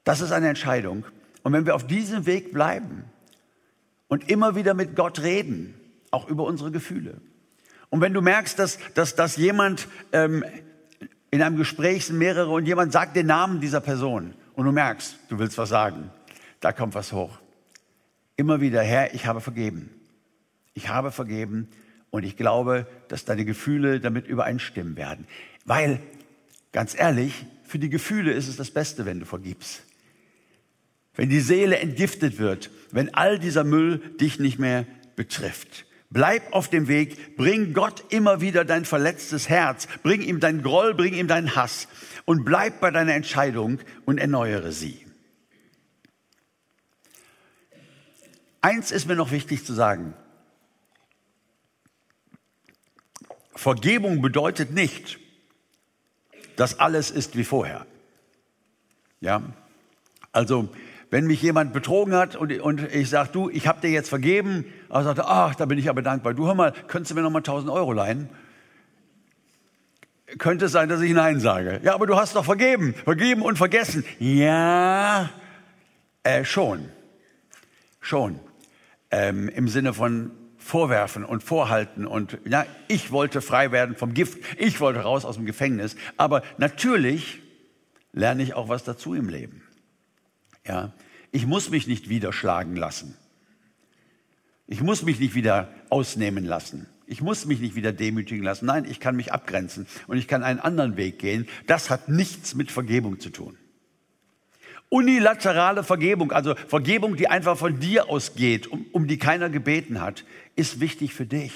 Das 0.04 0.22
ist 0.22 0.32
eine 0.32 0.50
Entscheidung. 0.50 1.06
Und 1.44 1.54
wenn 1.54 1.66
wir 1.66 1.76
auf 1.76 1.88
diesem 1.88 2.26
Weg 2.26 2.52
bleiben, 2.52 3.06
und 4.08 4.30
immer 4.30 4.56
wieder 4.56 4.74
mit 4.74 4.96
Gott 4.96 5.20
reden, 5.20 5.74
auch 6.12 6.28
über 6.28 6.44
unsere 6.44 6.72
Gefühle. 6.72 7.22
Und 7.90 8.02
wenn 8.02 8.14
du 8.14 8.22
merkst, 8.22 8.58
dass, 8.60 8.80
dass, 8.94 9.16
dass 9.16 9.38
jemand 9.38 9.88
ähm, 10.12 10.44
in 11.32 11.42
einem 11.42 11.58
Gespräch 11.58 12.06
sind 12.06 12.18
mehrere 12.18 12.50
und 12.50 12.66
jemand 12.66 12.92
sagt 12.92 13.16
den 13.16 13.28
Namen 13.28 13.60
dieser 13.60 13.82
Person 13.82 14.34
und 14.54 14.66
du 14.66 14.72
merkst, 14.72 15.18
du 15.30 15.40
willst 15.40 15.58
was 15.58 15.70
sagen, 15.70 16.10
da 16.60 16.72
kommt 16.72 16.96
was 16.96 17.12
hoch. 17.12 17.40
Immer 18.38 18.62
wieder, 18.62 18.82
Herr, 18.82 19.14
ich 19.14 19.26
habe 19.26 19.42
vergeben. 19.42 19.90
Ich 20.74 20.90
habe 20.90 21.12
vergeben 21.12 21.70
und 22.16 22.24
ich 22.24 22.38
glaube, 22.38 22.88
dass 23.08 23.26
deine 23.26 23.46
Gefühle 23.46 24.00
damit 24.00 24.28
übereinstimmen 24.28 24.96
werden. 24.98 25.28
Weil, 25.66 26.00
ganz 26.72 26.98
ehrlich, 26.98 27.46
für 27.64 27.80
die 27.80 27.90
Gefühle 27.90 28.32
ist 28.32 28.48
es 28.48 28.56
das 28.56 28.72
Beste, 28.72 29.06
wenn 29.06 29.20
du 29.20 29.26
vergibst 29.26 29.84
wenn 31.16 31.30
die 31.30 31.40
Seele 31.40 31.80
entgiftet 31.80 32.40
wird, 32.40 32.70
wenn 32.92 33.14
all 33.14 33.40
dieser 33.40 33.64
Müll 33.64 34.00
dich 34.20 34.40
nicht 34.40 34.60
mehr 34.60 34.86
betrifft. 35.16 35.86
Bleib 36.10 36.54
auf 36.54 36.70
dem 36.70 36.88
Weg, 36.88 37.36
bring 37.36 37.74
Gott 37.74 38.04
immer 38.10 38.40
wieder 38.40 38.64
dein 38.64 38.86
verletztes 38.86 39.50
Herz, 39.50 39.88
bring 40.04 40.22
ihm 40.22 40.40
dein 40.40 40.62
Groll, 40.62 40.94
bring 40.94 41.14
ihm 41.14 41.28
deinen 41.28 41.56
Hass 41.56 41.88
und 42.26 42.46
bleib 42.46 42.80
bei 42.80 42.92
deiner 42.92 43.14
Entscheidung 43.14 43.80
und 44.06 44.18
erneuere 44.18 44.72
sie. 44.72 45.06
Eins 48.62 48.92
ist 48.92 49.08
mir 49.08 49.16
noch 49.16 49.32
wichtig 49.32 49.66
zu 49.66 49.74
sagen. 49.74 50.14
Vergebung 53.56 54.22
bedeutet 54.22 54.72
nicht, 54.72 55.20
dass 56.56 56.80
alles 56.80 57.12
ist 57.12 57.36
wie 57.38 57.44
vorher. 57.44 57.86
Ja, 59.22 59.42
also 60.32 60.70
wenn 61.10 61.28
mich 61.28 61.42
jemand 61.42 61.72
betrogen 61.72 62.14
hat 62.14 62.36
und, 62.36 62.60
und 62.60 62.94
ich 62.94 63.10
sage, 63.10 63.30
du, 63.32 63.50
ich 63.50 63.68
habe 63.68 63.80
dir 63.82 63.90
jetzt 63.90 64.10
vergeben, 64.10 64.66
er 64.90 65.04
sagt, 65.04 65.20
ach, 65.20 65.56
da 65.56 65.66
bin 65.66 65.78
ich 65.78 65.90
aber 65.90 66.02
dankbar. 66.02 66.34
Du, 66.34 66.46
hör 66.48 66.56
mal, 66.56 66.74
könntest 66.88 67.12
du 67.12 67.16
mir 67.16 67.22
noch 67.22 67.32
mal 67.32 67.40
1000 67.40 67.72
Euro 67.72 67.94
leihen? 67.94 68.30
Könnte 70.38 70.66
es 70.66 70.72
sein, 70.72 70.90
dass 70.90 71.02
ich 71.02 71.14
Nein 71.14 71.40
sage. 71.40 71.80
Ja, 71.84 71.94
aber 71.94 72.08
du 72.08 72.18
hast 72.18 72.36
doch 72.36 72.44
vergeben, 72.44 72.94
vergeben 72.94 73.42
und 73.44 73.58
vergessen. 73.58 74.04
Ja, 74.20 75.30
äh, 76.24 76.44
schon, 76.44 76.90
schon. 78.02 78.40
Ähm, 79.12 79.48
Im 79.48 79.68
Sinne 79.70 79.94
von 79.94 80.32
vorwerfen 80.66 81.24
und 81.24 81.44
vorhalten 81.44 82.08
und 82.08 82.40
ja, 82.44 82.66
ich 82.88 83.12
wollte 83.12 83.42
frei 83.42 83.72
werden 83.72 83.96
vom 83.96 84.16
Gift, 84.16 84.40
ich 84.58 84.80
wollte 84.80 85.02
raus 85.02 85.24
aus 85.24 85.36
dem 85.36 85.46
Gefängnis. 85.46 85.96
Aber 86.18 86.42
natürlich 86.58 87.40
lerne 88.14 88.42
ich 88.42 88.56
auch 88.56 88.68
was 88.68 88.84
dazu 88.84 89.14
im 89.14 89.30
Leben. 89.30 89.62
Ja, 90.66 90.92
ich 91.32 91.46
muss 91.46 91.70
mich 91.70 91.86
nicht 91.86 92.10
wieder 92.10 92.34
schlagen 92.34 92.76
lassen. 92.76 93.16
Ich 94.66 94.82
muss 94.82 95.04
mich 95.04 95.20
nicht 95.20 95.36
wieder 95.36 95.72
ausnehmen 95.92 96.46
lassen. 96.46 96.88
Ich 97.06 97.22
muss 97.22 97.46
mich 97.46 97.60
nicht 97.60 97.76
wieder 97.76 97.94
demütigen 97.94 98.44
lassen. 98.44 98.66
Nein, 98.66 98.86
ich 98.90 99.00
kann 99.00 99.16
mich 99.16 99.32
abgrenzen 99.32 99.86
und 100.08 100.18
ich 100.18 100.28
kann 100.28 100.42
einen 100.42 100.60
anderen 100.60 100.98
Weg 100.98 101.20
gehen. 101.20 101.48
Das 101.68 101.92
hat 101.92 102.10
nichts 102.10 102.56
mit 102.56 102.72
Vergebung 102.72 103.20
zu 103.20 103.30
tun. 103.30 103.56
Unilaterale 104.90 105.84
Vergebung, 105.84 106.32
also 106.32 106.56
Vergebung, 106.56 107.16
die 107.16 107.28
einfach 107.28 107.58
von 107.58 107.80
dir 107.80 108.10
ausgeht, 108.10 108.68
um, 108.68 108.86
um 108.92 109.08
die 109.08 109.18
keiner 109.18 109.50
gebeten 109.50 110.00
hat, 110.00 110.24
ist 110.56 110.80
wichtig 110.80 111.14
für 111.14 111.26
dich. 111.26 111.54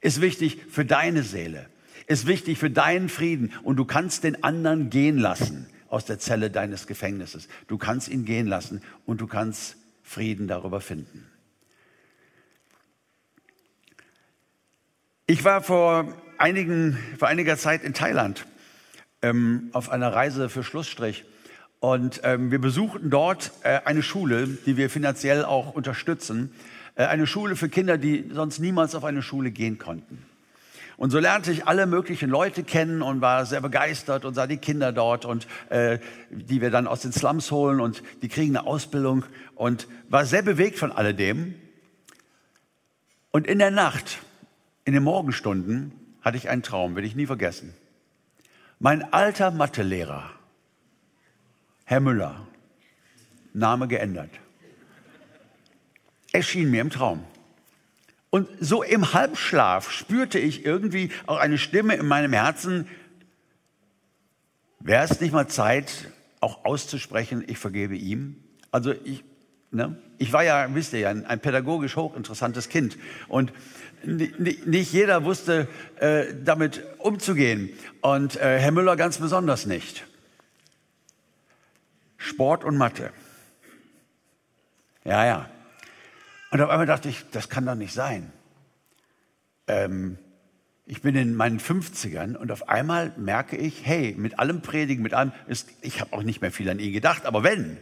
Ist 0.00 0.20
wichtig 0.20 0.58
für 0.70 0.84
deine 0.84 1.22
Seele. 1.22 1.68
Ist 2.06 2.26
wichtig 2.26 2.58
für 2.58 2.70
deinen 2.70 3.08
Frieden. 3.08 3.52
Und 3.62 3.76
du 3.76 3.84
kannst 3.84 4.24
den 4.24 4.42
anderen 4.42 4.90
gehen 4.90 5.18
lassen 5.18 5.66
aus 5.88 6.04
der 6.04 6.18
Zelle 6.18 6.50
deines 6.50 6.86
Gefängnisses. 6.86 7.48
Du 7.66 7.78
kannst 7.78 8.08
ihn 8.08 8.24
gehen 8.24 8.46
lassen 8.46 8.82
und 9.06 9.20
du 9.20 9.26
kannst 9.26 9.76
Frieden 10.02 10.48
darüber 10.48 10.80
finden. 10.80 11.26
Ich 15.26 15.44
war 15.44 15.62
vor, 15.62 16.14
einigen, 16.38 16.98
vor 17.18 17.28
einiger 17.28 17.58
Zeit 17.58 17.82
in 17.82 17.92
Thailand 17.92 18.46
ähm, 19.20 19.68
auf 19.72 19.90
einer 19.90 20.12
Reise 20.12 20.48
für 20.48 20.64
Schlussstrich. 20.64 21.26
Und 21.80 22.22
ähm, 22.24 22.50
wir 22.50 22.60
besuchten 22.60 23.10
dort 23.10 23.52
äh, 23.62 23.80
eine 23.84 24.02
Schule, 24.02 24.48
die 24.66 24.76
wir 24.76 24.88
finanziell 24.90 25.44
auch 25.44 25.74
unterstützen. 25.74 26.52
Äh, 26.98 27.06
eine 27.06 27.26
Schule 27.26 27.56
für 27.56 27.70
Kinder, 27.70 27.96
die 27.96 28.28
sonst 28.30 28.58
niemals 28.58 28.94
auf 28.94 29.04
eine 29.04 29.22
Schule 29.22 29.50
gehen 29.50 29.78
konnten. 29.78 30.26
Und 30.98 31.10
so 31.10 31.20
lernte 31.20 31.52
ich 31.52 31.68
alle 31.68 31.86
möglichen 31.86 32.28
Leute 32.28 32.64
kennen 32.64 33.02
und 33.02 33.20
war 33.20 33.46
sehr 33.46 33.60
begeistert 33.60 34.24
und 34.24 34.34
sah 34.34 34.48
die 34.48 34.56
Kinder 34.56 34.90
dort 34.90 35.24
und 35.24 35.46
äh, 35.70 36.00
die 36.30 36.60
wir 36.60 36.70
dann 36.70 36.88
aus 36.88 37.02
den 37.02 37.12
Slums 37.12 37.52
holen 37.52 37.80
und 37.80 38.02
die 38.20 38.28
kriegen 38.28 38.56
eine 38.56 38.66
Ausbildung 38.66 39.24
und 39.54 39.86
war 40.08 40.26
sehr 40.26 40.42
bewegt 40.42 40.76
von 40.76 40.90
alledem. 40.90 41.54
Und 43.30 43.46
in 43.46 43.60
der 43.60 43.70
Nacht, 43.70 44.18
in 44.84 44.92
den 44.92 45.04
Morgenstunden, 45.04 45.92
hatte 46.20 46.36
ich 46.36 46.48
einen 46.48 46.64
Traum, 46.64 46.96
werde 46.96 47.06
ich 47.06 47.14
nie 47.14 47.26
vergessen. 47.26 47.74
Mein 48.80 49.12
alter 49.12 49.52
Mathelehrer, 49.52 50.28
Herr 51.84 52.00
Müller, 52.00 52.44
Name 53.52 53.86
geändert, 53.86 54.30
erschien 56.32 56.70
mir 56.70 56.80
im 56.80 56.90
Traum. 56.90 57.24
Und 58.30 58.48
so 58.60 58.82
im 58.82 59.14
Halbschlaf 59.14 59.90
spürte 59.90 60.38
ich 60.38 60.64
irgendwie 60.64 61.10
auch 61.26 61.38
eine 61.38 61.56
Stimme 61.56 61.94
in 61.94 62.06
meinem 62.06 62.32
Herzen, 62.32 62.86
wäre 64.80 65.04
es 65.04 65.20
nicht 65.20 65.32
mal 65.32 65.48
Zeit, 65.48 66.10
auch 66.40 66.64
auszusprechen, 66.64 67.44
ich 67.46 67.58
vergebe 67.58 67.96
ihm? 67.96 68.36
Also 68.70 68.92
ich, 68.92 69.24
ne? 69.70 69.98
ich 70.18 70.32
war 70.32 70.44
ja, 70.44 70.72
wisst 70.74 70.92
ihr 70.92 71.00
ja, 71.00 71.10
ein, 71.10 71.24
ein 71.24 71.40
pädagogisch 71.40 71.96
hochinteressantes 71.96 72.68
Kind 72.68 72.98
und 73.28 73.52
nicht 74.04 74.92
jeder 74.92 75.24
wusste 75.24 75.66
äh, 75.98 76.26
damit 76.44 76.84
umzugehen 76.98 77.70
und 78.00 78.36
äh, 78.36 78.58
Herr 78.58 78.70
Müller 78.70 78.94
ganz 78.94 79.18
besonders 79.18 79.66
nicht. 79.66 80.06
Sport 82.16 82.62
und 82.62 82.76
Mathe. 82.76 83.10
Ja, 85.04 85.24
ja. 85.24 85.50
Und 86.50 86.60
auf 86.60 86.70
einmal 86.70 86.86
dachte 86.86 87.08
ich, 87.08 87.24
das 87.30 87.48
kann 87.48 87.66
doch 87.66 87.74
nicht 87.74 87.92
sein. 87.92 88.32
Ähm, 89.66 90.18
ich 90.86 91.02
bin 91.02 91.14
in 91.14 91.34
meinen 91.34 91.60
50ern 91.60 92.34
und 92.34 92.50
auf 92.50 92.68
einmal 92.68 93.12
merke 93.18 93.56
ich, 93.56 93.84
hey, 93.84 94.14
mit 94.16 94.38
allem 94.38 94.62
Predigen, 94.62 95.02
mit 95.02 95.12
allem, 95.12 95.32
ist, 95.46 95.68
ich 95.82 96.00
habe 96.00 96.14
auch 96.14 96.22
nicht 96.22 96.40
mehr 96.40 96.50
viel 96.50 96.70
an 96.70 96.78
ihn 96.78 96.94
gedacht, 96.94 97.26
aber 97.26 97.42
wenn, 97.42 97.76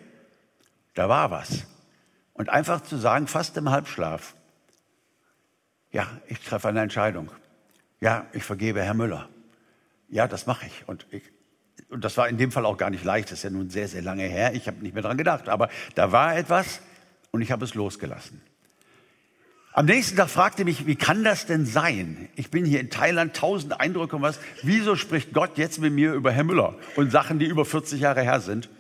da 0.95 1.09
war 1.09 1.31
was. 1.31 1.67
Und 2.33 2.49
einfach 2.49 2.81
zu 2.81 2.97
sagen, 2.97 3.29
fast 3.29 3.57
im 3.57 3.71
Halbschlaf, 3.71 4.35
ja, 5.93 6.07
ich 6.27 6.41
treffe 6.41 6.69
eine 6.69 6.81
Entscheidung. 6.81 7.31
Ja, 8.01 8.27
ich 8.33 8.43
vergebe 8.43 8.83
Herr 8.83 8.95
Müller. 8.95 9.29
Ja, 10.09 10.27
das 10.27 10.47
mache 10.47 10.67
ich. 10.67 10.89
Und, 10.89 11.07
ich. 11.11 11.23
und 11.89 12.05
das 12.05 12.17
war 12.17 12.29
in 12.29 12.37
dem 12.39 12.51
Fall 12.51 12.67
auch 12.67 12.77
gar 12.77 12.91
nicht 12.91 13.05
leicht, 13.05 13.31
das 13.31 13.39
ist 13.39 13.45
ja 13.45 13.51
nun 13.51 13.71
sehr, 13.71 13.89
sehr 13.89 14.03
lange 14.03 14.25
her. 14.25 14.53
Ich 14.55 14.67
habe 14.67 14.79
nicht 14.83 14.95
mehr 14.95 15.03
dran 15.03 15.17
gedacht. 15.17 15.49
Aber 15.49 15.69
da 15.95 16.13
war 16.13 16.37
etwas 16.37 16.81
und 17.31 17.41
ich 17.41 17.53
habe 17.53 17.65
es 17.65 17.75
losgelassen. 17.75 18.43
Am 19.77 19.85
nächsten 19.85 20.17
Tag 20.17 20.31
fragte 20.31 20.65
mich, 20.65 20.87
wie 20.87 20.97
kann 20.97 21.23
das 21.23 21.45
denn 21.45 21.67
sein? 21.67 22.31
Ich 22.35 22.51
bin 22.51 22.65
hier 22.65 22.81
in 22.81 22.89
Thailand, 22.89 23.37
tausend 23.37 23.79
Eindrücke 23.79 24.17
und 24.17 24.23
was. 24.23 24.41
Wieso 24.63 24.97
spricht 24.97 25.35
Gott 25.35 25.59
jetzt 25.59 25.81
mit 25.81 25.93
mir 25.93 26.15
über 26.15 26.33
Herr 26.33 26.45
Müller 26.45 26.77
und 26.97 27.13
Sachen, 27.13 27.39
die 27.39 27.45
über 27.45 27.67
40 27.67 28.01
Jahre 28.01 28.23
her 28.23 28.41
sind? 28.41 28.71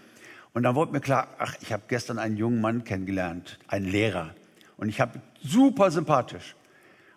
Und 0.54 0.62
dann 0.62 0.74
wurde 0.74 0.92
mir 0.92 1.02
klar, 1.02 1.28
ach, 1.38 1.54
ich 1.60 1.70
habe 1.74 1.82
gestern 1.88 2.18
einen 2.18 2.38
jungen 2.38 2.62
Mann 2.62 2.84
kennengelernt, 2.84 3.58
einen 3.68 3.84
Lehrer. 3.84 4.34
Und 4.78 4.88
ich 4.88 4.98
habe 4.98 5.20
super 5.42 5.90
sympathisch. 5.90 6.56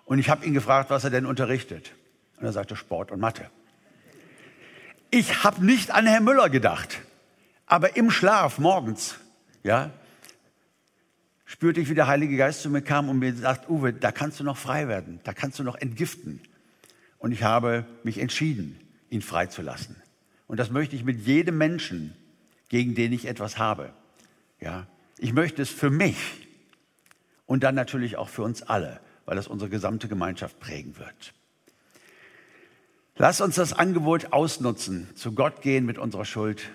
Und 0.03 0.19
ich 0.19 0.29
habe 0.29 0.45
ihn 0.45 0.53
gefragt, 0.53 0.89
was 0.89 1.05
er 1.05 1.09
denn 1.09 1.25
unterrichtet. 1.25 1.93
Und 2.35 2.47
er 2.47 2.51
sagte 2.51 2.75
Sport 2.75 3.13
und 3.13 3.21
Mathe. 3.21 3.49
Ich 5.09 5.45
habe 5.45 5.65
nicht 5.65 5.91
an 5.91 6.05
Herrn 6.05 6.25
Müller 6.25 6.49
gedacht, 6.49 6.99
aber 7.65 7.95
im 7.95 8.11
Schlaf 8.11 8.59
morgens, 8.59 9.15
ja, 9.63 9.91
spürte 11.49 11.81
ich, 11.81 11.89
wie 11.89 11.95
der 11.95 12.05
Heilige 12.05 12.37
Geist 12.37 12.61
zu 12.61 12.69
mir 12.69 12.83
kam 12.83 13.09
und 13.09 13.17
mir 13.17 13.33
sagt, 13.33 13.71
Uwe, 13.71 13.91
da 13.91 14.11
kannst 14.11 14.39
du 14.39 14.43
noch 14.43 14.55
frei 14.55 14.87
werden, 14.87 15.19
da 15.23 15.33
kannst 15.33 15.57
du 15.57 15.63
noch 15.63 15.75
entgiften. 15.75 16.41
Und 17.17 17.31
ich 17.31 17.41
habe 17.41 17.87
mich 18.03 18.19
entschieden, 18.19 18.79
ihn 19.09 19.23
freizulassen. 19.23 19.95
Und 20.45 20.59
das 20.59 20.69
möchte 20.69 20.95
ich 20.95 21.03
mit 21.03 21.25
jedem 21.25 21.57
Menschen, 21.57 22.13
gegen 22.69 22.93
den 22.93 23.11
ich 23.13 23.25
etwas 23.25 23.57
habe. 23.57 23.91
Ja, 24.61 24.85
ich 25.17 25.33
möchte 25.33 25.63
es 25.63 25.69
für 25.69 25.89
mich 25.89 26.17
und 27.47 27.63
dann 27.63 27.73
natürlich 27.73 28.15
auch 28.15 28.29
für 28.29 28.43
uns 28.43 28.61
alle, 28.61 28.99
weil 29.25 29.35
das 29.35 29.47
unsere 29.47 29.71
gesamte 29.71 30.07
Gemeinschaft 30.07 30.59
prägen 30.59 30.99
wird. 30.99 31.33
Lass 33.15 33.41
uns 33.41 33.55
das 33.55 33.73
Angebot 33.73 34.33
ausnutzen, 34.33 35.09
zu 35.15 35.31
Gott 35.31 35.63
gehen 35.63 35.87
mit 35.87 35.97
unserer 35.97 36.25
Schuld, 36.25 36.69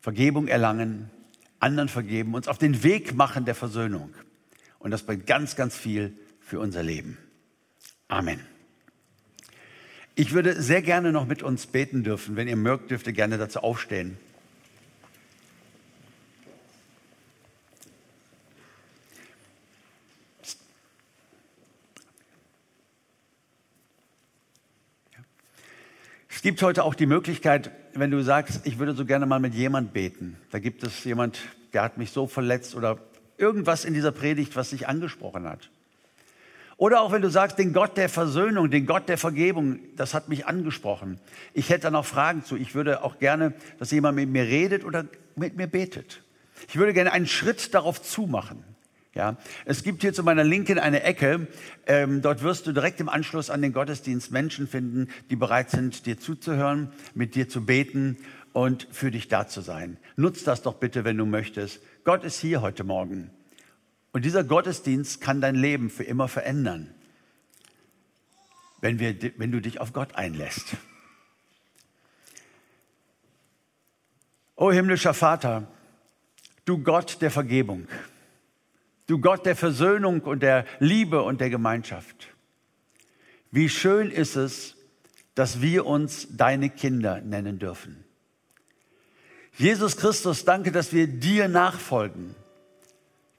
Vergebung 0.00 0.48
erlangen, 0.48 1.10
anderen 1.60 1.88
vergeben, 1.88 2.34
uns 2.34 2.48
auf 2.48 2.58
den 2.58 2.82
Weg 2.82 3.14
machen 3.14 3.44
der 3.44 3.54
Versöhnung. 3.54 4.12
Und 4.78 4.90
das 4.90 5.02
bringt 5.04 5.26
ganz, 5.26 5.56
ganz 5.56 5.76
viel 5.76 6.16
für 6.40 6.58
unser 6.58 6.82
Leben. 6.82 7.18
Amen. 8.08 8.40
Ich 10.14 10.32
würde 10.32 10.60
sehr 10.60 10.82
gerne 10.82 11.12
noch 11.12 11.26
mit 11.26 11.42
uns 11.42 11.66
beten 11.66 12.02
dürfen. 12.02 12.34
Wenn 12.36 12.48
ihr 12.48 12.56
mögt, 12.56 12.90
dürft 12.90 13.06
ihr 13.06 13.12
gerne 13.12 13.38
dazu 13.38 13.60
aufstehen. 13.60 14.18
Es 26.40 26.42
gibt 26.42 26.62
heute 26.62 26.84
auch 26.84 26.94
die 26.94 27.04
Möglichkeit, 27.04 27.70
wenn 27.92 28.10
du 28.10 28.22
sagst, 28.22 28.66
ich 28.66 28.78
würde 28.78 28.94
so 28.94 29.04
gerne 29.04 29.26
mal 29.26 29.40
mit 29.40 29.52
jemand 29.52 29.92
beten. 29.92 30.38
Da 30.50 30.58
gibt 30.58 30.82
es 30.82 31.04
jemand, 31.04 31.38
der 31.74 31.82
hat 31.82 31.98
mich 31.98 32.12
so 32.12 32.26
verletzt 32.26 32.74
oder 32.74 32.96
irgendwas 33.36 33.84
in 33.84 33.92
dieser 33.92 34.10
Predigt, 34.10 34.56
was 34.56 34.70
dich 34.70 34.88
angesprochen 34.88 35.46
hat. 35.46 35.68
Oder 36.78 37.02
auch 37.02 37.12
wenn 37.12 37.20
du 37.20 37.28
sagst, 37.28 37.58
den 37.58 37.74
Gott 37.74 37.98
der 37.98 38.08
Versöhnung, 38.08 38.70
den 38.70 38.86
Gott 38.86 39.06
der 39.10 39.18
Vergebung, 39.18 39.80
das 39.96 40.14
hat 40.14 40.30
mich 40.30 40.46
angesprochen. 40.46 41.20
Ich 41.52 41.68
hätte 41.68 41.82
da 41.82 41.90
noch 41.90 42.06
Fragen 42.06 42.42
zu. 42.42 42.56
Ich 42.56 42.74
würde 42.74 43.04
auch 43.04 43.18
gerne, 43.18 43.52
dass 43.78 43.90
jemand 43.90 44.16
mit 44.16 44.30
mir 44.30 44.44
redet 44.44 44.82
oder 44.82 45.04
mit 45.36 45.58
mir 45.58 45.66
betet. 45.66 46.22
Ich 46.70 46.76
würde 46.76 46.94
gerne 46.94 47.12
einen 47.12 47.26
Schritt 47.26 47.74
darauf 47.74 48.00
zumachen. 48.00 48.64
Ja, 49.12 49.36
es 49.64 49.82
gibt 49.82 50.02
hier 50.02 50.12
zu 50.12 50.22
meiner 50.22 50.44
Linken 50.44 50.78
eine 50.78 51.02
Ecke. 51.02 51.48
Ähm, 51.86 52.22
dort 52.22 52.42
wirst 52.42 52.68
du 52.68 52.72
direkt 52.72 53.00
im 53.00 53.08
Anschluss 53.08 53.50
an 53.50 53.60
den 53.60 53.72
Gottesdienst 53.72 54.30
Menschen 54.30 54.68
finden, 54.68 55.08
die 55.30 55.36
bereit 55.36 55.70
sind, 55.70 56.06
dir 56.06 56.18
zuzuhören, 56.18 56.92
mit 57.14 57.34
dir 57.34 57.48
zu 57.48 57.66
beten 57.66 58.18
und 58.52 58.86
für 58.92 59.10
dich 59.10 59.26
da 59.26 59.48
zu 59.48 59.62
sein. 59.62 59.96
Nutz 60.14 60.44
das 60.44 60.62
doch 60.62 60.74
bitte, 60.74 61.04
wenn 61.04 61.16
du 61.16 61.26
möchtest. 61.26 61.80
Gott 62.04 62.22
ist 62.22 62.38
hier 62.38 62.62
heute 62.62 62.84
Morgen. 62.84 63.30
Und 64.12 64.24
dieser 64.24 64.44
Gottesdienst 64.44 65.20
kann 65.20 65.40
dein 65.40 65.56
Leben 65.56 65.90
für 65.90 66.04
immer 66.04 66.28
verändern, 66.28 66.94
wenn, 68.80 69.00
wir, 69.00 69.16
wenn 69.38 69.50
du 69.50 69.60
dich 69.60 69.80
auf 69.80 69.92
Gott 69.92 70.14
einlässt. 70.14 70.76
O 74.54 74.70
himmlischer 74.70 75.14
Vater, 75.14 75.66
du 76.64 76.78
Gott 76.78 77.22
der 77.22 77.30
Vergebung. 77.30 77.88
Du 79.10 79.18
Gott 79.18 79.44
der 79.44 79.56
Versöhnung 79.56 80.20
und 80.20 80.40
der 80.40 80.64
Liebe 80.78 81.22
und 81.22 81.40
der 81.40 81.50
Gemeinschaft. 81.50 82.28
Wie 83.50 83.68
schön 83.68 84.08
ist 84.08 84.36
es, 84.36 84.76
dass 85.34 85.60
wir 85.60 85.84
uns 85.84 86.28
deine 86.36 86.70
Kinder 86.70 87.20
nennen 87.20 87.58
dürfen. 87.58 88.04
Jesus 89.56 89.96
Christus, 89.96 90.44
danke, 90.44 90.70
dass 90.70 90.92
wir 90.92 91.08
dir 91.08 91.48
nachfolgen, 91.48 92.36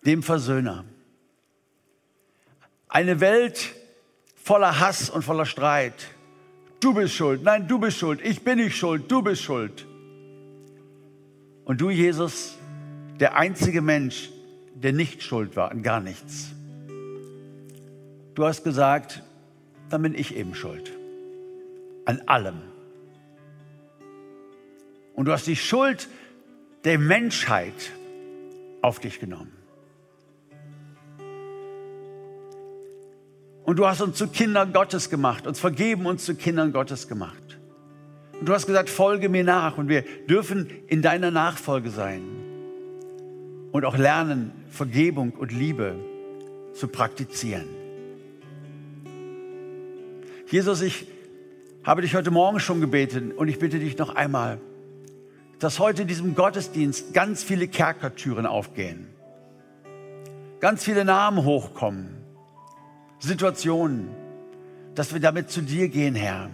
dem 0.06 0.24
Versöhner. 0.24 0.84
Eine 2.90 3.22
Welt 3.22 3.74
voller 4.36 4.82
Hass 4.82 5.10
und 5.10 5.24
voller 5.24 5.46
Streit. 5.46 6.10
Du 6.82 6.94
bist 6.94 7.14
schuld, 7.14 7.44
nein, 7.44 7.70
du 7.70 7.80
bist 7.80 7.98
schuld, 7.98 8.20
ich 8.22 8.44
bin 8.44 8.58
nicht 8.58 8.76
schuld, 8.76 9.10
du 9.10 9.22
bist 9.22 9.42
schuld. 9.42 9.88
Und 11.64 11.80
du, 11.80 11.90
Jesus, 11.90 12.58
der 13.22 13.38
einzige 13.38 13.82
Mensch, 13.82 14.32
der 14.76 14.94
nicht 14.94 15.24
schuld 15.24 15.56
war 15.56 15.72
an 15.72 15.84
gar 15.84 16.00
nichts. 16.00 16.52
Du 18.36 18.46
hast 18.46 18.64
gesagt, 18.64 19.24
dann 19.90 20.02
bin 20.02 20.16
ich 20.16 20.36
eben 20.36 20.56
schuld. 20.56 20.92
An 22.06 22.22
allem. 22.26 22.62
Und 25.14 25.26
du 25.26 25.32
hast 25.32 25.48
die 25.48 25.56
Schuld 25.56 26.08
der 26.84 26.98
Menschheit 26.98 27.92
auf 28.82 29.00
dich 29.00 29.20
genommen. 29.20 29.52
Und 33.64 33.78
du 33.78 33.86
hast 33.86 34.02
uns 34.02 34.18
zu 34.18 34.28
Kindern 34.28 34.74
Gottes 34.74 35.10
gemacht, 35.10 35.46
uns 35.46 35.60
vergeben, 35.60 36.08
uns 36.08 36.26
zu 36.26 36.36
Kindern 36.36 36.74
Gottes 36.74 37.08
gemacht. 37.08 37.60
Und 38.40 38.50
du 38.50 38.54
hast 38.54 38.66
gesagt, 38.66 38.90
folge 38.90 39.30
mir 39.30 39.44
nach 39.44 39.78
und 39.78 39.88
wir 39.88 40.04
dürfen 40.28 40.68
in 40.88 41.04
deiner 41.04 41.30
Nachfolge 41.30 41.92
sein 41.92 42.41
und 43.72 43.86
auch 43.86 43.98
lernen, 43.98 44.52
Vergebung 44.70 45.32
und 45.32 45.52
Liebe 45.52 45.96
zu 46.74 46.88
praktizieren. 46.88 47.68
Jesus, 50.48 50.82
ich 50.82 51.08
habe 51.84 52.02
dich 52.02 52.16
heute 52.16 52.32
Morgen 52.32 52.60
schon 52.60 52.82
gebeten 52.82 53.32
und 53.32 53.48
ich 53.48 53.60
bitte 53.60 53.80
dich 53.80 53.98
noch 53.98 54.14
einmal, 54.16 54.60
dass 55.60 55.80
heute 55.80 56.04
in 56.04 56.08
diesem 56.08 56.36
Gottesdienst 56.36 57.14
ganz 57.14 57.44
viele 57.44 57.68
Kerkertüren 57.68 58.46
aufgehen, 58.46 59.08
ganz 60.60 60.84
viele 60.84 61.06
Namen 61.06 61.46
hochkommen, 61.46 62.18
Situationen, 63.20 64.10
dass 64.96 65.14
wir 65.14 65.22
damit 65.22 65.50
zu 65.50 65.62
dir 65.62 65.88
gehen, 65.88 66.16
Herr, 66.16 66.50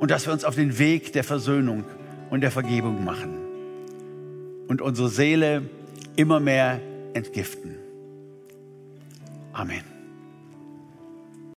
und 0.00 0.10
dass 0.10 0.26
wir 0.26 0.32
uns 0.32 0.44
auf 0.44 0.54
den 0.54 0.78
Weg 0.78 1.12
der 1.12 1.24
Versöhnung 1.24 1.84
und 2.28 2.42
der 2.42 2.50
Vergebung 2.50 3.04
machen 3.04 3.39
und 4.70 4.80
unsere 4.80 5.08
Seele 5.08 5.68
immer 6.14 6.38
mehr 6.38 6.80
entgiften. 7.12 7.74
Amen. 9.52 9.89